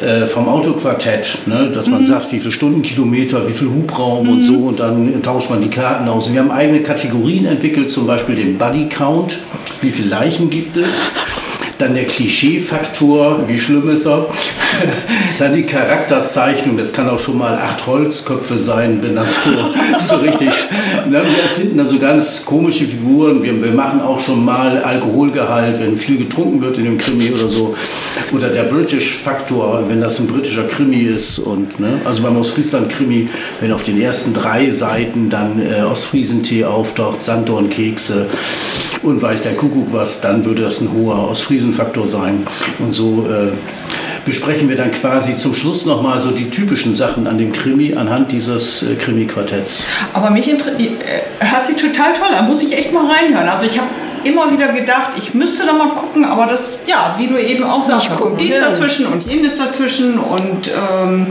äh, 0.02 0.26
vom 0.26 0.50
Autoquartett, 0.50 1.44
ne? 1.46 1.70
dass 1.72 1.88
man 1.88 2.06
sagt, 2.06 2.32
wie 2.32 2.40
viele 2.40 2.52
Stundenkilometer, 2.52 3.48
wie 3.48 3.54
viel 3.54 3.70
Hubraum 3.70 4.28
und 4.28 4.42
so 4.42 4.56
und 4.56 4.80
dann 4.80 5.22
tauscht 5.22 5.52
man 5.52 5.62
die 5.62 5.70
Karten 5.70 6.10
aus. 6.10 6.28
Und 6.28 6.34
wir 6.34 6.42
haben 6.42 6.52
eigene 6.52 6.82
Kategorien 6.82 7.46
entwickelt, 7.46 7.92
zum 7.92 8.08
Beispiel 8.08 8.36
den 8.36 8.58
Body 8.58 8.90
Count, 8.90 9.38
wie 9.82 9.92
viele 9.92 10.10
Leichen 10.10 10.50
gibt 10.50 10.76
es. 10.78 10.90
Dann 11.78 11.94
der 11.94 12.06
Klischee-Faktor, 12.06 13.44
wie 13.48 13.60
schlimm 13.60 13.90
ist 13.90 14.06
er? 14.06 14.28
Dann 15.40 15.54
die 15.54 15.64
Charakterzeichnung, 15.64 16.78
das 16.78 16.94
kann 16.94 17.10
auch 17.10 17.20
schon 17.20 17.38
mal 17.38 17.54
acht 17.54 17.86
Holzköpfe 17.86 18.56
sein, 18.56 19.00
wenn 19.02 19.16
das 19.16 19.36
so, 19.44 20.16
richtig. 20.26 20.50
Ne? 21.10 21.22
Wir 21.22 21.44
erfinden 21.44 21.78
da 21.78 21.86
so 21.86 22.00
ganz 22.00 22.46
komische 22.46 22.86
Figuren. 22.86 23.44
Wir, 23.44 23.62
wir 23.62 23.72
machen 23.72 24.00
auch 24.02 24.20
schon 24.20 24.46
mal 24.46 24.78
Alkoholgehalt, 24.78 25.80
wenn 25.80 25.98
viel 25.98 26.18
getrunken 26.18 26.62
wird 26.62 26.78
in 26.78 26.86
dem 26.86 26.98
Krimi 26.98 27.30
oder 27.32 27.50
so. 27.50 27.76
Oder 28.32 28.50
der 28.50 28.64
British-Faktor, 28.64 29.84
wenn 29.88 30.00
das 30.00 30.20
ein 30.20 30.28
britischer 30.28 30.68
Krimi 30.68 31.02
ist. 31.02 31.40
Und, 31.40 31.80
ne? 31.80 32.00
Also 32.06 32.24
beim 32.24 32.38
Ostfriesland-Krimi, 32.38 33.28
wenn 33.60 33.74
auf 33.74 33.84
den 33.84 34.00
ersten 34.00 34.34
drei 34.34 34.70
Seiten 34.70 35.30
dann 35.30 35.62
äh, 35.62 35.84
Ostfriesentee 35.84 36.64
auftaucht, 36.64 37.22
Sanddornkekse 37.22 38.28
und 39.04 39.22
weiß 39.22 39.44
der 39.44 39.54
Kuckuck 39.54 39.92
was, 39.92 40.22
dann 40.22 40.46
würde 40.46 40.64
das 40.64 40.82
ein 40.82 40.92
hoher 40.92 41.30
Ostfriesen-Faktor 41.66 42.06
sein. 42.06 42.46
Und 42.80 42.94
so 42.94 43.28
äh, 43.30 43.52
besprechen 44.26 44.70
wir 44.70 44.76
dann 44.76 44.92
quasi 44.92 45.38
zum 45.38 45.54
Schluss 45.54 45.86
nochmal 45.86 46.22
so 46.22 46.32
die 46.32 46.50
typischen 46.50 46.96
Sachen 46.96 47.28
an 47.28 47.38
dem 47.38 47.52
Krimi 47.52 47.96
anhand 47.96 48.32
dieses 48.32 48.84
äh, 48.84 48.96
Krimi-Quartetts. 48.96 49.88
Aber 50.14 50.30
mich 50.30 50.50
interessiert, 50.50 50.94
äh, 51.02 51.46
hört 51.46 51.66
sich 51.66 51.76
total 51.76 52.14
toll 52.14 52.34
an, 52.36 52.48
muss 52.48 52.62
ich 52.62 52.78
echt 52.78 52.94
mal 52.94 53.06
reinhören. 53.12 53.48
Also 53.48 53.66
ich 53.66 53.78
habe 53.78 53.90
immer 54.24 54.52
wieder 54.52 54.70
gedacht, 54.70 55.12
ich 55.18 55.34
müsste 55.34 55.66
da 55.66 55.74
mal 55.74 55.90
gucken, 55.90 56.26
aber 56.26 56.48
das, 56.48 56.80
ja, 56.88 57.16
wie 57.18 57.28
du 57.28 57.38
eben 57.38 57.64
auch 57.64 57.84
sagst, 57.84 58.12
gucken, 58.12 58.38
dies 58.38 58.60
dazwischen 58.60 59.06
und 59.06 59.26
jenes 59.26 59.56
dazwischen. 59.56 60.18
Und 60.18 60.70
ähm, 60.70 61.28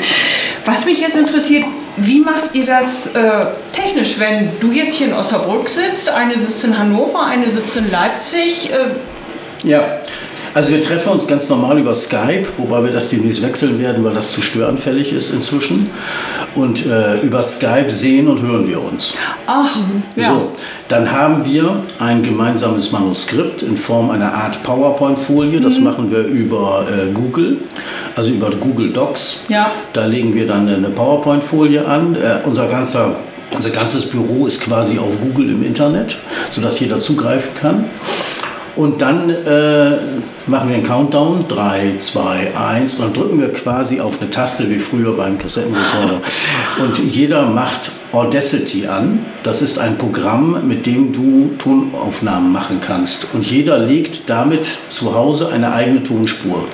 was 0.65 0.85
mich 0.85 1.01
jetzt 1.01 1.17
interessiert, 1.17 1.65
wie 1.97 2.21
macht 2.21 2.55
ihr 2.55 2.67
das 2.67 3.15
äh, 3.15 3.21
technisch, 3.73 4.19
wenn 4.19 4.49
du 4.61 4.73
jetzt 4.73 4.97
hier 4.97 5.09
in 5.09 5.15
Osnabrück 5.15 5.69
sitzt, 5.69 6.13
eine 6.13 6.37
sitzt 6.37 6.65
in 6.65 6.79
Hannover, 6.79 7.25
eine 7.25 7.49
sitzt 7.49 7.77
in 7.77 7.91
Leipzig? 7.91 8.71
Äh, 8.73 8.95
Ja, 9.65 9.99
also 10.55 10.71
wir 10.71 10.81
treffen 10.81 11.11
uns 11.11 11.27
ganz 11.27 11.49
normal 11.49 11.81
über 11.81 11.97
Skype, 11.97 12.47
wobei 12.59 12.85
wir 12.85 12.93
das 12.93 13.09
demnächst 13.09 13.43
wechseln 13.43 13.81
werden, 13.81 14.05
weil 14.05 14.15
das 14.15 14.31
zu 14.31 14.41
störanfällig 14.41 15.13
ist 15.13 15.31
inzwischen. 15.31 15.91
Und 16.55 16.87
äh, 16.87 17.19
über 17.23 17.43
Skype 17.43 17.91
sehen 17.91 18.29
und 18.29 18.41
hören 18.41 18.69
wir 18.69 18.81
uns. 18.81 19.15
ach, 19.49 19.77
ja. 20.15 20.29
So, 20.29 20.53
dann 20.87 21.11
haben 21.11 21.45
wir 21.45 21.83
ein 21.99 22.23
gemeinsames 22.23 22.93
Manuskript 22.93 23.63
in 23.65 23.77
Form 23.77 24.11
einer 24.11 24.33
Art 24.33 24.63
PowerPoint-Folie. 24.63 25.61
Das 25.61 25.81
machen 25.81 26.13
wir 26.13 26.21
über 26.21 26.87
äh, 26.89 27.11
Google, 27.13 27.59
also 28.15 28.31
über 28.31 28.51
Google 28.51 28.91
Docs. 28.91 29.47
Ja. 29.49 29.73
Da 29.93 30.07
legen 30.07 30.35
wir 30.35 30.47
dann 30.47 30.69
eine 30.69 30.91
PowerPoint-Folie 30.91 31.85
an. 31.85 32.15
Äh, 32.15 32.47
unser 32.47 32.69
ganzer 32.69 33.17
unser 33.51 33.71
ganzes 33.71 34.07
Büro 34.07 34.47
ist 34.47 34.63
quasi 34.63 34.99
auf 34.99 35.21
Google 35.21 35.51
im 35.51 35.63
Internet, 35.63 36.17
sodass 36.51 36.81
jeder 36.81 36.99
zugreifen 36.99 37.55
kann. 37.55 37.85
Und 38.77 39.01
dann 39.01 39.31
äh, 39.31 39.91
machen 40.47 40.69
wir 40.69 40.75
einen 40.75 40.83
Countdown, 40.83 41.47
3, 41.49 41.95
2, 41.99 42.57
1, 42.57 42.95
und 42.95 43.03
dann 43.03 43.13
drücken 43.13 43.41
wir 43.41 43.51
quasi 43.51 44.01
auf 44.01 44.21
eine 44.21 44.31
Taste 44.31 44.69
wie 44.69 44.79
früher 44.79 45.17
beim 45.17 45.39
Kassettenrekorder. 45.39 46.21
Und 46.83 46.99
jeder 46.99 47.47
macht 47.47 47.93
Audacity 48.13 48.87
an. 48.87 49.25
Das 49.43 49.63
ist 49.63 49.79
ein 49.79 49.97
Programm, 49.99 50.67
mit 50.67 50.87
dem 50.87 51.13
du 51.13 51.53
Tonaufnahmen 51.59 52.53
machen 52.53 52.81
kannst. 52.81 53.29
Und 53.33 53.49
jeder 53.49 53.79
legt 53.79 54.29
damit 54.29 54.67
zu 54.89 55.15
Hause 55.15 55.51
eine 55.53 55.73
eigene 55.73 56.03
Tonspur. 56.03 56.65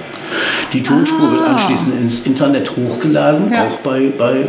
Die 0.72 0.82
Tonspur 0.82 1.28
ah. 1.28 1.32
wird 1.32 1.48
anschließend 1.48 2.00
ins 2.00 2.26
Internet 2.26 2.70
hochgeladen, 2.76 3.52
ja. 3.52 3.66
auch 3.66 3.76
bei, 3.78 4.10
bei 4.16 4.36
äh, 4.36 4.44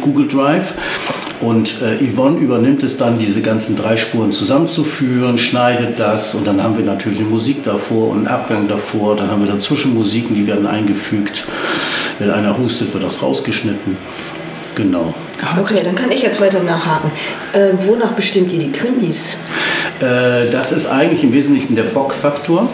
Google 0.00 0.28
Drive. 0.28 0.74
Und 1.40 1.82
äh, 1.82 2.02
Yvonne 2.02 2.38
übernimmt 2.38 2.82
es 2.82 2.96
dann, 2.96 3.18
diese 3.18 3.42
ganzen 3.42 3.76
drei 3.76 3.96
Spuren 3.96 4.32
zusammenzuführen, 4.32 5.36
schneidet 5.36 5.98
das 6.00 6.34
und 6.34 6.46
dann 6.46 6.62
haben 6.62 6.78
wir 6.78 6.84
natürlich 6.84 7.20
Musik 7.20 7.62
davor 7.62 8.10
und 8.10 8.18
einen 8.18 8.28
Abgang 8.28 8.68
davor. 8.68 9.16
Dann 9.16 9.30
haben 9.30 9.44
wir 9.44 9.52
dazwischen 9.52 9.94
Musiken, 9.94 10.34
die 10.34 10.46
werden 10.46 10.66
eingefügt. 10.66 11.44
Wenn 12.18 12.30
einer 12.30 12.56
hustet, 12.56 12.92
wird 12.94 13.04
das 13.04 13.22
rausgeschnitten. 13.22 13.96
Genau. 14.74 15.14
Okay, 15.58 15.80
dann 15.84 15.94
kann 15.94 16.10
ich 16.10 16.22
jetzt 16.22 16.40
weiter 16.40 16.62
nachhaken. 16.62 17.10
Äh, 17.52 17.72
wonach 17.86 18.12
bestimmt 18.12 18.52
ihr 18.52 18.58
die 18.58 18.72
Krimis? 18.72 19.38
Äh, 20.00 20.50
das 20.50 20.72
ist 20.72 20.86
eigentlich 20.86 21.24
im 21.24 21.32
Wesentlichen 21.32 21.76
der 21.76 21.84
Bockfaktor, 21.84 22.68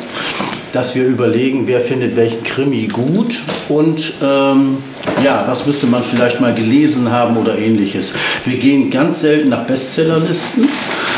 dass 0.72 0.94
wir 0.94 1.04
überlegen, 1.04 1.66
wer 1.66 1.80
findet 1.80 2.16
welchen 2.16 2.42
Krimi 2.42 2.88
gut 2.88 3.42
und 3.68 4.14
ähm, 4.22 4.78
ja, 5.22 5.44
was 5.46 5.66
müsste 5.66 5.86
man 5.86 6.02
vielleicht 6.02 6.40
mal 6.40 6.54
gelesen 6.54 7.10
haben 7.10 7.36
oder 7.36 7.58
ähnliches. 7.58 8.14
Wir 8.44 8.58
gehen 8.58 8.90
ganz 8.90 9.20
selten 9.20 9.50
nach 9.50 9.64
Bestsellerlisten, 9.64 10.68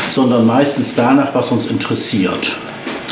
sondern 0.09 0.45
meistens 0.45 0.93
danach, 0.95 1.33
was 1.33 1.51
uns 1.51 1.67
interessiert. 1.67 2.57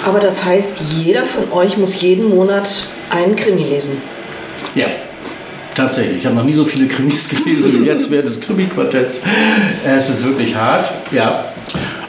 Aber 0.05 0.19
das 0.19 0.43
heißt, 0.43 0.77
jeder 1.03 1.23
von 1.23 1.51
euch 1.51 1.77
muss 1.77 2.01
jeden 2.01 2.29
Monat 2.29 2.87
einen 3.09 3.35
Krimi 3.35 3.63
lesen? 3.63 4.01
Ja. 4.75 4.87
Tatsächlich, 5.75 6.19
ich 6.19 6.25
habe 6.25 6.35
noch 6.35 6.43
nie 6.43 6.53
so 6.53 6.65
viele 6.65 6.87
Krimis 6.87 7.29
gelesen 7.43 7.81
wie 7.81 7.87
jetzt 7.87 8.11
während 8.11 8.27
des 8.27 8.39
Krimi-Quartetts. 8.41 9.21
Es 9.83 10.09
ist 10.09 10.23
wirklich 10.23 10.55
hart, 10.55 10.91
ja. 11.11 11.45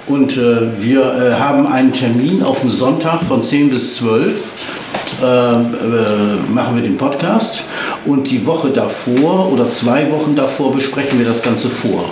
Und 0.07 0.37
äh, 0.37 0.83
wir 0.83 1.01
äh, 1.01 1.41
haben 1.41 1.67
einen 1.67 1.93
Termin 1.93 2.43
auf 2.43 2.61
dem 2.61 2.71
Sonntag 2.71 3.25
von 3.25 3.43
10 3.43 3.71
bis 3.71 3.97
12. 3.97 4.53
Äh, 5.23 5.25
äh, 5.27 5.57
machen 6.53 6.75
wir 6.75 6.83
den 6.83 6.97
Podcast 6.97 7.65
und 8.05 8.31
die 8.31 8.45
Woche 8.45 8.71
davor 8.71 9.53
oder 9.53 9.69
zwei 9.71 10.11
Wochen 10.11 10.35
davor 10.35 10.73
besprechen 10.73 11.19
wir 11.19 11.27
das 11.27 11.43
Ganze 11.43 11.71
vor. 11.71 12.11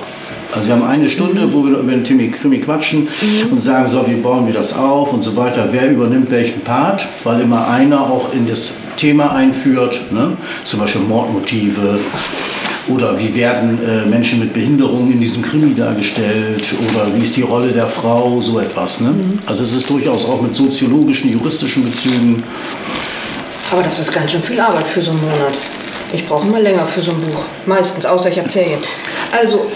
Also 0.55 0.68
wir 0.68 0.76
haben 0.76 0.84
eine 0.84 1.09
Stunde, 1.09 1.47
mhm. 1.47 1.53
wo 1.53 1.64
wir 1.64 1.78
über 1.78 1.90
den 1.90 2.05
Timmy 2.05 2.30
Krimi 2.30 2.61
quatschen 2.61 3.03
mhm. 3.03 3.53
und 3.53 3.61
sagen, 3.61 3.88
so, 3.88 4.07
wie 4.07 4.14
bauen 4.14 4.47
wir 4.47 4.55
das 4.55 4.76
auf 4.76 5.12
und 5.12 5.22
so 5.22 5.36
weiter. 5.36 5.68
Wer 5.70 5.90
übernimmt 5.90 6.30
welchen 6.30 6.61
Part, 6.61 7.07
weil 7.24 7.40
immer 7.40 7.68
einer 7.68 8.01
auch 8.01 8.32
in 8.34 8.47
das 8.47 8.74
Thema 8.97 9.32
einführt, 9.34 10.12
ne? 10.12 10.36
zum 10.64 10.80
Beispiel 10.80 11.03
Mordmotive 11.03 11.99
oder 12.88 13.18
wie 13.18 13.34
werden 13.34 13.78
äh, 13.84 14.06
Menschen 14.06 14.40
mit 14.40 14.52
Behinderungen 14.52 15.12
in 15.12 15.20
diesem 15.20 15.42
Krimi 15.42 15.74
dargestellt 15.74 16.74
oder 16.90 17.14
wie 17.14 17.22
ist 17.22 17.36
die 17.36 17.42
Rolle 17.42 17.72
der 17.72 17.86
Frau, 17.86 18.38
so 18.40 18.58
etwas. 18.58 19.00
Ne? 19.00 19.10
Mhm. 19.10 19.38
Also 19.46 19.64
es 19.64 19.72
ist 19.72 19.88
durchaus 19.88 20.24
auch 20.24 20.40
mit 20.40 20.54
soziologischen, 20.54 21.32
juristischen 21.32 21.84
Bezügen. 21.84 22.42
Aber 23.70 23.82
das 23.82 23.98
ist 23.98 24.12
ganz 24.12 24.32
schön 24.32 24.42
viel 24.42 24.60
Arbeit 24.60 24.84
für 24.84 25.00
so 25.00 25.12
einen 25.12 25.20
Monat. 25.20 25.54
Ich 26.12 26.26
brauche 26.26 26.46
mal 26.46 26.62
länger 26.62 26.86
für 26.86 27.00
so 27.00 27.12
ein 27.12 27.20
Buch. 27.20 27.44
Meistens, 27.64 28.04
außer 28.04 28.30
ich 28.30 28.38
habe 28.38 28.48
Ferien. 28.48 28.78
Also, 29.32 29.70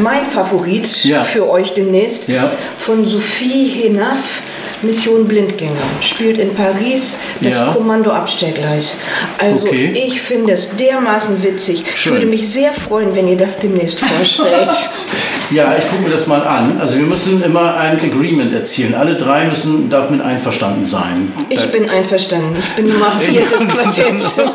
mein 0.00 0.24
Favorit 0.24 1.04
ja. 1.04 1.22
für 1.22 1.50
euch 1.50 1.74
demnächst 1.74 2.28
ja. 2.28 2.50
von 2.78 3.04
Sophie 3.04 3.68
Henaf 3.68 4.42
Mission 4.82 5.26
Blindgänger, 5.26 5.72
spielt 6.00 6.38
in 6.38 6.54
Paris 6.54 7.18
das 7.40 7.58
ja. 7.58 7.72
Kommando 7.72 8.10
Abstellgleis. 8.10 8.98
Also 9.38 9.66
okay. 9.66 9.92
ich 9.94 10.20
finde 10.20 10.52
es 10.52 10.70
dermaßen 10.76 11.42
witzig. 11.42 11.84
Ich 11.94 12.10
würde 12.10 12.26
mich 12.26 12.48
sehr 12.48 12.72
freuen, 12.72 13.14
wenn 13.14 13.28
ihr 13.28 13.36
das 13.36 13.58
demnächst 13.60 14.00
vorstellt. 14.00 14.70
ja, 15.50 15.74
ich 15.78 15.88
gucke 15.88 16.02
mir 16.02 16.10
das 16.10 16.26
mal 16.26 16.42
an. 16.42 16.80
Also 16.80 16.98
wir 16.98 17.06
müssen 17.06 17.42
immer 17.42 17.76
ein 17.76 18.00
Agreement 18.00 18.52
erzielen. 18.52 18.94
Alle 18.94 19.16
drei 19.16 19.46
müssen 19.46 19.88
damit 19.88 20.20
einverstanden 20.20 20.84
sein. 20.84 21.32
Ich 21.48 21.64
bin 21.70 21.88
einverstanden. 21.88 22.56
Ich 22.58 22.76
bin 22.76 22.88
Nummer 22.92 23.12
vier 23.12 23.42
des 23.58 23.68
Quartetts. 23.68 24.34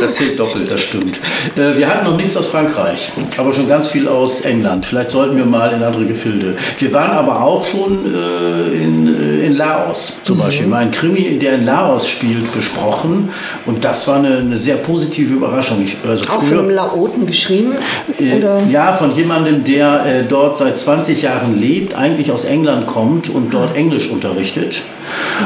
Das 0.00 0.16
zählt 0.16 0.38
doppelt, 0.38 0.70
das 0.70 0.80
stimmt. 0.80 1.20
Äh, 1.56 1.76
wir 1.76 1.88
hatten 1.88 2.04
noch 2.04 2.16
nichts 2.16 2.36
aus 2.36 2.48
Frankreich, 2.48 3.12
aber 3.36 3.52
schon 3.52 3.68
ganz 3.68 3.88
viel 3.88 4.08
aus 4.08 4.42
England. 4.42 4.86
Vielleicht 4.86 5.10
sollten 5.10 5.36
wir 5.36 5.44
mal 5.44 5.72
in 5.72 5.82
andere 5.82 6.06
Gefilde. 6.06 6.56
Wir 6.78 6.92
waren 6.92 7.12
aber 7.12 7.42
auch 7.42 7.64
schon 7.64 8.04
äh, 8.06 8.82
in, 8.82 9.06
äh, 9.06 9.46
in 9.46 9.56
Laos 9.56 10.20
zum 10.22 10.38
mhm. 10.38 10.42
Beispiel. 10.42 10.66
Mal 10.66 10.78
ein 10.78 10.90
Krimi, 10.90 11.38
der 11.38 11.56
in 11.56 11.64
Laos 11.64 12.08
spielt, 12.08 12.52
besprochen. 12.52 13.30
Und 13.66 13.84
das 13.84 14.08
war 14.08 14.16
eine, 14.16 14.38
eine 14.38 14.56
sehr 14.56 14.76
positive 14.76 15.34
Überraschung. 15.34 15.82
Ich, 15.84 15.96
also 16.08 16.24
auch 16.26 16.42
von 16.42 16.58
einem 16.58 16.70
Laoten 16.70 17.26
geschrieben? 17.26 17.74
Oder? 18.18 18.62
Ja, 18.70 18.92
von 18.92 19.14
jemandem, 19.14 19.64
der 19.64 20.24
dort 20.28 20.56
seit 20.56 20.76
20 20.76 21.22
Jahren 21.22 21.58
lebt, 21.58 21.94
eigentlich 21.94 22.30
aus 22.30 22.44
England 22.44 22.86
kommt 22.86 23.28
und 23.28 23.52
dort 23.52 23.72
ah. 23.72 23.76
Englisch 23.76 24.08
unterrichtet. 24.08 24.82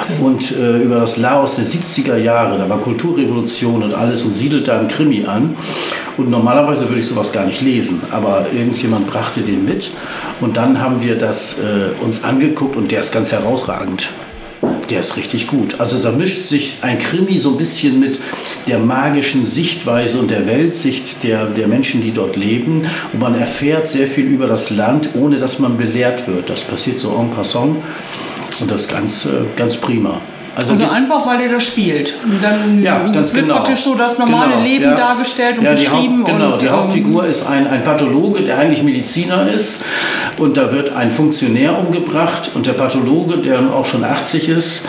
Okay. 0.03 0.25
Und 0.25 0.51
über 0.51 0.97
das 0.97 1.17
Laos 1.17 1.57
der 1.57 1.65
70er 1.65 2.17
Jahre, 2.17 2.59
da 2.59 2.69
war 2.69 2.79
Kulturrevolution 2.79 3.83
und 3.83 3.95
alles 3.95 4.25
und 4.29 4.35
siedelt 4.35 4.69
da 4.69 4.79
einen 4.79 4.89
Krimi 4.89 5.25
an. 5.27 5.57
Und 6.19 6.31
normalerweise 6.31 6.89
würde 6.89 7.01
ich 7.01 7.07
sowas 7.07 7.33
gar 7.33 7.47
nicht 7.47 7.63
lesen, 7.63 8.03
aber 8.11 8.47
irgendjemand 8.53 9.07
brachte 9.07 9.41
den 9.41 9.65
mit. 9.65 9.91
Und 10.41 10.57
dann 10.57 10.81
haben 10.81 11.03
wir 11.03 11.17
das 11.17 11.61
äh, 11.61 12.05
uns 12.05 12.25
angeguckt 12.25 12.77
und 12.77 12.93
der 12.93 13.01
ist 13.01 13.13
ganz 13.13 13.33
herausragend. 13.33 14.11
Der 14.91 15.01
ist 15.01 15.17
richtig 15.17 15.47
gut. 15.47 15.81
Also 15.81 16.03
da 16.03 16.13
mischt 16.13 16.47
sich 16.47 16.79
ein 16.83 16.99
Krimi 16.99 17.39
so 17.39 17.53
ein 17.53 17.57
bisschen 17.57 18.01
mit 18.01 18.19
der 18.67 18.79
magischen 18.79 19.47
Sichtweise 19.47 20.19
und 20.19 20.31
der 20.31 20.47
Weltsicht 20.47 21.23
der, 21.23 21.47
der 21.47 21.69
Menschen, 21.69 22.03
die 22.03 22.11
dort 22.11 22.37
leben. 22.37 22.87
Und 23.13 23.21
man 23.21 23.35
erfährt 23.35 23.89
sehr 23.89 24.09
viel 24.09 24.27
über 24.27 24.47
das 24.47 24.71
Land, 24.71 25.11
ohne 25.15 25.39
dass 25.39 25.59
man 25.59 25.77
belehrt 25.77 26.27
wird. 26.27 26.51
Das 26.51 26.65
passiert 26.65 27.01
so 27.01 27.17
en 27.19 27.31
passant. 27.31 27.77
Und 28.61 28.71
das 28.71 28.83
ist 28.83 28.91
ganz, 28.91 29.27
äh, 29.27 29.45
ganz 29.57 29.77
prima. 29.77 30.21
Also, 30.59 30.73
also 30.73 30.87
einfach, 30.87 31.25
weil 31.25 31.43
er 31.43 31.51
das 31.51 31.69
spielt. 31.69 32.17
Und 32.25 32.43
dann 32.43 32.83
ja, 32.83 33.05
wird 33.05 33.33
genau. 33.33 33.55
praktisch 33.55 33.79
so 33.79 33.95
das 33.95 34.19
normale 34.19 34.55
genau. 34.55 34.63
Leben 34.65 34.85
ja. 34.85 34.95
dargestellt 34.97 35.59
und 35.59 35.65
ja, 35.65 35.71
beschrieben. 35.71 36.25
Genau, 36.25 36.55
und, 36.55 36.63
die 36.63 36.67
ähm, 36.67 36.73
Hauptfigur 36.73 37.27
ist 37.27 37.47
ein, 37.47 37.69
ein 37.69 37.85
Pathologe, 37.85 38.43
der 38.43 38.59
eigentlich 38.59 38.83
Mediziner 38.83 39.47
ist. 39.47 39.85
Und 40.37 40.57
da 40.57 40.73
wird 40.73 40.97
ein 40.97 41.13
Funktionär 41.13 41.79
umgebracht. 41.79 42.51
Und 42.57 42.67
der 42.67 42.73
Pathologe, 42.73 43.39
der 43.39 43.73
auch 43.73 43.87
schon 43.87 44.03
80 44.03 44.49
ist, 44.49 44.89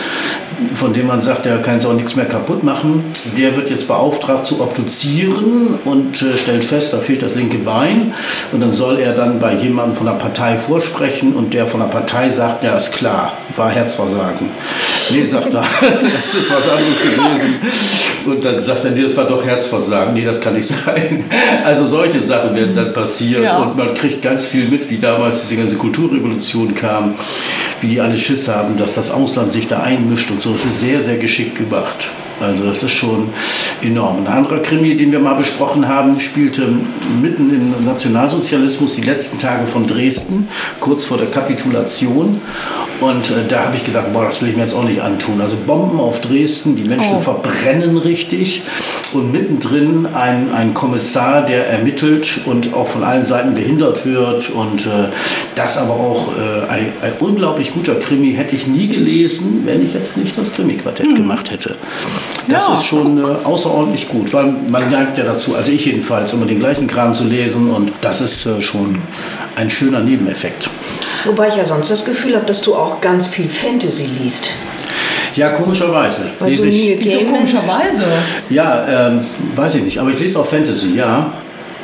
von 0.74 0.92
dem 0.92 1.06
man 1.06 1.22
sagt, 1.22 1.46
der 1.46 1.62
kann 1.62 1.78
auch 1.84 1.92
nichts 1.92 2.16
mehr 2.16 2.26
kaputt 2.26 2.64
machen, 2.64 3.04
der 3.38 3.56
wird 3.56 3.70
jetzt 3.70 3.86
beauftragt 3.86 4.46
zu 4.46 4.60
obduzieren 4.60 5.78
und 5.84 6.20
äh, 6.20 6.36
stellt 6.36 6.64
fest, 6.64 6.92
da 6.92 6.98
fehlt 6.98 7.22
das 7.22 7.36
linke 7.36 7.58
Bein. 7.58 8.12
Und 8.50 8.60
dann 8.60 8.72
soll 8.72 8.98
er 8.98 9.12
dann 9.12 9.38
bei 9.38 9.54
jemandem 9.54 9.94
von 9.94 10.06
der 10.06 10.14
Partei 10.14 10.58
vorsprechen 10.58 11.34
und 11.34 11.54
der 11.54 11.68
von 11.68 11.78
der 11.78 11.86
Partei 11.86 12.28
sagt, 12.28 12.64
ja 12.64 12.76
ist 12.76 12.92
klar, 12.92 13.34
war 13.54 13.70
Herzversagen. 13.70 14.48
Nee, 15.12 15.24
sagt 15.24 15.54
er, 15.54 15.62
das 16.22 16.34
ist 16.34 16.50
was 16.50 16.68
anderes 16.68 17.00
gewesen. 17.00 17.54
Und 18.26 18.44
dann 18.44 18.60
sagt 18.60 18.84
er, 18.84 18.90
nee, 18.90 19.02
das 19.02 19.16
war 19.16 19.26
doch 19.26 19.44
Herzversagen. 19.44 20.14
Nee, 20.14 20.24
das 20.24 20.40
kann 20.40 20.54
nicht 20.54 20.66
sein. 20.66 21.24
Also 21.64 21.86
solche 21.86 22.20
Sachen 22.20 22.54
werden 22.54 22.74
dann 22.74 22.92
passiert 22.92 23.44
ja. 23.44 23.58
und 23.58 23.76
man 23.76 23.94
kriegt 23.94 24.22
ganz 24.22 24.46
viel 24.46 24.68
mit, 24.68 24.88
wie 24.90 24.98
damals 24.98 25.42
diese 25.42 25.56
ganze 25.56 25.76
Kulturrevolution 25.76 26.74
kam, 26.74 27.14
wie 27.80 27.88
die 27.88 28.00
alle 28.00 28.16
Schiss 28.16 28.48
haben, 28.48 28.76
dass 28.76 28.94
das 28.94 29.10
Ausland 29.10 29.52
sich 29.52 29.66
da 29.66 29.80
einmischt 29.82 30.30
und 30.30 30.40
so. 30.40 30.52
Das 30.52 30.64
ist 30.64 30.80
sehr, 30.80 31.00
sehr 31.00 31.16
geschickt 31.16 31.56
gemacht. 31.56 32.10
Also 32.40 32.64
das 32.64 32.82
ist 32.82 32.92
schon 32.92 33.28
enorm. 33.82 34.26
Ein 34.26 34.26
anderer 34.26 34.60
Krimi, 34.60 34.96
den 34.96 35.12
wir 35.12 35.20
mal 35.20 35.34
besprochen 35.34 35.86
haben, 35.86 36.18
spielte 36.20 36.68
mitten 37.20 37.50
im 37.50 37.84
Nationalsozialismus 37.84 38.94
die 38.96 39.02
letzten 39.02 39.38
Tage 39.38 39.66
von 39.66 39.86
Dresden, 39.86 40.48
kurz 40.80 41.04
vor 41.04 41.18
der 41.18 41.26
Kapitulation. 41.26 42.40
Und 43.00 43.30
äh, 43.30 43.46
da 43.48 43.64
habe 43.64 43.76
ich 43.76 43.84
gedacht, 43.84 44.12
boah, 44.12 44.26
das 44.26 44.42
will 44.42 44.50
ich 44.50 44.56
mir 44.56 44.62
jetzt 44.62 44.74
auch 44.74 44.84
nicht 44.84 45.00
antun. 45.00 45.40
Also 45.40 45.56
Bomben 45.66 45.98
auf 46.00 46.20
Dresden, 46.20 46.76
die 46.76 46.84
Menschen 46.84 47.16
oh. 47.16 47.18
verbrennen 47.18 47.96
richtig 47.96 48.62
und 49.14 49.32
mittendrin 49.32 50.06
ein, 50.06 50.52
ein 50.52 50.74
Kommissar, 50.74 51.44
der 51.44 51.66
ermittelt 51.68 52.40
und 52.44 52.74
auch 52.74 52.86
von 52.86 53.02
allen 53.02 53.24
Seiten 53.24 53.54
behindert 53.54 54.04
wird. 54.04 54.50
Und 54.50 54.84
äh, 54.84 55.08
das 55.54 55.78
aber 55.78 55.94
auch 55.94 56.28
äh, 56.36 56.68
ein, 56.68 56.92
ein, 57.00 57.12
unglaublich 57.20 57.72
guter 57.72 57.94
Krimi 57.94 58.34
hätte 58.34 58.54
ich 58.54 58.66
nie 58.66 58.88
gelesen, 58.88 59.62
wenn 59.64 59.84
ich 59.84 59.94
jetzt 59.94 60.18
nicht 60.18 60.36
das 60.36 60.52
Krimi-Quartett 60.52 61.06
hm. 61.06 61.14
gemacht 61.14 61.50
hätte. 61.50 61.76
Das 62.48 62.66
ja, 62.66 62.74
ist 62.74 62.84
schon 62.84 63.18
äh, 63.18 63.22
außerordentlich 63.44 64.08
gut, 64.08 64.32
weil 64.32 64.46
man 64.46 64.90
neigt 64.90 65.18
ja 65.18 65.24
dazu, 65.24 65.54
also 65.54 65.70
ich 65.70 65.84
jedenfalls, 65.84 66.32
immer 66.32 66.46
den 66.46 66.58
gleichen 66.58 66.86
Kram 66.86 67.14
zu 67.14 67.24
lesen 67.24 67.70
und 67.70 67.92
das 68.00 68.20
ist 68.20 68.46
äh, 68.46 68.60
schon 68.60 69.00
ein 69.56 69.70
schöner 69.70 70.00
Nebeneffekt. 70.00 70.68
Wobei 71.24 71.48
ich 71.48 71.56
ja 71.56 71.64
sonst 71.64 71.90
das 71.90 72.04
Gefühl 72.04 72.34
habe, 72.34 72.46
dass 72.46 72.62
du 72.62 72.74
auch 72.74 73.00
ganz 73.00 73.26
viel 73.26 73.48
Fantasy 73.48 74.08
liest. 74.22 74.52
Ja, 75.36 75.50
komischerweise. 75.50 76.30
Also 76.40 76.64
ich, 76.64 76.98
Wieso 76.98 77.20
komischerweise? 77.20 78.04
Ja, 78.48 79.08
ähm, 79.08 79.26
weiß 79.54 79.76
ich 79.76 79.82
nicht, 79.84 79.98
aber 79.98 80.10
ich 80.10 80.18
lese 80.18 80.40
auch 80.40 80.46
Fantasy, 80.46 80.94
ja. 80.96 81.32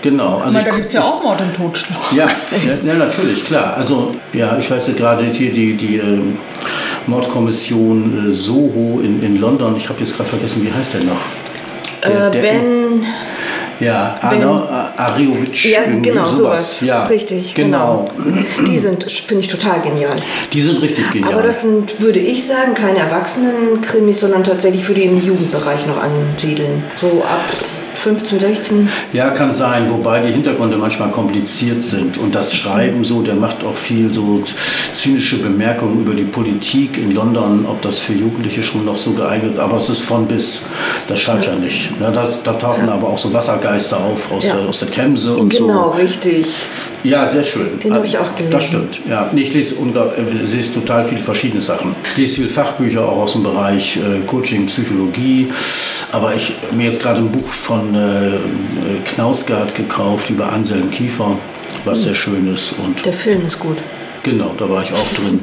Genau. 0.03 0.39
Also 0.39 0.59
meine, 0.59 0.71
da 0.71 0.77
gibt 0.77 0.89
es 0.89 0.93
ja 0.95 1.03
auch 1.03 1.23
Mord 1.23 1.41
und 1.41 1.55
Totschlag. 1.55 1.99
Ja, 2.15 2.27
ja, 2.27 2.93
ja, 2.93 2.95
natürlich, 2.95 3.45
klar. 3.45 3.77
Also, 3.77 4.15
ja, 4.33 4.57
ich 4.59 4.71
weiß 4.71 4.91
gerade 4.97 5.25
hier 5.25 5.53
die, 5.53 5.75
die 5.75 5.97
äh, 5.97 6.19
Mordkommission 7.07 8.29
äh, 8.29 8.31
Soho 8.31 9.01
in, 9.03 9.23
in 9.23 9.41
London. 9.41 9.77
Ich 9.77 9.89
habe 9.89 9.99
jetzt 10.01 10.17
gerade 10.17 10.29
vergessen, 10.29 10.65
wie 10.65 10.73
heißt 10.73 10.95
der 10.95 11.05
noch? 11.05 11.21
Der, 12.03 12.29
äh, 12.29 12.31
der 12.31 12.41
ben. 12.41 13.03
Ja, 13.79 14.15
Anna 14.23 14.95
Ariovic. 14.97 15.71
Ja, 15.71 15.81
genau, 16.01 16.27
sowas. 16.27 16.81
Ja, 16.81 17.05
richtig, 17.05 17.55
genau. 17.55 18.09
genau. 18.17 18.45
Die 18.67 18.79
sind, 18.79 19.05
finde 19.05 19.43
ich, 19.43 19.49
total 19.49 19.83
genial. 19.83 20.17
Die 20.53 20.61
sind 20.63 20.81
richtig 20.81 21.11
genial. 21.11 21.35
Aber 21.35 21.43
das 21.43 21.63
sind, 21.63 22.01
würde 22.01 22.21
ich 22.21 22.47
sagen, 22.47 22.73
keine 22.73 23.01
Erwachsenen-Krimis, 23.01 24.21
sondern 24.21 24.45
tatsächlich 24.45 24.83
für 24.83 24.95
den 24.95 25.23
Jugendbereich 25.23 25.87
noch 25.87 26.03
ansiedeln. 26.03 26.83
So 26.99 27.23
ab 27.29 27.45
15, 27.97 28.41
16? 28.41 28.89
Ja, 29.13 29.31
kann 29.31 29.53
sein, 29.53 29.91
wobei 29.91 30.21
die 30.21 30.33
Hintergründe 30.33 30.77
manchmal 30.77 31.11
kompliziert 31.11 31.83
sind. 31.83 32.19
Und 32.19 32.35
das 32.35 32.55
Schreiben 32.55 33.05
so, 33.05 33.23
der 33.23 33.35
macht 33.35 33.65
auch 33.65 33.77
viel 33.77 34.11
so 34.11 34.43
zynische 34.95 35.39
Bemerkungen 35.39 36.01
über 36.01 36.15
die 36.15 36.25
Politik 36.25 36.99
in 36.99 37.13
London, 37.13 37.67
ob 37.69 37.83
das 37.83 37.99
für 37.99 38.13
Jugendliche 38.13 38.63
schon 38.63 38.85
noch 38.85 38.97
so 38.97 39.13
geeignet 39.13 39.57
aber 39.67 39.77
es 39.79 39.89
ist 39.89 40.03
von 40.03 40.27
bis, 40.27 40.63
das 41.09 41.19
schadet 41.19 41.47
ja, 41.47 41.53
ja 41.53 41.59
nicht. 41.59 41.91
Ja, 42.01 42.11
da, 42.11 42.29
da, 42.45 42.53
tauchen 42.53 42.87
ja. 42.87 42.95
aber 42.95 43.09
auch 43.09 43.19
so 43.19 43.33
Wassergeister 43.33 43.99
auf 43.99 44.31
aus, 44.33 44.45
der, 44.45 44.69
aus 44.69 44.79
der 44.79 44.91
Themse 44.91 45.37
und 45.37 45.51
genau, 45.51 45.61
so. 45.61 45.67
Genau, 45.67 45.91
richtig. 45.91 46.47
Ja, 47.05 47.27
sehr 47.27 47.45
schön. 47.45 47.79
Den 47.83 47.95
habe 47.95 48.05
ich 48.05 48.19
auch 48.19 48.35
gelesen. 48.35 48.53
Das 48.53 48.65
stimmt, 48.65 49.01
ja. 49.09 49.31
Ich 49.35 49.53
lese, 49.53 49.77
äh, 49.77 50.55
lese 50.57 50.75
total 50.75 51.05
viele 51.05 51.21
verschiedene 51.21 51.61
Sachen. 51.61 51.95
Ich 52.13 52.17
lese 52.17 52.35
viele 52.37 52.49
Fachbücher 52.49 53.05
auch 53.05 53.19
aus 53.19 53.33
dem 53.33 53.43
Bereich 53.43 53.97
äh, 53.97 54.25
Coaching, 54.27 54.67
Psychologie. 54.67 55.49
Aber 56.13 56.35
ich 56.35 56.53
habe 56.65 56.77
mir 56.77 56.89
jetzt 56.89 57.03
gerade 57.03 57.19
ein 57.19 57.31
Buch 57.31 57.49
von 57.49 57.95
äh, 57.95 58.99
Knausgard 59.05 59.75
gekauft 59.75 60.31
über 60.31 60.53
Anselm 60.53 60.91
Kiefer, 60.91 61.39
was 61.85 62.03
sehr 62.03 62.15
schön 62.15 62.53
ist. 62.53 62.75
Und 62.85 63.05
Der 63.05 63.13
Film 63.13 63.45
ist 63.47 63.59
gut. 63.59 63.77
Genau, 64.23 64.55
da 64.57 64.69
war 64.69 64.83
ich 64.83 64.93
auch 64.93 65.13
drin. 65.15 65.41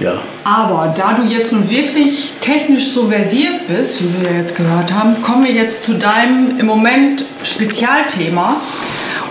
Ja. 0.00 0.14
Aber 0.44 0.94
da 0.96 1.12
du 1.12 1.32
jetzt 1.32 1.52
nun 1.52 1.68
wirklich 1.68 2.32
technisch 2.40 2.88
so 2.88 3.08
versiert 3.08 3.68
bist, 3.68 4.02
wie 4.02 4.24
wir 4.24 4.38
jetzt 4.38 4.56
gehört 4.56 4.92
haben, 4.92 5.20
kommen 5.20 5.44
wir 5.44 5.52
jetzt 5.52 5.84
zu 5.84 5.94
deinem 5.94 6.58
im 6.58 6.66
Moment 6.66 7.24
Spezialthema. 7.44 8.56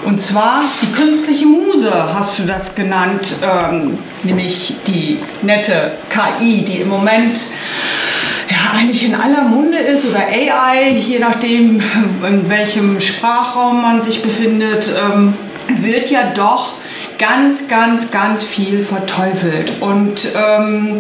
Und 0.06 0.20
zwar 0.20 0.64
die 0.82 0.92
künstliche 0.92 1.46
Muse 1.46 1.92
hast 2.14 2.40
du 2.40 2.44
das 2.44 2.74
genannt, 2.74 3.36
ähm, 3.44 3.98
nämlich 4.24 4.76
die 4.88 5.20
nette 5.42 5.94
KI, 6.10 6.64
die 6.64 6.82
im 6.82 6.90
Moment 6.90 7.40
ja, 8.50 8.80
eigentlich 8.80 9.06
in 9.06 9.16
aller 9.16 9.44
Munde 9.44 9.78
ist 9.78 10.06
oder 10.06 10.22
AI, 10.22 10.98
je 10.98 11.20
nachdem, 11.20 11.82
in 12.28 12.50
welchem 12.50 13.00
Sprachraum 13.00 13.82
man 13.82 14.02
sich 14.02 14.22
befindet, 14.22 14.96
ähm, 14.98 15.34
wird 15.82 16.10
ja 16.10 16.32
doch 16.34 16.74
ganz, 17.20 17.68
ganz, 17.68 18.10
ganz 18.10 18.44
viel 18.44 18.84
verteufelt. 18.84 19.74
Und 19.82 20.30
ähm, 20.36 20.98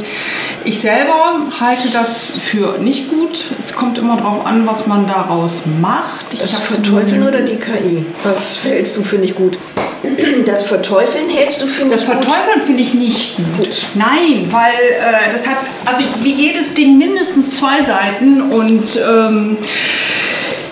ich 0.66 0.80
selber 0.80 1.48
halte 1.60 1.90
das 1.90 2.34
für 2.38 2.78
nicht 2.78 3.10
gut. 3.10 3.46
Es 3.58 3.74
kommt 3.74 3.98
immer 3.98 4.18
darauf 4.18 4.46
an, 4.46 4.68
was 4.68 4.86
man 4.86 5.08
daraus 5.08 5.64
macht. 5.82 6.34
Ich 6.34 6.42
das 6.42 6.56
Verteufeln 6.60 7.24
oder 7.24 7.42
die 7.42 7.56
KI? 7.56 8.06
Was 8.24 8.66
hältst 8.66 8.98
du 8.98 9.04
für 9.04 9.18
nicht 9.18 9.36
gut? 9.36 9.58
Das 10.46 10.64
Verteufeln 10.64 11.30
hältst 11.30 11.62
du 11.62 11.68
für 11.68 11.84
nicht 11.84 11.96
Das 11.96 12.04
Verteufeln 12.04 12.62
finde 12.66 12.82
ich 12.82 12.94
nicht 12.94 13.38
gut. 13.38 13.58
gut. 13.58 13.86
Nein, 13.96 14.48
weil 14.50 14.74
äh, 14.74 15.30
das 15.32 15.48
hat, 15.48 15.58
also 15.86 16.04
wie 16.22 16.32
jedes 16.32 16.74
Ding 16.74 16.98
mindestens 16.98 17.58
zwei 17.58 17.84
Seiten 17.84 18.42
und 18.52 19.00
ähm, 19.08 19.58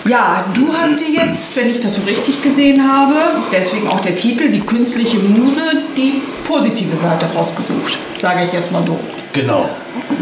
ja, 0.08 0.44
du 0.54 0.72
hast 0.72 1.00
dir 1.00 1.10
jetzt, 1.10 1.54
wenn 1.56 1.68
ich 1.68 1.80
das 1.80 1.96
so 1.96 2.02
richtig 2.02 2.42
gesehen 2.42 2.82
habe, 2.82 3.14
deswegen 3.52 3.88
auch 3.88 4.00
der 4.00 4.14
Titel, 4.14 4.48
die 4.48 4.60
künstliche 4.60 5.18
Muse, 5.18 5.82
die 5.96 6.22
positive 6.46 6.96
Seite 6.96 7.26
rausgesucht, 7.34 7.98
sage 8.20 8.44
ich 8.44 8.52
jetzt 8.52 8.72
mal 8.72 8.82
so. 8.86 8.98
Genau, 9.32 9.68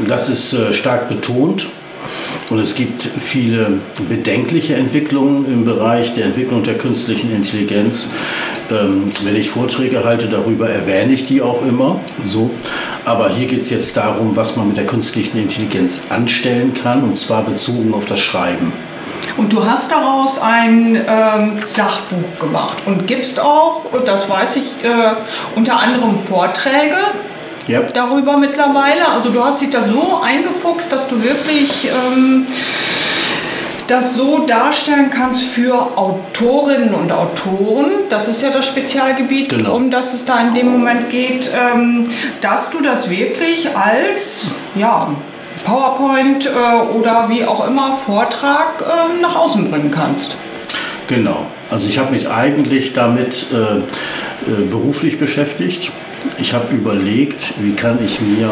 das 0.09 0.29
ist 0.29 0.53
äh, 0.53 0.73
stark 0.73 1.09
betont. 1.09 1.69
Und 2.49 2.61
es 2.61 2.77
gibt 2.77 3.03
viele 3.03 3.81
bedenkliche 4.09 4.75
Entwicklungen 4.75 5.47
im 5.47 5.65
Bereich 5.65 6.15
der 6.15 6.27
Entwicklung 6.27 6.63
der 6.63 6.79
künstlichen 6.79 7.35
Intelligenz. 7.35 8.11
Ähm, 8.71 9.11
wenn 9.25 9.35
ich 9.35 9.51
Vorträge 9.51 10.05
halte 10.05 10.29
darüber, 10.29 10.69
erwähne 10.71 11.13
ich 11.13 11.27
die 11.27 11.43
auch 11.43 11.67
immer. 11.67 12.01
So. 12.25 12.51
Aber 13.05 13.31
hier 13.31 13.49
geht 13.49 13.63
es 13.63 13.71
jetzt 13.71 13.97
darum, 13.97 14.37
was 14.37 14.55
man 14.57 14.69
mit 14.69 14.77
der 14.77 14.87
künstlichen 14.87 15.39
Intelligenz 15.39 16.03
anstellen 16.11 16.73
kann, 16.73 17.03
und 17.03 17.17
zwar 17.17 17.43
bezogen 17.43 17.93
auf 17.95 18.05
das 18.05 18.21
Schreiben. 18.21 18.73
Und 19.37 19.53
du 19.53 19.65
hast 19.65 19.93
daraus 19.93 20.41
ein 20.41 20.97
ähm, 20.97 21.59
Sachbuch 21.65 22.39
gemacht 22.41 22.79
und 22.87 23.07
gibst 23.07 23.41
auch, 23.41 23.85
und 23.93 24.09
das 24.09 24.29
weiß 24.29 24.57
ich, 24.57 24.85
äh, 24.85 25.15
unter 25.55 25.79
anderem 25.79 26.17
Vorträge 26.17 26.97
yep. 27.69 27.93
darüber 27.93 28.37
mittlerweile. 28.39 29.09
Also 29.15 29.31
du 29.31 29.45
hast 29.45 29.61
dich 29.61 29.71
da 29.71 29.81
so 29.89 30.21
eingefuchst, 30.25 30.91
dass 30.91 31.07
du 31.07 31.23
wirklich 31.23 31.89
ähm, 31.91 32.47
das 33.87 34.15
so 34.15 34.39
darstellen 34.47 35.11
kannst 35.11 35.45
für 35.45 35.97
Autorinnen 35.97 36.95
und 36.95 37.13
Autoren. 37.13 37.91
Das 38.09 38.29
ist 38.29 38.43
ja 38.43 38.51
das 38.51 38.67
Spezialgebiet, 38.67 39.51
genau. 39.51 39.77
um 39.77 39.91
das 39.91 40.15
es 40.15 40.25
da 40.25 40.41
in 40.41 40.55
dem 40.55 40.73
Moment 40.73 41.09
geht, 41.09 41.51
ähm, 41.55 42.07
dass 42.41 42.71
du 42.71 42.81
das 42.81 43.11
wirklich 43.11 43.69
als 43.77 44.51
ja, 44.75 45.11
PowerPoint 45.65 46.47
äh, 46.47 46.97
oder 46.97 47.29
wie 47.29 47.45
auch 47.45 47.67
immer 47.67 47.97
Vortrag 47.97 48.81
äh, 48.81 49.21
nach 49.21 49.37
außen 49.37 49.71
bringen 49.71 49.91
kannst. 49.91 50.37
Genau. 51.09 51.47
Also 51.71 51.89
ich 51.89 51.99
habe 51.99 52.13
mich 52.13 52.29
eigentlich 52.29 52.93
damit 52.93 53.47
äh, 53.53 53.79
äh, 54.51 54.67
beruflich 54.71 55.19
beschäftigt. 55.19 55.93
Ich 56.39 56.55
habe 56.55 56.75
überlegt, 56.75 57.55
wie 57.61 57.73
kann 57.75 57.99
ich 58.05 58.21
mir 58.21 58.51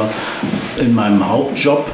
in 0.78 0.94
meinem 0.94 1.28
Hauptjob, 1.28 1.90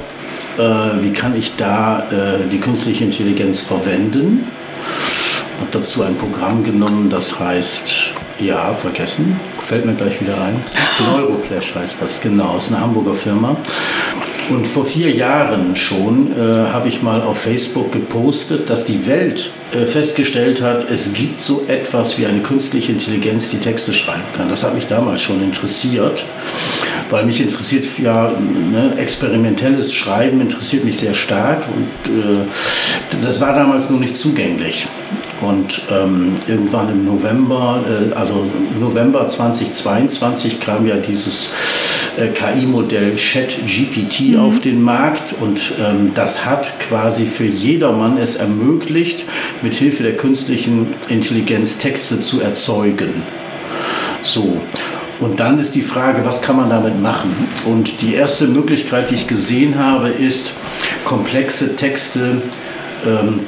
äh, 0.59 0.63
wie 1.03 1.13
kann 1.13 1.37
ich 1.37 1.57
da 1.57 2.07
äh, 2.11 2.49
die 2.51 2.61
künstliche 2.61 3.05
Intelligenz 3.05 3.61
verwenden. 3.61 4.47
Ich 4.83 5.61
Habe 5.61 5.71
dazu 5.73 6.03
ein 6.03 6.17
Programm 6.17 6.65
genommen, 6.65 7.11
das 7.11 7.39
heißt 7.39 8.15
ja, 8.39 8.73
vergessen. 8.73 9.39
Fällt 9.59 9.85
mir 9.85 9.95
gleich 9.95 10.21
wieder 10.21 10.35
ein. 10.41 10.57
Neuroflash 11.17 11.75
heißt 11.75 11.99
das, 12.01 12.21
genau, 12.21 12.57
ist 12.57 12.69
eine 12.69 12.81
Hamburger 12.81 13.15
Firma. 13.15 13.57
Und 14.51 14.67
vor 14.67 14.85
vier 14.85 15.11
Jahren 15.13 15.77
schon 15.77 16.33
äh, 16.37 16.71
habe 16.73 16.89
ich 16.89 17.03
mal 17.03 17.23
auf 17.23 17.43
Facebook 17.43 17.93
gepostet, 17.93 18.69
dass 18.69 18.85
die 18.85 19.07
Welt 19.07 19.53
äh, 19.73 19.87
festgestellt 19.87 20.61
hat, 20.61 20.91
es 20.91 21.13
gibt 21.13 21.41
so 21.41 21.65
etwas 21.69 22.19
wie 22.19 22.27
eine 22.27 22.41
künstliche 22.41 22.91
Intelligenz, 22.91 23.51
die 23.51 23.59
Texte 23.59 23.95
schreiben 23.95 24.25
kann. 24.37 24.49
Das 24.49 24.65
hat 24.65 24.75
mich 24.75 24.89
damals 24.89 25.23
schon 25.23 25.41
interessiert, 25.41 26.25
weil 27.11 27.27
mich 27.27 27.41
interessiert 27.41 27.87
ja 28.01 28.33
ne, 28.73 28.97
experimentelles 28.97 29.95
Schreiben 29.95 30.41
interessiert 30.41 30.85
mich 30.85 30.99
sehr 30.99 31.15
stark 31.15 31.63
und 31.69 32.13
äh, 32.13 32.39
das 33.23 33.41
war 33.41 33.55
damals 33.55 33.89
nur 33.89 34.01
nicht 34.01 34.19
zugänglich. 34.19 34.89
Und 35.41 35.83
ähm, 35.93 36.35
irgendwann 36.49 36.91
im 36.91 37.05
November, 37.05 37.85
äh, 37.87 38.15
also 38.15 38.51
November 38.81 39.29
2022 39.29 40.59
kam 40.59 40.89
ja 40.89 40.97
dieses 40.97 41.51
KI-Modell 42.29 43.17
ChatGPT 43.17 44.33
mhm. 44.33 44.41
auf 44.41 44.61
den 44.61 44.83
Markt 44.83 45.35
und 45.41 45.73
ähm, 45.81 46.13
das 46.15 46.47
hat 46.47 46.79
quasi 46.81 47.27
für 47.27 47.45
jedermann 47.45 48.19
es 48.19 48.37
ermöglicht, 48.37 49.25
mit 49.63 49.75
Hilfe 49.75 50.03
der 50.03 50.17
künstlichen 50.17 50.89
Intelligenz 51.09 51.79
Texte 51.79 52.21
zu 52.21 52.41
erzeugen. 52.41 53.11
So. 54.23 54.61
Und 55.21 55.39
dann 55.39 55.59
ist 55.59 55.75
die 55.75 55.83
Frage, 55.83 56.25
was 56.25 56.41
kann 56.41 56.57
man 56.57 56.71
damit 56.71 57.01
machen? 57.01 57.31
Und 57.67 58.01
die 58.01 58.15
erste 58.15 58.47
Möglichkeit, 58.47 59.11
die 59.11 59.17
ich 59.17 59.27
gesehen 59.27 59.79
habe, 59.79 60.09
ist, 60.09 60.55
komplexe 61.05 61.77
Texte 61.77 62.41
ähm, 63.07 63.41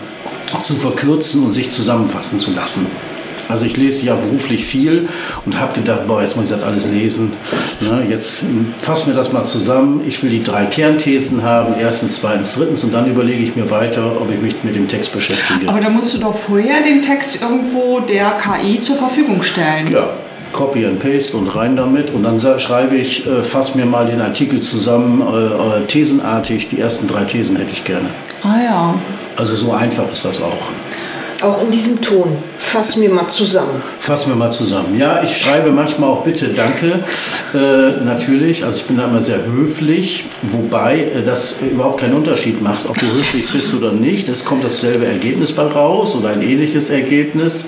zu 0.62 0.74
verkürzen 0.74 1.44
und 1.44 1.52
sich 1.52 1.70
zusammenfassen 1.70 2.38
zu 2.38 2.52
lassen. 2.52 2.86
Also 3.48 3.64
ich 3.66 3.76
lese 3.76 4.06
ja 4.06 4.14
beruflich 4.14 4.64
viel 4.64 5.08
und 5.44 5.58
habe 5.58 5.74
gedacht, 5.74 6.06
boah, 6.06 6.22
jetzt 6.22 6.36
muss 6.36 6.50
ich 6.50 6.56
das 6.56 6.62
alles 6.62 6.86
lesen. 6.86 7.32
Ne, 7.80 8.06
jetzt 8.08 8.44
fassen 8.80 9.08
wir 9.08 9.14
das 9.14 9.32
mal 9.32 9.44
zusammen. 9.44 10.02
Ich 10.06 10.22
will 10.22 10.30
die 10.30 10.42
drei 10.42 10.66
Kernthesen 10.66 11.42
haben, 11.42 11.74
erstens, 11.78 12.20
zweitens, 12.20 12.54
drittens 12.54 12.84
und 12.84 12.92
dann 12.92 13.10
überlege 13.10 13.42
ich 13.42 13.56
mir 13.56 13.70
weiter, 13.70 14.20
ob 14.20 14.30
ich 14.30 14.40
mich 14.40 14.54
mit 14.62 14.74
dem 14.74 14.88
Text 14.88 15.12
beschäftige. 15.12 15.68
Aber 15.68 15.80
da 15.80 15.90
musst 15.90 16.14
du 16.14 16.18
doch 16.18 16.34
vorher 16.34 16.82
den 16.82 17.02
Text 17.02 17.42
irgendwo 17.42 18.00
der 18.00 18.32
KI 18.38 18.80
zur 18.80 18.96
Verfügung 18.96 19.42
stellen. 19.42 19.90
Ja, 19.92 20.10
Copy 20.52 20.86
and 20.86 21.00
Paste 21.00 21.36
und 21.36 21.48
rein 21.56 21.76
damit. 21.76 22.12
Und 22.12 22.22
dann 22.22 22.38
schreibe 22.60 22.96
ich, 22.96 23.26
äh, 23.26 23.42
fass 23.42 23.74
mir 23.74 23.86
mal 23.86 24.06
den 24.06 24.20
Artikel 24.20 24.60
zusammen, 24.60 25.22
äh, 25.22 25.82
äh, 25.82 25.86
thesenartig. 25.86 26.68
Die 26.68 26.78
ersten 26.78 27.08
drei 27.08 27.24
Thesen 27.24 27.56
hätte 27.56 27.72
ich 27.72 27.84
gerne. 27.84 28.08
Ah 28.42 28.62
ja. 28.62 28.94
Also 29.36 29.56
so 29.56 29.72
einfach 29.72 30.10
ist 30.10 30.24
das 30.24 30.40
auch. 30.42 30.62
Auch 31.42 31.60
in 31.60 31.72
diesem 31.72 32.00
Ton. 32.00 32.36
Fass 32.60 32.96
mir 32.96 33.10
mal 33.10 33.26
zusammen. 33.26 33.82
Fass 33.98 34.28
mir 34.28 34.36
mal 34.36 34.52
zusammen. 34.52 34.96
Ja, 34.96 35.22
ich 35.22 35.36
schreibe 35.36 35.72
manchmal 35.72 36.10
auch 36.10 36.22
bitte, 36.22 36.48
danke. 36.48 37.02
Äh, 37.52 38.04
natürlich. 38.04 38.64
Also 38.64 38.78
ich 38.78 38.86
bin 38.86 38.96
da 38.96 39.08
immer 39.08 39.20
sehr 39.20 39.44
höflich, 39.44 40.26
wobei 40.42 41.00
äh, 41.00 41.22
das 41.24 41.56
überhaupt 41.60 42.00
keinen 42.00 42.14
Unterschied 42.14 42.62
macht, 42.62 42.88
ob 42.88 42.96
du 42.96 43.06
höflich 43.06 43.50
bist 43.50 43.74
oder 43.74 43.92
nicht. 43.92 44.28
Es 44.28 44.44
kommt 44.44 44.62
dasselbe 44.62 45.06
Ergebnis 45.06 45.52
bei 45.52 45.64
raus 45.64 46.14
oder 46.14 46.28
ein 46.28 46.42
ähnliches 46.42 46.90
Ergebnis. 46.90 47.66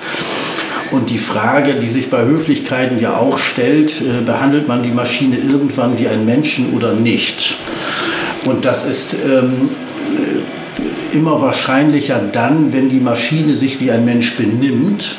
Und 0.92 1.10
die 1.10 1.18
Frage, 1.18 1.74
die 1.74 1.88
sich 1.88 2.08
bei 2.10 2.22
Höflichkeiten 2.22 3.00
ja 3.00 3.16
auch 3.16 3.38
stellt, 3.38 4.00
äh, 4.00 4.22
behandelt 4.24 4.68
man 4.68 4.84
die 4.84 4.92
Maschine 4.92 5.36
irgendwann 5.36 5.98
wie 5.98 6.06
einen 6.06 6.24
Menschen 6.24 6.72
oder 6.74 6.92
nicht? 6.92 7.56
Und 8.44 8.64
das 8.64 8.86
ist 8.86 9.16
ähm, 9.24 9.70
immer 11.14 11.40
wahrscheinlicher 11.40 12.20
dann, 12.32 12.72
wenn 12.72 12.88
die 12.88 13.00
Maschine 13.00 13.54
sich 13.54 13.80
wie 13.80 13.90
ein 13.90 14.04
Mensch 14.04 14.36
benimmt 14.36 15.18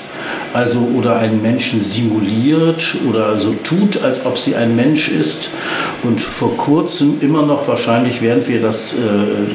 also 0.55 0.79
oder 0.95 1.17
einen 1.17 1.41
Menschen 1.41 1.81
simuliert 1.81 2.95
oder 3.09 3.37
so 3.37 3.53
tut, 3.63 4.01
als 4.01 4.25
ob 4.25 4.37
sie 4.37 4.55
ein 4.55 4.75
Mensch 4.75 5.09
ist. 5.09 5.49
Und 6.03 6.21
vor 6.21 6.55
kurzem 6.55 7.17
immer 7.19 7.45
noch 7.45 7.67
wahrscheinlich, 7.67 8.21
während 8.21 8.47
wir 8.47 8.61
das 8.61 8.93
äh, 8.93 8.97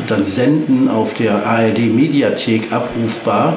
dann 0.07 0.25
senden, 0.25 0.89
auf 0.89 1.15
der 1.15 1.47
ARD-Mediathek 1.47 2.73
abrufbar. 2.73 3.57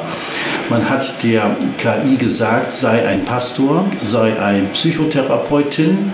Man 0.70 0.90
hat 0.90 1.22
der 1.24 1.58
KI 1.78 2.16
gesagt, 2.16 2.72
sei 2.72 3.06
ein 3.06 3.26
Pastor, 3.26 3.86
sei 4.02 4.40
ein 4.40 4.70
Psychotherapeutin 4.72 6.14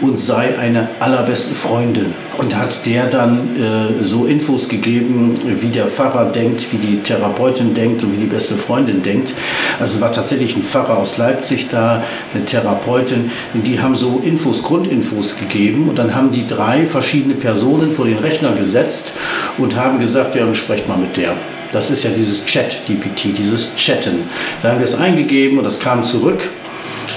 und 0.00 0.18
sei 0.18 0.58
eine 0.58 0.88
allerbeste 1.00 1.54
Freundin. 1.54 2.06
Und 2.38 2.56
hat 2.56 2.86
der 2.86 3.06
dann 3.06 3.56
äh, 3.56 4.02
so 4.02 4.24
Infos 4.24 4.68
gegeben, 4.68 5.38
wie 5.60 5.68
der 5.68 5.86
Pfarrer 5.86 6.32
denkt, 6.32 6.72
wie 6.72 6.78
die 6.78 6.96
Therapeutin 7.02 7.74
denkt 7.74 8.02
und 8.02 8.14
wie 8.14 8.20
die 8.20 8.26
beste 8.26 8.54
Freundin 8.54 9.02
denkt. 9.02 9.34
Also 9.78 10.00
war 10.00 10.12
tatsächlich 10.12 10.56
ein 10.56 10.62
Pfarrer 10.62 10.96
aus 10.96 11.18
Leipzig 11.18 11.68
da, 11.68 12.02
eine 12.34 12.44
Therapeutin, 12.44 13.30
die 13.54 13.80
haben 13.80 13.94
so 13.94 14.22
Infos, 14.24 14.62
Grundinfos 14.62 15.38
gegeben 15.38 15.88
und 15.88 15.98
dann 15.98 16.14
haben 16.14 16.30
die 16.30 16.46
drei 16.46 16.86
verschiedene 16.86 17.34
Personen 17.34 17.92
vor 17.92 18.06
den 18.06 18.18
Rechner 18.18 18.52
gesetzt 18.52 19.12
und 19.58 19.76
haben 19.76 19.98
gesagt, 19.98 20.34
ja, 20.34 20.52
sprecht 20.54 20.88
mal 20.88 20.98
mit 20.98 21.16
der. 21.16 21.34
Das 21.72 21.90
ist 21.90 22.02
ja 22.02 22.10
dieses 22.10 22.46
Chat-DPT, 22.46 23.38
dieses 23.38 23.76
Chatten. 23.76 24.24
Da 24.62 24.70
haben 24.70 24.78
wir 24.78 24.84
es 24.84 24.96
eingegeben 24.96 25.58
und 25.58 25.64
das 25.64 25.78
kam 25.78 26.02
zurück 26.02 26.48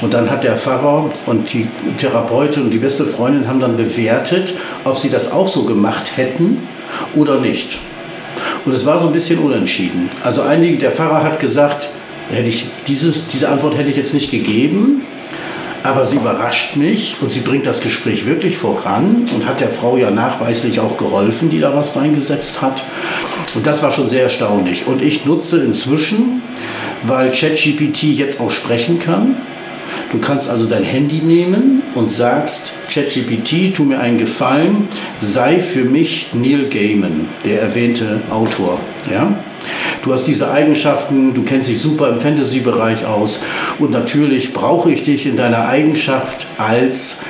und 0.04 0.14
dann 0.14 0.30
hat 0.30 0.44
der 0.44 0.58
Pfarrer 0.58 1.10
und 1.26 1.54
die 1.54 1.66
Therapeutin 1.98 2.64
und 2.64 2.74
die 2.74 2.78
beste 2.78 3.06
Freundin 3.06 3.48
haben 3.48 3.62
dann 3.62 3.78
bewertet, 3.78 4.54
ob 4.84 4.98
sie 4.98 5.10
das 5.10 5.32
auch 5.32 5.48
so 5.48 5.64
gemacht 5.64 6.18
hätten 6.18 6.68
oder 7.16 7.40
nicht. 7.40 7.80
Und 8.66 8.74
es 8.74 8.86
war 8.86 9.00
so 9.00 9.08
ein 9.08 9.14
bisschen 9.14 9.40
unentschieden. 9.40 10.10
Also 10.22 10.42
einige, 10.42 10.78
der 10.78 10.92
Pfarrer 10.92 11.24
hat 11.24 11.40
gesagt, 11.40 11.88
hätte 12.30 12.50
ich 12.50 12.66
dieses, 12.86 13.28
diese 13.28 13.48
Antwort 13.48 13.78
hätte 13.78 13.92
ich 13.92 13.96
jetzt 13.96 14.14
nicht 14.14 14.30
gegeben, 14.30 15.04
aber 15.84 16.04
sie 16.04 16.18
überrascht 16.18 16.76
mich 16.76 17.16
und 17.22 17.32
sie 17.32 17.40
bringt 17.40 17.66
das 17.66 17.80
Gespräch 17.80 18.26
wirklich 18.26 18.58
voran 18.58 19.26
und 19.34 19.46
hat 19.46 19.62
der 19.62 19.70
Frau 19.70 19.96
ja 19.96 20.12
nachweislich 20.12 20.82
auch 20.82 20.98
geholfen, 20.98 21.50
die 21.50 21.60
da 21.60 21.74
was 21.74 21.96
reingesetzt 21.96 22.62
hat. 22.62 22.84
Und 23.56 23.68
das 23.68 23.82
war 23.84 23.92
schon 23.92 24.10
sehr 24.10 24.24
erstaunlich. 24.24 24.86
Und 24.86 25.02
ich 25.02 25.26
nutze 25.26 25.64
inzwischen, 25.64 26.42
weil 27.04 27.32
ChatGPT 27.32 28.04
jetzt 28.04 28.42
auch 28.42 28.52
sprechen 28.52 29.00
kann, 29.00 29.38
Du 30.14 30.20
kannst 30.20 30.48
also 30.48 30.68
dein 30.68 30.84
Handy 30.84 31.24
nehmen 31.24 31.82
und 31.96 32.12
sagst, 32.12 32.74
ChatGPT, 32.88 33.74
tu 33.76 33.84
mir 33.84 34.00
einen 34.00 34.20
Gefallen, 34.20 34.88
sei 35.20 35.60
für 35.60 35.86
mich 35.86 36.28
Neil 36.34 36.70
Gaiman, 36.70 37.28
der 37.44 37.64
erwähnte 37.64 38.22
Autor. 38.30 38.80
Ja? 39.12 39.36
Du 40.04 40.14
hast 40.14 40.26
diese 40.26 40.52
Eigenschaften, 40.52 41.34
du 41.34 41.42
kennst 41.42 41.68
dich 41.68 41.80
super 41.80 42.10
im 42.10 42.20
Fantasy-Bereich 42.20 43.08
aus 43.08 43.42
und 43.80 43.90
natürlich 43.90 44.54
brauche 44.54 44.92
ich 44.92 45.02
dich 45.02 45.26
in 45.26 45.36
deiner 45.36 45.68
Eigenschaft 45.68 46.46
als 46.60 47.24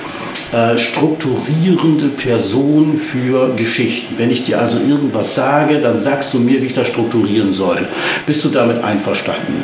äh, 0.52 0.78
strukturierende 0.78 2.10
Person 2.10 2.98
für 2.98 3.54
Geschichten. 3.56 4.16
Wenn 4.18 4.32
ich 4.32 4.44
dir 4.44 4.60
also 4.62 4.78
irgendwas 4.80 5.36
sage, 5.36 5.80
dann 5.80 6.00
sagst 6.00 6.34
du 6.34 6.40
mir, 6.40 6.62
wie 6.62 6.68
ich 6.68 6.74
das 6.74 6.88
strukturieren 6.88 7.52
soll. 7.52 7.88
Bist 8.26 8.46
du 8.46 8.50
damit 8.50 8.84
einverstanden? 8.84 9.64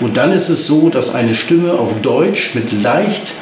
Und 0.00 0.16
dann 0.16 0.32
ist 0.32 0.48
es 0.48 0.66
so, 0.66 0.90
dass 0.90 1.14
eine 1.14 1.34
Stimme 1.34 1.72
auf 1.72 2.00
Deutsch 2.02 2.54
mit 2.54 2.70
leicht 2.82 3.32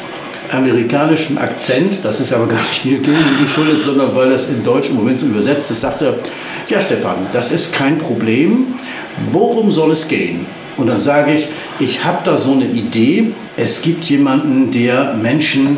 amerikanischem 0.52 1.38
Akzent, 1.38 2.04
das 2.04 2.20
ist 2.20 2.32
aber 2.32 2.46
gar 2.48 2.58
nicht 2.58 2.84
Neil 2.84 3.00
Gaiman 3.00 3.38
geschuldet, 3.42 3.82
sondern 3.82 4.14
weil 4.14 4.30
das 4.30 4.48
in 4.48 4.62
Deutsch 4.62 4.90
im 4.90 4.96
Moment 4.96 5.18
so 5.18 5.26
übersetzt 5.26 5.70
ist, 5.70 5.80
sagte, 5.80 6.20
ja 6.68 6.80
Stefan, 6.80 7.26
das 7.32 7.50
ist 7.50 7.74
kein 7.74 7.98
Problem, 7.98 8.66
worum 9.30 9.72
soll 9.72 9.92
es 9.92 10.06
gehen? 10.08 10.46
Und 10.76 10.88
dann 10.88 11.00
sage 11.00 11.34
ich, 11.34 11.48
ich 11.78 12.04
habe 12.04 12.18
da 12.24 12.36
so 12.36 12.52
eine 12.52 12.66
Idee, 12.66 13.32
es 13.56 13.82
gibt 13.82 14.04
jemanden, 14.04 14.70
der 14.70 15.14
Menschen 15.14 15.76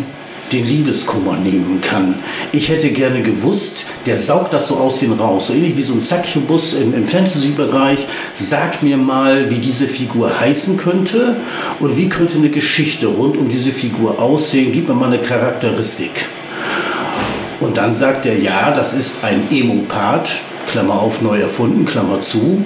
den 0.52 0.66
Liebeskummer 0.66 1.36
nehmen 1.36 1.80
kann. 1.80 2.14
Ich 2.52 2.68
hätte 2.68 2.90
gerne 2.90 3.22
gewusst, 3.22 3.86
der 4.06 4.16
saugt 4.16 4.52
das 4.52 4.68
so 4.68 4.76
aus 4.76 5.00
den 5.00 5.12
raus, 5.12 5.48
so 5.48 5.52
ähnlich 5.52 5.76
wie 5.76 5.82
so 5.82 5.94
ein 5.94 6.00
Succubus 6.00 6.74
im, 6.74 6.94
im 6.94 7.04
Fantasy-Bereich. 7.04 8.06
Sag 8.34 8.82
mir 8.82 8.96
mal, 8.96 9.50
wie 9.50 9.58
diese 9.58 9.88
Figur 9.88 10.38
heißen 10.38 10.76
könnte 10.76 11.36
und 11.80 11.96
wie 11.96 12.08
könnte 12.08 12.36
eine 12.36 12.50
Geschichte 12.50 13.06
rund 13.06 13.36
um 13.36 13.48
diese 13.48 13.72
Figur 13.72 14.20
aussehen. 14.20 14.72
Gib 14.72 14.88
mir 14.88 14.94
mal 14.94 15.06
eine 15.06 15.18
Charakteristik. 15.18 16.26
Und 17.60 17.76
dann 17.78 17.94
sagt 17.94 18.26
er, 18.26 18.38
ja, 18.38 18.70
das 18.70 18.92
ist 18.92 19.24
ein 19.24 19.50
Emopath, 19.50 20.30
Klammer 20.66 21.00
auf, 21.00 21.22
neu 21.22 21.38
erfunden, 21.40 21.84
Klammer 21.84 22.20
zu. 22.20 22.62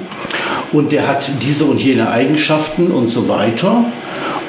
Und 0.72 0.92
der 0.92 1.08
hat 1.08 1.30
diese 1.42 1.64
und 1.64 1.80
jene 1.80 2.10
Eigenschaften 2.10 2.90
und 2.90 3.08
so 3.08 3.28
weiter. 3.28 3.84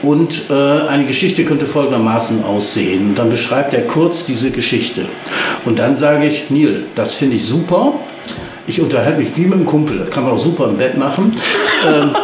Und 0.04 0.50
äh, 0.50 0.88
eine 0.88 1.06
Geschichte 1.06 1.46
könnte 1.46 1.66
folgendermaßen 1.66 2.44
aussehen. 2.44 3.10
Und 3.10 3.20
dann 3.20 3.30
beschreibt 3.30 3.74
er 3.74 3.82
kurz 3.82 4.26
diese 4.26 4.52
Geschichte. 4.52 5.06
Und 5.66 5.80
dann 5.80 5.96
sage 5.96 6.26
ich, 6.26 6.50
Neil, 6.50 6.84
das 6.96 7.14
finde 7.14 7.38
ich 7.38 7.46
super. 7.46 7.94
Ich 8.68 8.82
unterhalte 8.82 9.20
mich 9.20 9.36
wie 9.36 9.42
mit 9.42 9.54
einem 9.54 9.66
Kumpel. 9.66 10.00
Das 10.00 10.10
kann 10.10 10.24
man 10.24 10.34
auch 10.34 10.38
super 10.38 10.66
im 10.66 10.78
Bett 10.78 10.98
machen. 10.98 11.36
ähm, 11.88 12.16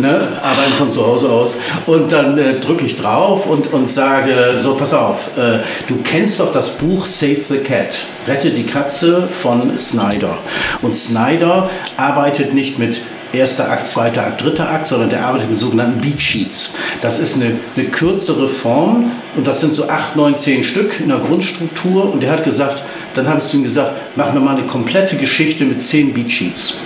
ne, 0.00 0.28
arbeiten 0.42 0.72
von 0.76 0.90
zu 0.90 1.06
Hause 1.06 1.28
aus. 1.28 1.56
Und 1.86 2.12
dann 2.12 2.38
äh, 2.38 2.54
drücke 2.60 2.84
ich 2.84 2.96
drauf 2.96 3.46
und, 3.46 3.72
und 3.72 3.90
sage, 3.90 4.58
so, 4.58 4.74
pass 4.74 4.94
auf, 4.94 5.36
äh, 5.38 5.58
du 5.86 5.98
kennst 6.02 6.40
doch 6.40 6.52
das 6.52 6.70
Buch 6.70 7.06
Save 7.06 7.36
the 7.36 7.58
Cat, 7.58 7.98
Rette 8.26 8.50
die 8.50 8.64
Katze 8.64 9.28
von 9.30 9.76
Snyder. 9.78 10.38
Und 10.82 10.94
Snyder 10.94 11.68
arbeitet 11.96 12.54
nicht 12.54 12.78
mit 12.78 13.02
erster 13.32 13.70
Akt, 13.70 13.86
zweiter 13.86 14.26
Akt, 14.26 14.42
dritter 14.42 14.70
Akt, 14.70 14.86
sondern 14.86 15.10
der 15.10 15.24
arbeitet 15.24 15.50
mit 15.50 15.58
sogenannten 15.58 16.00
Beat 16.00 16.20
Sheets. 16.20 16.74
Das 17.02 17.18
ist 17.18 17.36
eine, 17.36 17.56
eine 17.76 17.86
kürzere 17.86 18.48
Form 18.48 19.10
und 19.36 19.46
das 19.46 19.60
sind 19.60 19.74
so 19.74 19.88
acht, 19.88 20.16
neun, 20.16 20.36
zehn 20.36 20.64
Stück 20.64 21.00
in 21.00 21.08
der 21.08 21.18
Grundstruktur. 21.18 22.12
Und 22.12 22.22
der 22.22 22.32
hat 22.32 22.44
gesagt, 22.44 22.82
dann 23.14 23.28
habe 23.28 23.40
ich 23.40 23.44
zu 23.44 23.56
ihm 23.58 23.62
gesagt, 23.62 23.92
mach 24.16 24.32
mir 24.32 24.40
mal 24.40 24.56
eine 24.56 24.66
komplette 24.66 25.16
Geschichte 25.16 25.64
mit 25.64 25.82
zehn 25.82 26.14
Beat 26.14 26.30
Sheets. 26.30 26.78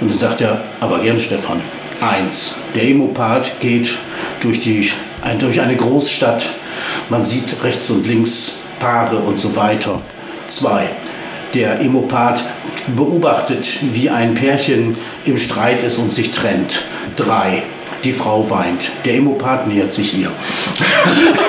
Und 0.00 0.10
dann 0.10 0.18
sagt 0.18 0.40
er, 0.40 0.62
aber 0.80 1.00
gerne 1.00 1.20
Stefan. 1.20 1.60
Eins, 2.00 2.56
der 2.74 2.84
Emopath 2.84 3.60
geht 3.60 3.90
durch, 4.40 4.60
die, 4.60 4.90
durch 5.38 5.60
eine 5.60 5.76
Großstadt. 5.76 6.44
Man 7.10 7.24
sieht 7.24 7.62
rechts 7.62 7.90
und 7.90 8.06
links 8.06 8.52
Paare 8.78 9.16
und 9.16 9.38
so 9.38 9.54
weiter. 9.54 10.00
Zwei, 10.48 10.88
der 11.54 11.80
Emopath 11.80 12.44
beobachtet, 12.96 13.66
wie 13.92 14.10
ein 14.10 14.34
Pärchen 14.34 14.96
im 15.24 15.38
Streit 15.38 15.82
ist 15.82 15.98
und 15.98 16.12
sich 16.12 16.32
trennt. 16.32 16.82
Drei. 17.16 17.62
Die 18.04 18.12
Frau 18.12 18.48
weint. 18.48 18.92
Der 19.04 19.16
Emopath 19.16 19.66
nähert 19.66 19.92
sich 19.92 20.16
ihr. 20.16 20.30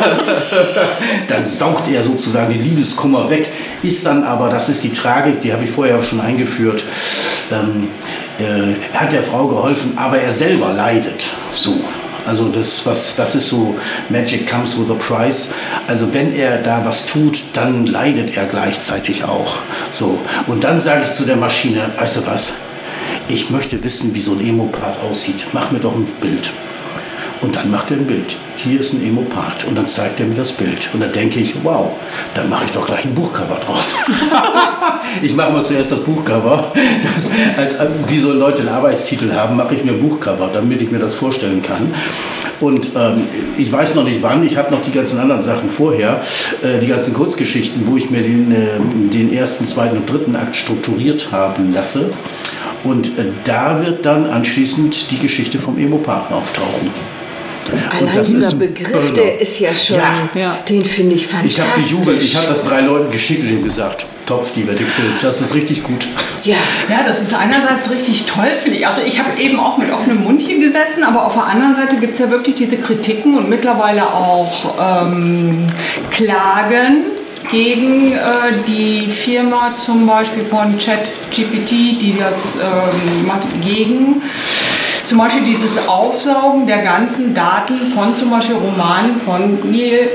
dann 1.29 1.45
saugt 1.45 1.87
er 1.87 2.03
sozusagen 2.03 2.51
den 2.53 2.61
Liebeskummer 2.61 3.29
weg, 3.29 3.47
ist 3.83 4.05
dann 4.05 4.23
aber, 4.23 4.49
das 4.49 4.67
ist 4.67 4.83
die 4.83 4.91
Tragik, 4.91 5.39
die 5.41 5.53
habe 5.53 5.63
ich 5.63 5.71
vorher 5.71 6.01
schon 6.01 6.19
eingeführt, 6.19 6.83
ähm, 7.51 7.89
äh, 8.39 8.97
hat 8.97 9.13
der 9.13 9.23
Frau 9.23 9.47
geholfen, 9.47 9.93
aber 9.97 10.17
er 10.17 10.31
selber 10.31 10.73
leidet. 10.73 11.25
So. 11.53 11.79
Also 12.25 12.49
das, 12.49 12.85
was, 12.85 13.15
das 13.15 13.35
ist 13.35 13.49
so, 13.49 13.75
Magic 14.09 14.49
comes 14.49 14.77
with 14.77 14.91
a 14.91 14.95
price. 14.95 15.53
Also 15.87 16.13
wenn 16.13 16.33
er 16.33 16.59
da 16.59 16.85
was 16.85 17.07
tut, 17.07 17.41
dann 17.53 17.85
leidet 17.85 18.37
er 18.37 18.45
gleichzeitig 18.45 19.23
auch. 19.23 19.55
So. 19.91 20.19
Und 20.47 20.63
dann 20.63 20.79
sage 20.79 21.03
ich 21.05 21.11
zu 21.11 21.25
der 21.25 21.37
Maschine, 21.37 21.91
weißt 21.97 22.17
du 22.17 22.27
was, 22.27 22.53
ich 23.27 23.49
möchte 23.49 23.83
wissen, 23.83 24.13
wie 24.13 24.21
so 24.21 24.33
ein 24.33 24.41
Emopath 24.41 24.99
aussieht. 25.01 25.47
Mach 25.53 25.71
mir 25.71 25.79
doch 25.79 25.95
ein 25.95 26.05
Bild. 26.21 26.51
Und 27.41 27.55
dann 27.55 27.71
macht 27.71 27.91
er 27.91 27.97
ein 27.97 28.05
Bild 28.05 28.35
hier 28.63 28.79
ist 28.79 28.93
ein 28.93 29.05
Emopath. 29.05 29.65
Und 29.65 29.77
dann 29.77 29.87
zeigt 29.87 30.19
er 30.19 30.25
mir 30.25 30.35
das 30.35 30.51
Bild. 30.51 30.89
Und 30.93 31.01
dann 31.01 31.11
denke 31.11 31.39
ich, 31.39 31.55
wow, 31.63 31.91
dann 32.33 32.49
mache 32.49 32.65
ich 32.65 32.71
doch 32.71 32.85
gleich 32.85 33.05
ein 33.05 33.13
Buchcover 33.13 33.59
draus. 33.65 33.95
ich 35.21 35.35
mache 35.35 35.51
mal 35.51 35.63
zuerst 35.63 35.91
das 35.91 36.01
Buchcover. 36.01 36.71
Das, 37.13 37.31
als, 37.57 37.77
wie 38.07 38.17
so 38.17 38.31
Leute 38.31 38.61
einen 38.61 38.69
Arbeitstitel 38.69 39.31
haben, 39.33 39.55
mache 39.55 39.75
ich 39.75 39.83
mir 39.83 39.91
ein 39.91 40.01
Buchcover, 40.01 40.49
damit 40.53 40.81
ich 40.81 40.91
mir 40.91 40.99
das 40.99 41.15
vorstellen 41.15 41.61
kann. 41.61 41.93
Und 42.59 42.89
ähm, 42.95 43.27
ich 43.57 43.71
weiß 43.71 43.95
noch 43.95 44.03
nicht 44.03 44.21
wann, 44.21 44.43
ich 44.43 44.57
habe 44.57 44.71
noch 44.71 44.83
die 44.83 44.91
ganzen 44.91 45.19
anderen 45.19 45.41
Sachen 45.41 45.69
vorher, 45.69 46.21
äh, 46.61 46.79
die 46.79 46.87
ganzen 46.87 47.13
Kurzgeschichten, 47.13 47.87
wo 47.87 47.97
ich 47.97 48.11
mir 48.11 48.21
den, 48.21 48.51
äh, 48.51 48.79
den 49.11 49.33
ersten, 49.33 49.65
zweiten 49.65 49.97
und 49.97 50.09
dritten 50.09 50.35
Akt 50.35 50.55
strukturiert 50.55 51.29
haben 51.31 51.73
lasse. 51.73 52.11
Und 52.83 53.07
äh, 53.17 53.25
da 53.43 53.83
wird 53.83 54.05
dann 54.05 54.25
anschließend 54.27 55.11
die 55.11 55.19
Geschichte 55.19 55.59
vom 55.59 55.77
Emopathen 55.79 56.35
auftauchen. 56.35 56.89
Allein 57.99 58.23
dieser 58.23 58.55
Begriff, 58.55 59.13
der 59.13 59.39
ist 59.39 59.59
ja 59.59 59.73
schon, 59.73 59.97
ja. 60.35 60.57
den 60.67 60.83
finde 60.83 61.15
ich 61.15 61.27
fantastisch. 61.27 61.57
Ich 61.57 61.61
habe 61.61 61.81
gejubelt, 61.81 62.23
ich 62.23 62.35
habe 62.35 62.47
das 62.47 62.63
drei 62.63 62.81
Leuten 62.81 63.11
geschickt 63.11 63.43
und 63.43 63.49
ihm 63.49 63.63
gesagt, 63.63 64.05
Topf, 64.25 64.53
die 64.53 64.67
Wette 64.67 64.83
das 65.21 65.41
ist 65.41 65.55
richtig 65.55 65.83
gut. 65.83 66.07
Ja. 66.43 66.55
ja, 66.89 67.03
das 67.05 67.21
ist 67.21 67.33
einerseits 67.33 67.89
richtig 67.89 68.25
toll, 68.25 68.51
finde 68.59 68.77
ich. 68.77 68.87
Also 68.87 69.01
ich 69.05 69.19
habe 69.19 69.39
eben 69.41 69.59
auch 69.59 69.77
mit 69.77 69.91
offenem 69.91 70.23
Mund 70.23 70.41
hier 70.41 70.57
gesessen, 70.57 71.03
aber 71.03 71.25
auf 71.25 71.33
der 71.33 71.45
anderen 71.45 71.75
Seite 71.75 71.97
gibt 71.97 72.13
es 72.13 72.19
ja 72.19 72.31
wirklich 72.31 72.55
diese 72.55 72.77
Kritiken 72.77 73.37
und 73.37 73.49
mittlerweile 73.49 74.07
auch 74.13 75.03
ähm, 75.03 75.67
Klagen 76.11 77.03
gegen 77.51 78.13
äh, 78.13 78.17
die 78.67 79.09
Firma 79.09 79.73
zum 79.75 80.07
Beispiel 80.07 80.43
von 80.43 80.77
ChatGPT, 80.77 82.01
die 82.01 82.15
das 82.17 82.55
ähm, 82.55 83.27
macht, 83.27 83.47
gegen 83.61 84.21
zum 85.11 85.19
Beispiel 85.19 85.43
dieses 85.43 85.89
Aufsaugen 85.89 86.65
der 86.65 86.83
ganzen 86.83 87.33
Daten 87.33 87.91
von 87.93 88.15
zum 88.15 88.29
Beispiel 88.29 88.55
Romanen 88.55 89.19
von 89.19 89.59
Neil 89.69 90.07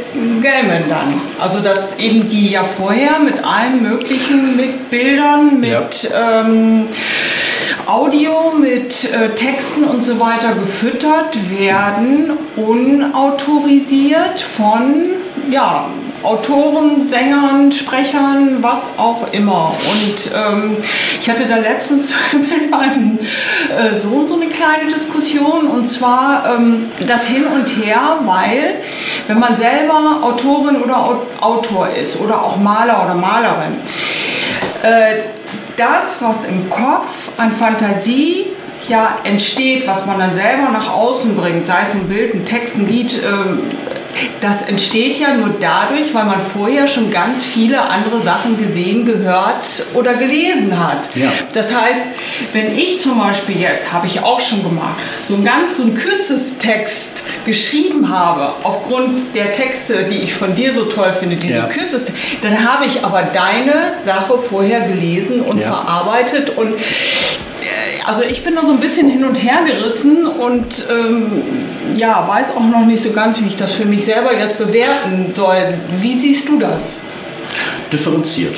Gaiman 0.43 0.85
dann. 0.89 1.13
Also 1.39 1.61
dass 1.61 1.99
eben 1.99 2.27
die 2.27 2.49
ja 2.49 2.65
vorher 2.65 3.19
mit 3.19 3.45
allem 3.45 3.83
Möglichen, 3.83 4.57
mit 4.57 4.89
Bildern, 4.89 5.61
mit 5.61 6.11
ja. 6.11 6.41
ähm, 6.41 6.89
Audio, 7.85 8.55
mit 8.59 9.13
äh, 9.13 9.35
Texten 9.35 9.85
und 9.85 10.03
so 10.03 10.19
weiter 10.19 10.55
gefüttert 10.55 11.37
werden, 11.51 12.31
unautorisiert 12.57 14.41
von 14.41 14.95
ja, 15.51 15.91
Autoren, 16.23 17.05
Sängern, 17.05 17.71
Sprechern, 17.71 18.59
was 18.61 18.79
auch 18.97 19.33
immer. 19.33 19.75
Und 19.91 20.33
ähm, 20.35 20.77
ich 21.21 21.29
hatte 21.29 21.45
da 21.47 21.57
letztens 21.57 22.15
mit 22.33 22.71
meinem 22.71 23.19
äh, 23.19 24.01
Sohn 24.01 24.27
so 24.27 24.35
eine 24.35 24.47
kleine 24.47 24.91
Diskussion 24.93 25.69
und 25.69 25.87
zwar 25.87 26.57
ähm, 26.57 26.91
das 27.07 27.27
Hin 27.27 27.45
und 27.47 27.67
Her, 27.85 28.19
weil 28.25 28.77
wenn 29.27 29.39
man 29.39 29.57
selber 29.57 30.21
Autorin 30.23 30.83
oder 30.83 31.19
Autor 31.41 31.89
ist 31.91 32.21
oder 32.21 32.43
auch 32.43 32.57
Maler 32.57 33.05
oder 33.05 33.15
Malerin, 33.15 33.77
äh, 34.83 35.15
das, 35.77 36.21
was 36.21 36.45
im 36.49 36.69
Kopf 36.71 37.31
an 37.37 37.53
Fantasie 37.53 38.47
ja 38.89 39.17
entsteht, 39.25 39.87
was 39.87 40.07
man 40.07 40.19
dann 40.19 40.35
selber 40.35 40.71
nach 40.73 40.93
außen 40.93 41.37
bringt, 41.37 41.67
sei 41.67 41.79
es 41.83 41.95
ein 41.95 42.09
Bild, 42.09 42.35
ein 42.35 42.45
Text, 42.45 42.77
ein 42.77 42.89
Lied, 42.89 43.13
äh, 43.19 43.96
das 44.41 44.63
entsteht 44.63 45.19
ja 45.19 45.35
nur 45.35 45.55
dadurch, 45.61 46.13
weil 46.13 46.25
man 46.25 46.41
vorher 46.41 46.89
schon 46.89 47.11
ganz 47.11 47.45
viele 47.45 47.81
andere 47.81 48.21
Sachen 48.21 48.59
gesehen, 48.59 49.05
gehört 49.05 49.67
oder 49.95 50.15
gelesen 50.15 50.79
hat. 50.79 51.09
Ja. 51.15 51.33
Das 51.53 51.75
heißt, 51.75 52.01
wenn 52.53 52.77
ich 52.77 53.01
zum 53.01 53.19
Beispiel 53.19 53.61
jetzt, 53.61 53.93
habe 53.93 54.07
ich 54.07 54.21
auch 54.23 54.41
schon 54.41 54.63
gemacht, 54.63 54.97
so 55.27 55.35
ein 55.35 55.45
ganz 55.45 55.77
so 55.77 55.85
ein 55.85 55.95
kürzes 55.95 56.59
Text 56.59 57.23
geschrieben 57.45 58.09
habe, 58.09 58.55
aufgrund 58.63 59.35
der 59.35 59.53
Texte, 59.53 60.05
die 60.05 60.17
ich 60.17 60.35
von 60.35 60.55
dir 60.55 60.73
so 60.73 60.85
toll 60.85 61.13
finde, 61.13 61.37
die 61.37 61.49
ja. 61.49 61.63
so 61.63 61.69
kürzes, 61.69 62.03
dann 62.43 62.69
habe 62.69 62.87
ich 62.87 63.05
aber 63.05 63.23
deine 63.23 63.95
Sache 64.05 64.39
vorher 64.39 64.81
gelesen 64.81 65.41
und 65.41 65.61
ja. 65.61 65.69
verarbeitet 65.69 66.51
und 66.57 66.75
also 68.05 68.23
ich 68.23 68.45
bin 68.45 68.55
da 68.55 68.63
so 68.63 68.73
ein 68.73 68.81
bisschen 68.81 69.09
hin 69.09 69.25
und 69.25 69.43
her 69.43 69.61
gerissen 69.67 70.27
und 70.27 70.87
ähm, 70.91 71.43
ja, 71.97 72.27
weiß 72.27 72.53
auch 72.53 72.61
noch 72.61 72.87
nicht 72.87 73.03
so 73.03 73.11
ganz, 73.11 73.41
wie 73.41 73.47
ich 73.47 73.57
das 73.57 73.73
für 73.73 73.85
mich 73.85 74.05
selber 74.05 74.37
jetzt 74.37 74.59
bewerten 74.59 75.33
soll. 75.35 75.75
Wie 76.01 76.19
siehst 76.19 76.49
du 76.49 76.59
das? 76.59 76.99
Differenziert. 77.93 78.55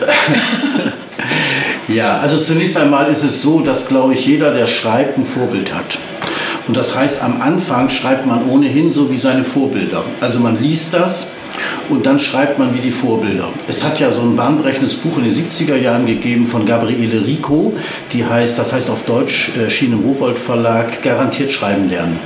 ja, 1.88 2.18
also 2.18 2.36
zunächst 2.36 2.76
einmal 2.76 3.10
ist 3.10 3.22
es 3.22 3.42
so, 3.42 3.60
dass, 3.60 3.88
glaube 3.88 4.14
ich, 4.14 4.26
jeder, 4.26 4.52
der 4.52 4.66
schreibt, 4.66 5.18
ein 5.18 5.24
Vorbild 5.24 5.74
hat. 5.74 5.98
Und 6.68 6.76
das 6.76 6.96
heißt, 6.96 7.22
am 7.22 7.40
Anfang 7.40 7.88
schreibt 7.90 8.26
man 8.26 8.48
ohnehin 8.48 8.90
so 8.90 9.10
wie 9.10 9.16
seine 9.16 9.44
Vorbilder. 9.44 10.04
Also 10.20 10.40
man 10.40 10.60
liest 10.60 10.94
das 10.94 11.32
und 11.88 12.06
dann 12.06 12.18
schreibt 12.18 12.58
man 12.58 12.74
wie 12.74 12.80
die 12.80 12.90
Vorbilder. 12.90 13.48
Es 13.68 13.84
hat 13.84 14.00
ja 14.00 14.12
so 14.12 14.22
ein 14.22 14.36
bahnbrechendes 14.36 14.96
Buch 14.96 15.18
in 15.18 15.24
den 15.24 15.32
70er 15.32 15.76
Jahren 15.76 16.06
gegeben 16.06 16.46
von 16.46 16.66
Gabriele 16.66 17.26
Rico, 17.26 17.74
die 18.12 18.24
heißt, 18.24 18.58
das 18.58 18.72
heißt 18.72 18.90
auf 18.90 19.04
Deutsch, 19.04 19.52
erschien 19.56 19.92
im 19.92 20.00
Rowold 20.00 20.38
Verlag, 20.38 21.02
Garantiert 21.02 21.50
schreiben 21.50 21.88
lernen. 21.88 22.18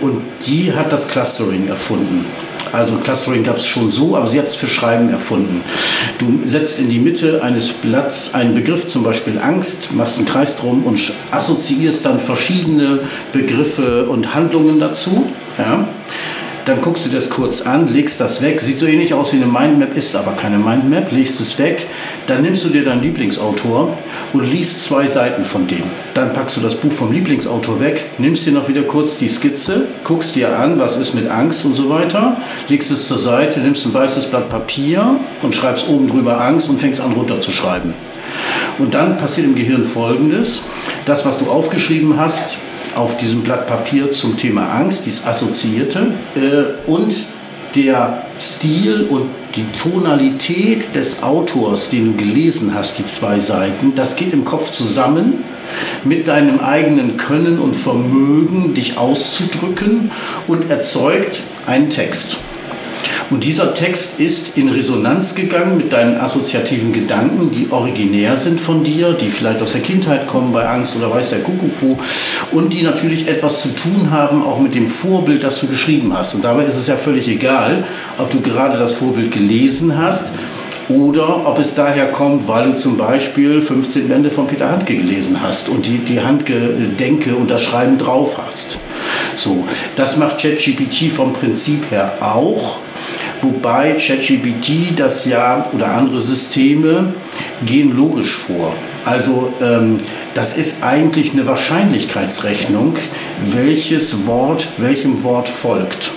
Und 0.00 0.20
die 0.46 0.72
hat 0.72 0.92
das 0.92 1.08
Clustering 1.08 1.68
erfunden. 1.68 2.24
Also 2.72 2.96
Clustering 2.96 3.42
gab 3.42 3.56
es 3.56 3.66
schon 3.66 3.90
so, 3.90 4.16
aber 4.16 4.26
sie 4.26 4.38
hat 4.38 4.46
es 4.46 4.56
für 4.56 4.66
Schreiben 4.66 5.08
erfunden. 5.08 5.62
Du 6.18 6.40
setzt 6.44 6.78
in 6.78 6.90
die 6.90 6.98
Mitte 6.98 7.42
eines 7.42 7.72
Blatts 7.72 8.34
einen 8.34 8.54
Begriff, 8.54 8.88
zum 8.88 9.02
Beispiel 9.02 9.38
Angst, 9.38 9.92
machst 9.94 10.18
einen 10.18 10.26
Kreis 10.26 10.56
drum 10.56 10.84
und 10.84 11.12
assoziierst 11.30 12.04
dann 12.04 12.20
verschiedene 12.20 13.00
Begriffe 13.32 14.06
und 14.06 14.34
Handlungen 14.34 14.78
dazu. 14.78 15.26
Ja? 15.58 15.88
Dann 16.66 16.80
guckst 16.80 17.06
du 17.06 17.10
das 17.10 17.30
kurz 17.30 17.62
an, 17.62 17.86
legst 17.86 18.20
das 18.20 18.42
weg, 18.42 18.60
sieht 18.60 18.80
so 18.80 18.86
ähnlich 18.86 19.14
aus 19.14 19.32
wie 19.32 19.36
eine 19.36 19.46
Mindmap, 19.46 19.96
ist 19.96 20.16
aber 20.16 20.32
keine 20.32 20.58
Mindmap, 20.58 21.12
legst 21.12 21.40
es 21.40 21.56
weg, 21.60 21.86
dann 22.26 22.42
nimmst 22.42 22.64
du 22.64 22.68
dir 22.68 22.84
deinen 22.84 23.02
Lieblingsautor 23.02 23.96
und 24.32 24.52
liest 24.52 24.82
zwei 24.82 25.06
Seiten 25.06 25.44
von 25.44 25.68
dem. 25.68 25.84
Dann 26.14 26.32
packst 26.32 26.56
du 26.56 26.60
das 26.60 26.74
Buch 26.74 26.90
vom 26.90 27.12
Lieblingsautor 27.12 27.78
weg, 27.78 28.04
nimmst 28.18 28.46
dir 28.46 28.52
noch 28.52 28.68
wieder 28.68 28.82
kurz 28.82 29.16
die 29.16 29.28
Skizze, 29.28 29.86
guckst 30.02 30.34
dir 30.34 30.58
an, 30.58 30.80
was 30.80 30.96
ist 30.96 31.14
mit 31.14 31.30
Angst 31.30 31.64
und 31.64 31.74
so 31.74 31.88
weiter, 31.88 32.36
legst 32.68 32.90
es 32.90 33.06
zur 33.06 33.18
Seite, 33.18 33.60
nimmst 33.60 33.86
ein 33.86 33.94
weißes 33.94 34.26
Blatt 34.26 34.48
Papier 34.48 35.20
und 35.42 35.54
schreibst 35.54 35.88
oben 35.88 36.08
drüber 36.08 36.40
Angst 36.40 36.68
und 36.68 36.80
fängst 36.80 37.00
an 37.00 37.12
runterzuschreiben. 37.12 37.94
Und 38.78 38.92
dann 38.92 39.16
passiert 39.18 39.46
im 39.46 39.54
Gehirn 39.54 39.84
Folgendes. 39.84 40.62
Das, 41.06 41.24
was 41.24 41.38
du 41.38 41.48
aufgeschrieben 41.48 42.18
hast, 42.18 42.58
auf 42.96 43.16
diesem 43.16 43.42
Blatt 43.42 43.66
Papier 43.66 44.10
zum 44.10 44.36
Thema 44.36 44.70
Angst, 44.70 45.06
dieses 45.06 45.26
Assoziierte, 45.26 46.12
äh, 46.34 46.90
und 46.90 47.14
der 47.74 48.22
Stil 48.40 49.06
und 49.10 49.28
die 49.54 49.66
Tonalität 49.72 50.94
des 50.94 51.22
Autors, 51.22 51.90
den 51.90 52.12
du 52.12 52.24
gelesen 52.24 52.74
hast, 52.74 52.98
die 52.98 53.06
zwei 53.06 53.38
Seiten, 53.38 53.94
das 53.94 54.16
geht 54.16 54.32
im 54.32 54.44
Kopf 54.44 54.70
zusammen 54.70 55.44
mit 56.04 56.28
deinem 56.28 56.60
eigenen 56.60 57.16
Können 57.16 57.58
und 57.58 57.74
Vermögen, 57.74 58.74
dich 58.74 58.96
auszudrücken 58.96 60.10
und 60.46 60.70
erzeugt 60.70 61.40
einen 61.66 61.90
Text. 61.90 62.38
Und 63.30 63.44
dieser 63.44 63.74
Text 63.74 64.20
ist 64.20 64.56
in 64.56 64.68
Resonanz 64.68 65.34
gegangen 65.34 65.76
mit 65.76 65.92
deinen 65.92 66.16
assoziativen 66.16 66.92
Gedanken, 66.92 67.50
die 67.50 67.66
originär 67.70 68.36
sind 68.36 68.60
von 68.60 68.84
dir, 68.84 69.14
die 69.14 69.28
vielleicht 69.28 69.60
aus 69.62 69.72
der 69.72 69.80
Kindheit 69.80 70.26
kommen 70.26 70.52
bei 70.52 70.66
Angst 70.66 70.96
oder 70.96 71.12
weiß 71.12 71.30
der 71.30 71.40
Kuckuck 71.40 71.72
wo, 71.80 71.98
und 72.52 72.72
die 72.72 72.82
natürlich 72.82 73.26
etwas 73.26 73.62
zu 73.62 73.74
tun 73.74 74.10
haben 74.10 74.42
auch 74.42 74.60
mit 74.60 74.74
dem 74.74 74.86
Vorbild, 74.86 75.42
das 75.42 75.60
du 75.60 75.66
geschrieben 75.66 76.16
hast. 76.16 76.34
Und 76.34 76.44
dabei 76.44 76.64
ist 76.64 76.76
es 76.76 76.86
ja 76.86 76.96
völlig 76.96 77.26
egal, 77.28 77.84
ob 78.18 78.30
du 78.30 78.40
gerade 78.40 78.78
das 78.78 78.94
Vorbild 78.94 79.32
gelesen 79.32 79.98
hast 79.98 80.32
oder 80.88 81.46
ob 81.46 81.58
es 81.58 81.74
daher 81.74 82.12
kommt, 82.12 82.46
weil 82.46 82.70
du 82.70 82.76
zum 82.76 82.96
Beispiel 82.96 83.60
15 83.60 84.08
Bände 84.08 84.30
von 84.30 84.46
Peter 84.46 84.70
Handke 84.70 84.94
gelesen 84.94 85.42
hast 85.42 85.68
und 85.68 85.84
die, 85.86 85.98
die 85.98 86.20
Handke-Denke 86.20 87.34
und 87.34 87.50
das 87.50 87.62
Schreiben 87.62 87.98
drauf 87.98 88.38
hast. 88.46 88.78
So, 89.34 89.64
das 89.96 90.16
macht 90.16 90.38
ChatGPT 90.40 91.12
vom 91.12 91.32
Prinzip 91.32 91.90
her 91.90 92.18
auch, 92.20 92.78
wobei 93.42 93.92
ChatGPT 93.92 94.98
das 94.98 95.26
ja 95.26 95.68
oder 95.72 95.92
andere 95.94 96.20
Systeme 96.20 97.14
gehen 97.64 97.96
logisch 97.96 98.34
vor. 98.34 98.74
Also 99.04 99.52
ähm, 99.62 99.98
das 100.34 100.58
ist 100.58 100.82
eigentlich 100.82 101.32
eine 101.32 101.46
Wahrscheinlichkeitsrechnung, 101.46 102.96
welches 103.46 104.26
Wort 104.26 104.68
welchem 104.78 105.22
Wort 105.22 105.48
folgt. 105.48 106.15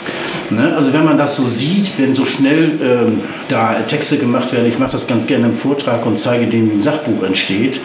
Ne? 0.50 0.76
Also 0.76 0.94
wenn 0.94 1.06
man 1.06 1.18
das 1.18 1.36
so 1.36 1.48
sieht, 1.48 1.98
wenn 1.98 2.16
so 2.16 2.26
schnell 2.26 2.80
ähm, 2.82 3.22
da 3.48 3.74
Texte 3.88 4.18
gemacht 4.18 4.52
werden, 4.52 4.68
ich 4.68 4.80
mache 4.80 4.92
das 4.92 5.08
ganz 5.08 5.28
gerne 5.28 5.48
im 5.48 5.54
Vortrag 5.54 6.06
und 6.06 6.20
zeige 6.20 6.48
denen, 6.48 6.72
wie 6.72 6.76
ein 6.76 6.82
Sachbuch 6.82 7.24
entsteht. 7.24 7.80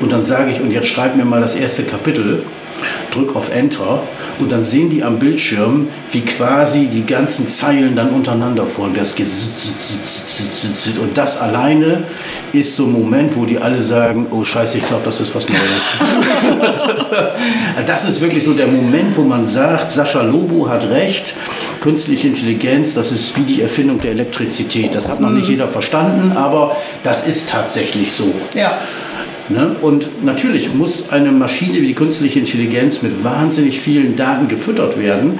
Und 0.00 0.12
dann 0.12 0.22
sage 0.22 0.50
ich, 0.50 0.60
und 0.60 0.72
jetzt 0.72 0.88
schreib 0.88 1.16
mir 1.16 1.24
mal 1.24 1.40
das 1.40 1.54
erste 1.54 1.82
Kapitel, 1.82 2.42
drück 3.10 3.34
auf 3.36 3.54
Enter 3.54 4.02
und 4.38 4.52
dann 4.52 4.62
sehen 4.62 4.90
die 4.90 5.02
am 5.02 5.18
Bildschirm, 5.18 5.88
wie 6.12 6.20
quasi 6.20 6.86
die 6.86 7.06
ganzen 7.06 7.46
Zeilen 7.46 7.96
dann 7.96 8.10
untereinander 8.10 8.66
folgen. 8.66 8.94
Das 8.94 9.14
geht 9.14 9.28
und 11.00 11.16
das 11.16 11.40
alleine 11.40 12.04
ist 12.52 12.76
so 12.76 12.84
ein 12.84 12.92
Moment, 12.92 13.34
wo 13.34 13.44
die 13.44 13.58
alle 13.58 13.80
sagen, 13.80 14.26
oh 14.30 14.44
scheiße, 14.44 14.78
ich 14.78 14.86
glaube, 14.86 15.04
das 15.04 15.20
ist 15.20 15.34
was 15.34 15.48
Neues. 15.48 15.98
das 17.86 18.08
ist 18.08 18.20
wirklich 18.20 18.44
so 18.44 18.52
der 18.52 18.66
Moment, 18.66 19.16
wo 19.16 19.22
man 19.22 19.46
sagt, 19.46 19.90
Sascha 19.90 20.22
Lobo 20.22 20.68
hat 20.68 20.88
recht, 20.90 21.34
künstliche 21.80 22.28
Intelligenz, 22.28 22.94
das 22.94 23.12
ist 23.12 23.36
wie 23.36 23.42
die 23.42 23.62
Erfindung 23.62 24.00
der 24.00 24.12
Elektrizität. 24.12 24.94
Das 24.94 25.08
hat 25.08 25.20
noch 25.20 25.30
nicht 25.30 25.48
jeder 25.48 25.68
verstanden, 25.68 26.32
aber 26.36 26.76
das 27.02 27.26
ist 27.26 27.50
tatsächlich 27.50 28.12
so. 28.12 28.34
Ja. 28.54 28.78
Ne? 29.48 29.76
Und 29.80 30.24
natürlich 30.24 30.74
muss 30.74 31.10
eine 31.10 31.30
Maschine 31.30 31.80
wie 31.80 31.86
die 31.86 31.94
künstliche 31.94 32.40
Intelligenz 32.40 33.02
mit 33.02 33.22
wahnsinnig 33.22 33.80
vielen 33.80 34.16
Daten 34.16 34.48
gefüttert 34.48 34.98
werden, 34.98 35.38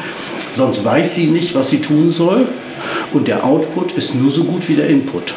sonst 0.52 0.84
weiß 0.84 1.14
sie 1.14 1.26
nicht, 1.26 1.54
was 1.54 1.70
sie 1.70 1.80
tun 1.80 2.12
soll. 2.12 2.46
Und 3.12 3.26
der 3.28 3.44
Output 3.44 3.92
ist 3.92 4.14
nur 4.14 4.30
so 4.30 4.44
gut 4.44 4.68
wie 4.68 4.76
der 4.76 4.88
Input. 4.88 5.34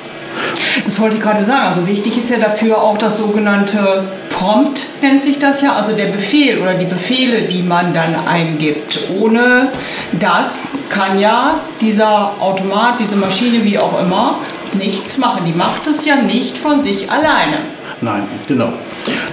Das 0.86 1.00
wollte 1.00 1.18
ich 1.18 1.22
gerade 1.22 1.44
sagen. 1.44 1.68
Also 1.68 1.88
wichtig 1.88 2.18
ist 2.18 2.30
ja 2.30 2.38
dafür 2.38 2.82
auch 2.82 2.98
das 2.98 3.18
sogenannte 3.18 4.04
Prompt, 4.40 4.88
nennt 5.02 5.22
sich 5.22 5.38
das 5.38 5.62
ja, 5.62 5.76
also 5.76 5.92
der 5.92 6.06
Befehl 6.06 6.60
oder 6.60 6.74
die 6.74 6.86
Befehle, 6.86 7.42
die 7.42 7.62
man 7.62 7.94
dann 7.94 8.16
eingibt. 8.26 9.10
Ohne 9.20 9.68
das 10.14 10.70
kann 10.90 11.20
ja 11.20 11.60
dieser 11.82 12.32
Automat, 12.40 13.02
diese 13.02 13.18
Maschine, 13.18 13.66
wie 13.66 13.78
auch 13.78 14.02
immer, 14.02 14.38
nichts 14.78 15.18
machen. 15.18 15.44
Die 15.46 15.52
macht 15.52 15.86
es 15.88 16.06
ja 16.06 16.16
nicht 16.22 16.58
von 16.58 16.82
sich 16.82 17.12
alleine. 17.12 17.58
Nein, 18.00 18.24
genau. 18.48 18.72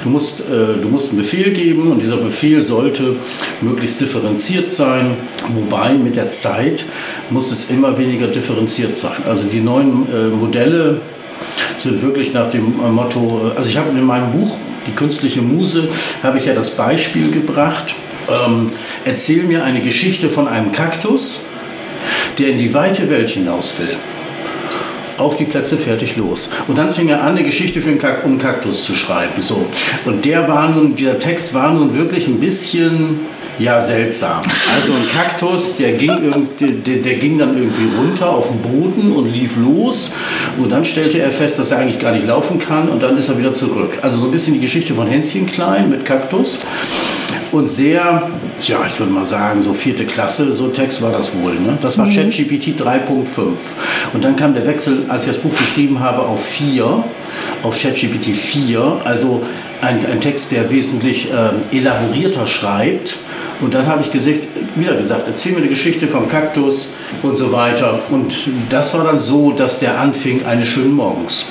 Du 0.02 0.10
musst, 0.10 0.40
äh, 0.40 0.80
du 0.82 0.88
musst 0.88 1.10
einen 1.10 1.18
Befehl 1.18 1.52
geben 1.52 1.92
und 1.92 2.02
dieser 2.02 2.16
Befehl 2.16 2.64
sollte 2.64 3.14
möglichst 3.60 4.00
differenziert 4.00 4.72
sein. 4.72 5.12
Wobei 5.54 5.92
mit 5.92 6.16
der 6.16 6.32
Zeit 6.32 6.84
muss 7.30 7.52
es 7.52 7.70
immer 7.70 7.96
weniger 7.96 8.26
differenziert 8.26 8.96
sein. 8.96 9.22
Also 9.24 9.46
die 9.46 9.60
neuen 9.60 10.08
äh, 10.12 10.34
Modelle 10.34 11.00
sind 11.78 12.02
wirklich 12.02 12.32
nach 12.32 12.50
dem 12.50 12.74
äh, 12.84 12.88
Motto, 12.88 13.52
äh, 13.52 13.56
also 13.56 13.68
ich 13.68 13.76
habe 13.76 13.90
in 13.90 14.04
meinem 14.04 14.32
Buch 14.32 14.58
Die 14.86 14.92
künstliche 14.92 15.42
Muse, 15.42 15.88
habe 16.22 16.38
ich 16.38 16.46
ja 16.46 16.54
das 16.54 16.70
Beispiel 16.70 17.30
gebracht, 17.30 17.94
ähm, 18.28 18.72
erzähl 19.04 19.44
mir 19.44 19.64
eine 19.64 19.80
Geschichte 19.80 20.30
von 20.30 20.48
einem 20.48 20.72
Kaktus, 20.72 21.46
der 22.38 22.48
in 22.48 22.58
die 22.58 22.72
weite 22.74 23.08
Welt 23.10 23.30
hinaus 23.30 23.78
will 23.78 23.96
auf 25.18 25.36
die 25.36 25.44
Plätze, 25.44 25.78
fertig, 25.78 26.16
los. 26.16 26.50
Und 26.68 26.76
dann 26.78 26.92
fing 26.92 27.08
er 27.08 27.22
an, 27.22 27.36
eine 27.36 27.42
Geschichte 27.42 27.80
für 27.80 27.90
einen 27.90 27.98
Kak 27.98 28.24
um 28.24 28.38
Kaktus 28.38 28.84
zu 28.84 28.94
schreiben. 28.94 29.40
So. 29.40 29.66
Und 30.04 30.24
der 30.24 30.46
war 30.48 30.68
nun, 30.68 30.94
dieser 30.94 31.18
Text 31.18 31.54
war 31.54 31.72
nun 31.72 31.96
wirklich 31.96 32.26
ein 32.26 32.38
bisschen 32.38 33.20
ja, 33.58 33.80
seltsam. 33.80 34.42
Also 34.74 34.92
ein 34.92 35.08
Kaktus, 35.08 35.76
der 35.76 35.92
ging, 35.92 36.10
der, 36.60 36.96
der 36.96 37.14
ging 37.14 37.38
dann 37.38 37.56
irgendwie 37.56 37.96
runter 37.96 38.30
auf 38.30 38.48
den 38.48 38.60
Boden 38.60 39.12
und 39.12 39.32
lief 39.32 39.56
los. 39.56 40.12
Und 40.58 40.70
dann 40.70 40.84
stellte 40.84 41.20
er 41.20 41.32
fest, 41.32 41.58
dass 41.58 41.70
er 41.70 41.78
eigentlich 41.78 41.98
gar 41.98 42.12
nicht 42.12 42.26
laufen 42.26 42.58
kann 42.58 42.88
und 42.88 43.02
dann 43.02 43.16
ist 43.16 43.28
er 43.28 43.38
wieder 43.38 43.54
zurück. 43.54 43.98
Also 44.02 44.20
so 44.20 44.26
ein 44.26 44.32
bisschen 44.32 44.54
die 44.54 44.60
Geschichte 44.60 44.94
von 44.94 45.06
Hänschen 45.06 45.46
Klein 45.46 45.88
mit 45.90 46.04
Kaktus. 46.04 46.60
Und 47.52 47.70
sehr, 47.70 48.28
ja, 48.66 48.78
ich 48.86 48.98
würde 48.98 49.12
mal 49.12 49.24
sagen, 49.24 49.62
so 49.62 49.72
vierte 49.72 50.04
Klasse, 50.04 50.52
so 50.52 50.68
Text 50.68 51.00
war 51.00 51.12
das 51.12 51.34
wohl. 51.36 51.54
Ne? 51.54 51.78
Das 51.80 51.96
war 51.96 52.06
mhm. 52.06 52.10
ChatGPT 52.10 52.78
3.5. 52.78 53.46
Und 54.12 54.24
dann 54.24 54.36
kam 54.36 54.52
der 54.52 54.66
Wechsel, 54.66 55.04
als 55.08 55.26
ich 55.26 55.32
das 55.32 55.40
Buch 55.40 55.56
geschrieben 55.56 56.00
habe, 56.00 56.22
auf 56.22 56.44
4, 56.44 57.04
auf 57.62 57.80
ChatGPT 57.80 58.36
4. 58.36 59.00
Also 59.04 59.42
ein, 59.80 60.04
ein 60.04 60.20
Text, 60.20 60.52
der 60.52 60.70
wesentlich 60.70 61.28
äh, 61.30 61.76
elaborierter 61.76 62.46
schreibt 62.46 63.18
und 63.60 63.74
dann 63.74 63.86
habe 63.86 64.02
ich 64.02 64.10
gesagt, 64.10 64.48
wieder 64.74 64.94
gesagt, 64.96 65.24
erzähl 65.26 65.52
mir 65.52 65.62
die 65.62 65.68
Geschichte 65.68 66.06
vom 66.06 66.28
Kaktus 66.28 66.90
und 67.22 67.36
so 67.36 67.52
weiter. 67.52 68.00
Und 68.10 68.32
das 68.68 68.94
war 68.94 69.04
dann 69.04 69.18
so, 69.18 69.52
dass 69.52 69.78
der 69.78 69.98
anfing 69.98 70.44
eines 70.44 70.68
schönen 70.68 70.92
Morgens. 70.92 71.46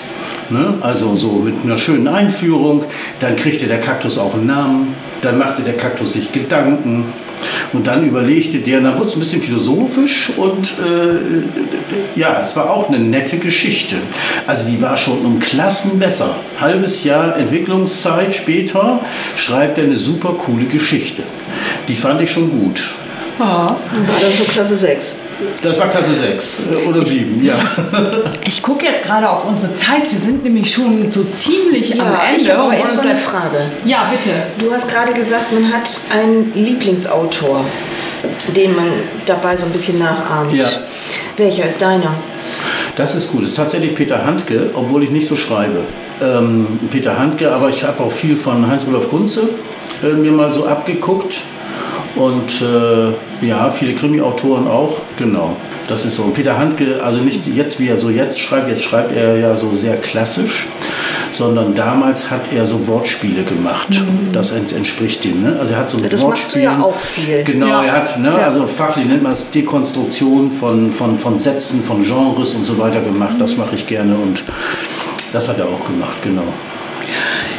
Ne? 0.50 0.76
Also 0.82 1.16
so 1.16 1.32
mit 1.34 1.56
einer 1.64 1.78
schönen 1.78 2.08
Einführung. 2.08 2.84
Dann 3.20 3.36
kriegte 3.36 3.66
der 3.66 3.80
Kaktus 3.80 4.18
auch 4.20 4.36
einen 4.36 4.46
Namen. 4.46 4.96
Dann 5.22 5.38
machte 5.40 5.64
der 5.64 5.78
Kaktus 5.78 6.14
sich 6.14 6.32
Gedanken. 6.32 7.06
Und 7.74 7.88
dann 7.88 8.06
überlegte 8.06 8.60
der, 8.60 8.82
dann 8.82 8.98
wurde 8.98 9.08
es 9.08 9.16
ein 9.16 9.20
bisschen 9.20 9.42
philosophisch 9.42 10.32
und 10.38 10.76
äh, 10.80 12.20
ja, 12.20 12.42
es 12.42 12.56
war 12.56 12.70
auch 12.70 12.90
eine 12.90 13.00
nette 13.00 13.38
Geschichte. 13.38 13.98
Also 14.48 14.68
die 14.68 14.82
war 14.82 14.96
schon 14.96 15.26
um 15.26 15.40
Klassen 15.40 16.00
besser. 16.00 16.36
Halbes 16.60 17.04
Jahr 17.04 17.38
Entwicklungszeit 17.38 18.34
später 18.34 19.00
schreibt 19.36 19.78
er 19.78 19.86
eine 19.86 19.98
super 19.98 20.34
coole 20.34 20.66
Geschichte. 20.66 21.24
Die 21.88 21.96
fand 21.96 22.22
ich 22.22 22.32
schon 22.32 22.50
gut. 22.50 22.82
Ah. 23.40 23.76
War 23.76 24.20
das 24.22 24.38
so 24.38 24.46
Klasse 24.46 24.78
6? 24.78 25.16
Das 25.62 25.80
war 25.80 25.90
Klasse 25.90 26.14
6 26.14 26.60
äh, 26.72 26.88
oder 26.88 27.04
7, 27.04 27.44
ja. 27.44 27.56
Ich 28.48 28.62
gucke 28.62 28.86
jetzt 28.86 29.04
gerade 29.04 29.30
auf 29.30 29.46
unsere 29.46 29.74
Zeit. 29.74 30.04
Wir 30.10 30.20
sind 30.20 30.44
nämlich 30.44 30.72
schon 30.72 31.12
so 31.12 31.24
ziemlich 31.26 31.90
ja, 31.90 32.04
am 32.04 32.14
Ende. 32.30 32.42
Ich 32.42 32.52
habe 32.52 32.64
aber 32.64 32.76
erst 32.76 33.02
eine 33.02 33.18
Frage. 33.18 33.66
Ja, 33.86 34.12
bitte. 34.12 34.32
Du 34.60 34.72
hast 34.72 34.90
gerade 34.90 35.14
gesagt, 35.14 35.52
man 35.52 35.72
hat 35.74 35.90
einen 36.14 36.52
Lieblingsautor, 36.56 37.66
den 38.56 38.76
man 38.76 38.88
dabei 39.26 39.58
so 39.58 39.66
ein 39.66 39.72
bisschen 39.72 40.00
nachahmt. 40.00 40.54
Ja. 40.54 40.68
Welcher 41.38 41.66
ist 41.66 41.82
deiner? 41.82 42.16
Das 42.96 43.16
ist 43.16 43.32
gut. 43.32 43.44
Das 43.44 43.50
ist 43.50 43.58
tatsächlich 43.58 43.94
Peter 43.96 44.26
Handke, 44.26 44.70
obwohl 44.74 45.04
ich 45.04 45.12
nicht 45.12 45.28
so 45.28 45.36
schreibe. 45.36 45.82
Ähm, 46.22 46.80
Peter 46.92 47.18
Handke, 47.18 47.52
aber 47.52 47.70
ich 47.70 47.84
habe 47.84 48.04
auch 48.04 48.12
viel 48.12 48.38
von 48.38 48.66
Heinz-Rudolf 48.68 49.10
Kunze 49.10 49.50
äh, 50.02 50.14
mir 50.14 50.32
mal 50.32 50.54
so 50.54 50.66
abgeguckt. 50.66 51.42
Und 52.16 52.62
äh, 52.62 53.46
ja, 53.46 53.70
viele 53.70 53.94
Krimi-Autoren 53.94 54.68
auch, 54.68 55.02
genau. 55.18 55.56
Das 55.88 56.06
ist 56.06 56.16
so. 56.16 56.24
Und 56.24 56.34
Peter 56.34 56.58
Handke, 56.58 57.04
also 57.04 57.20
nicht 57.20 57.46
jetzt, 57.46 57.80
wie 57.80 57.90
er 57.90 57.98
so 57.98 58.10
jetzt 58.10 58.40
schreibt, 58.40 58.70
jetzt 58.70 58.84
schreibt 58.84 59.12
er 59.12 59.38
ja 59.38 59.56
so 59.56 59.72
sehr 59.74 59.98
klassisch, 59.98 60.68
sondern 61.32 61.76
damals 61.76 62.32
hat 62.32 62.52
er 62.54 62.66
so 62.66 62.88
Wortspiele 62.88 63.44
gemacht. 63.44 63.90
Mhm. 63.90 64.32
Das 64.32 64.52
ent, 64.52 64.74
entspricht 64.74 65.24
dem. 65.24 65.44
Ne? 65.44 65.58
Also 65.60 65.74
er 65.74 65.80
hat 65.80 65.90
so 65.90 65.98
mit 65.98 66.06
ja, 66.06 66.12
das 66.12 66.22
Wortspielen. 66.22 66.66
Machst 66.66 66.80
du 66.80 66.84
ja 66.84 66.88
auch 66.88 67.00
viel. 67.00 67.44
Genau, 67.44 67.68
ja. 67.68 67.84
er 67.84 67.92
hat, 67.92 68.20
ne, 68.20 68.30
ja. 68.30 68.48
also 68.48 68.66
fachlich 68.66 69.06
nennt 69.06 69.22
man 69.22 69.34
es 69.34 69.52
Dekonstruktion 69.52 70.50
von, 70.52 70.92
von, 70.92 71.18
von 71.18 71.38
Sätzen, 71.38 71.84
von 71.84 72.02
Genres 72.02 72.56
und 72.56 72.66
so 72.66 72.80
weiter 72.80 73.02
gemacht. 73.02 73.36
Mhm. 73.36 73.40
Das 73.40 73.58
mache 73.58 73.76
ich 73.76 73.86
gerne 73.86 74.16
und 74.16 74.44
das 75.34 75.50
hat 75.50 75.60
er 75.60 75.66
auch 75.66 75.84
gemacht, 75.86 76.18
genau. 76.24 76.44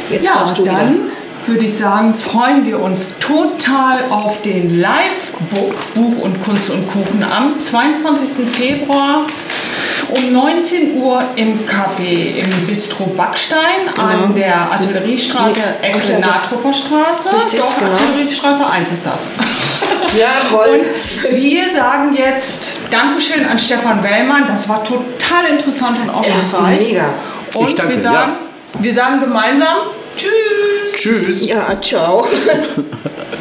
Jetzt 0.09 0.25
ja, 0.25 0.33
darfst 0.33 0.57
du 0.57 0.65
dann 0.65 0.75
wieder 0.75 1.16
würde 1.47 1.65
ich 1.65 1.77
sagen, 1.77 2.13
freuen 2.13 2.65
wir 2.65 2.81
uns 2.81 3.17
total 3.19 4.05
auf 4.09 4.41
den 4.41 4.79
Live-Book 4.79 5.93
Buch 5.93 6.23
und 6.23 6.43
Kunst 6.43 6.69
und 6.69 6.87
Kuchen 6.91 7.23
am 7.23 7.57
22. 7.57 8.47
Februar 8.49 9.25
um 10.09 10.33
19 10.33 10.97
Uhr 10.97 11.21
im 11.35 11.59
Café 11.65 12.37
im 12.37 12.67
Bistro 12.67 13.05
Backstein 13.07 13.59
genau. 13.93 14.07
an 14.07 14.35
der 14.35 14.71
Artilleriestraße, 14.71 15.59
Ecke 15.81 16.13
ja, 16.13 16.19
Natrupper 16.19 16.71
Straße. 16.71 17.35
Richtig, 17.35 17.59
Doch, 17.59 17.77
genau. 17.77 17.91
Artilleriestraße 17.91 18.65
1 18.65 18.91
ist 18.91 19.05
das. 19.05 19.19
Jawohl. 20.17 20.85
Und 21.29 21.35
wir 21.35 21.63
sagen 21.75 22.15
jetzt 22.15 22.73
Dankeschön 22.89 23.45
an 23.45 23.59
Stefan 23.59 24.03
Wellmann. 24.03 24.45
Das 24.47 24.69
war 24.69 24.83
total 24.83 25.47
interessant 25.49 25.99
und 25.99 26.09
aufschlussreich. 26.09 26.79
Ja, 26.79 26.87
mega. 26.87 27.09
Und 27.55 27.69
ich 27.69 27.75
danke, 27.75 27.95
wir, 27.95 28.01
sagen, 28.01 28.33
ja. 28.73 28.83
wir 28.83 28.95
sagen 28.95 29.19
gemeinsam 29.19 29.77
Tschüss. 30.17 30.93
Tschüss. 30.93 31.45
Ja, 31.45 31.79
ciao. 31.79 32.27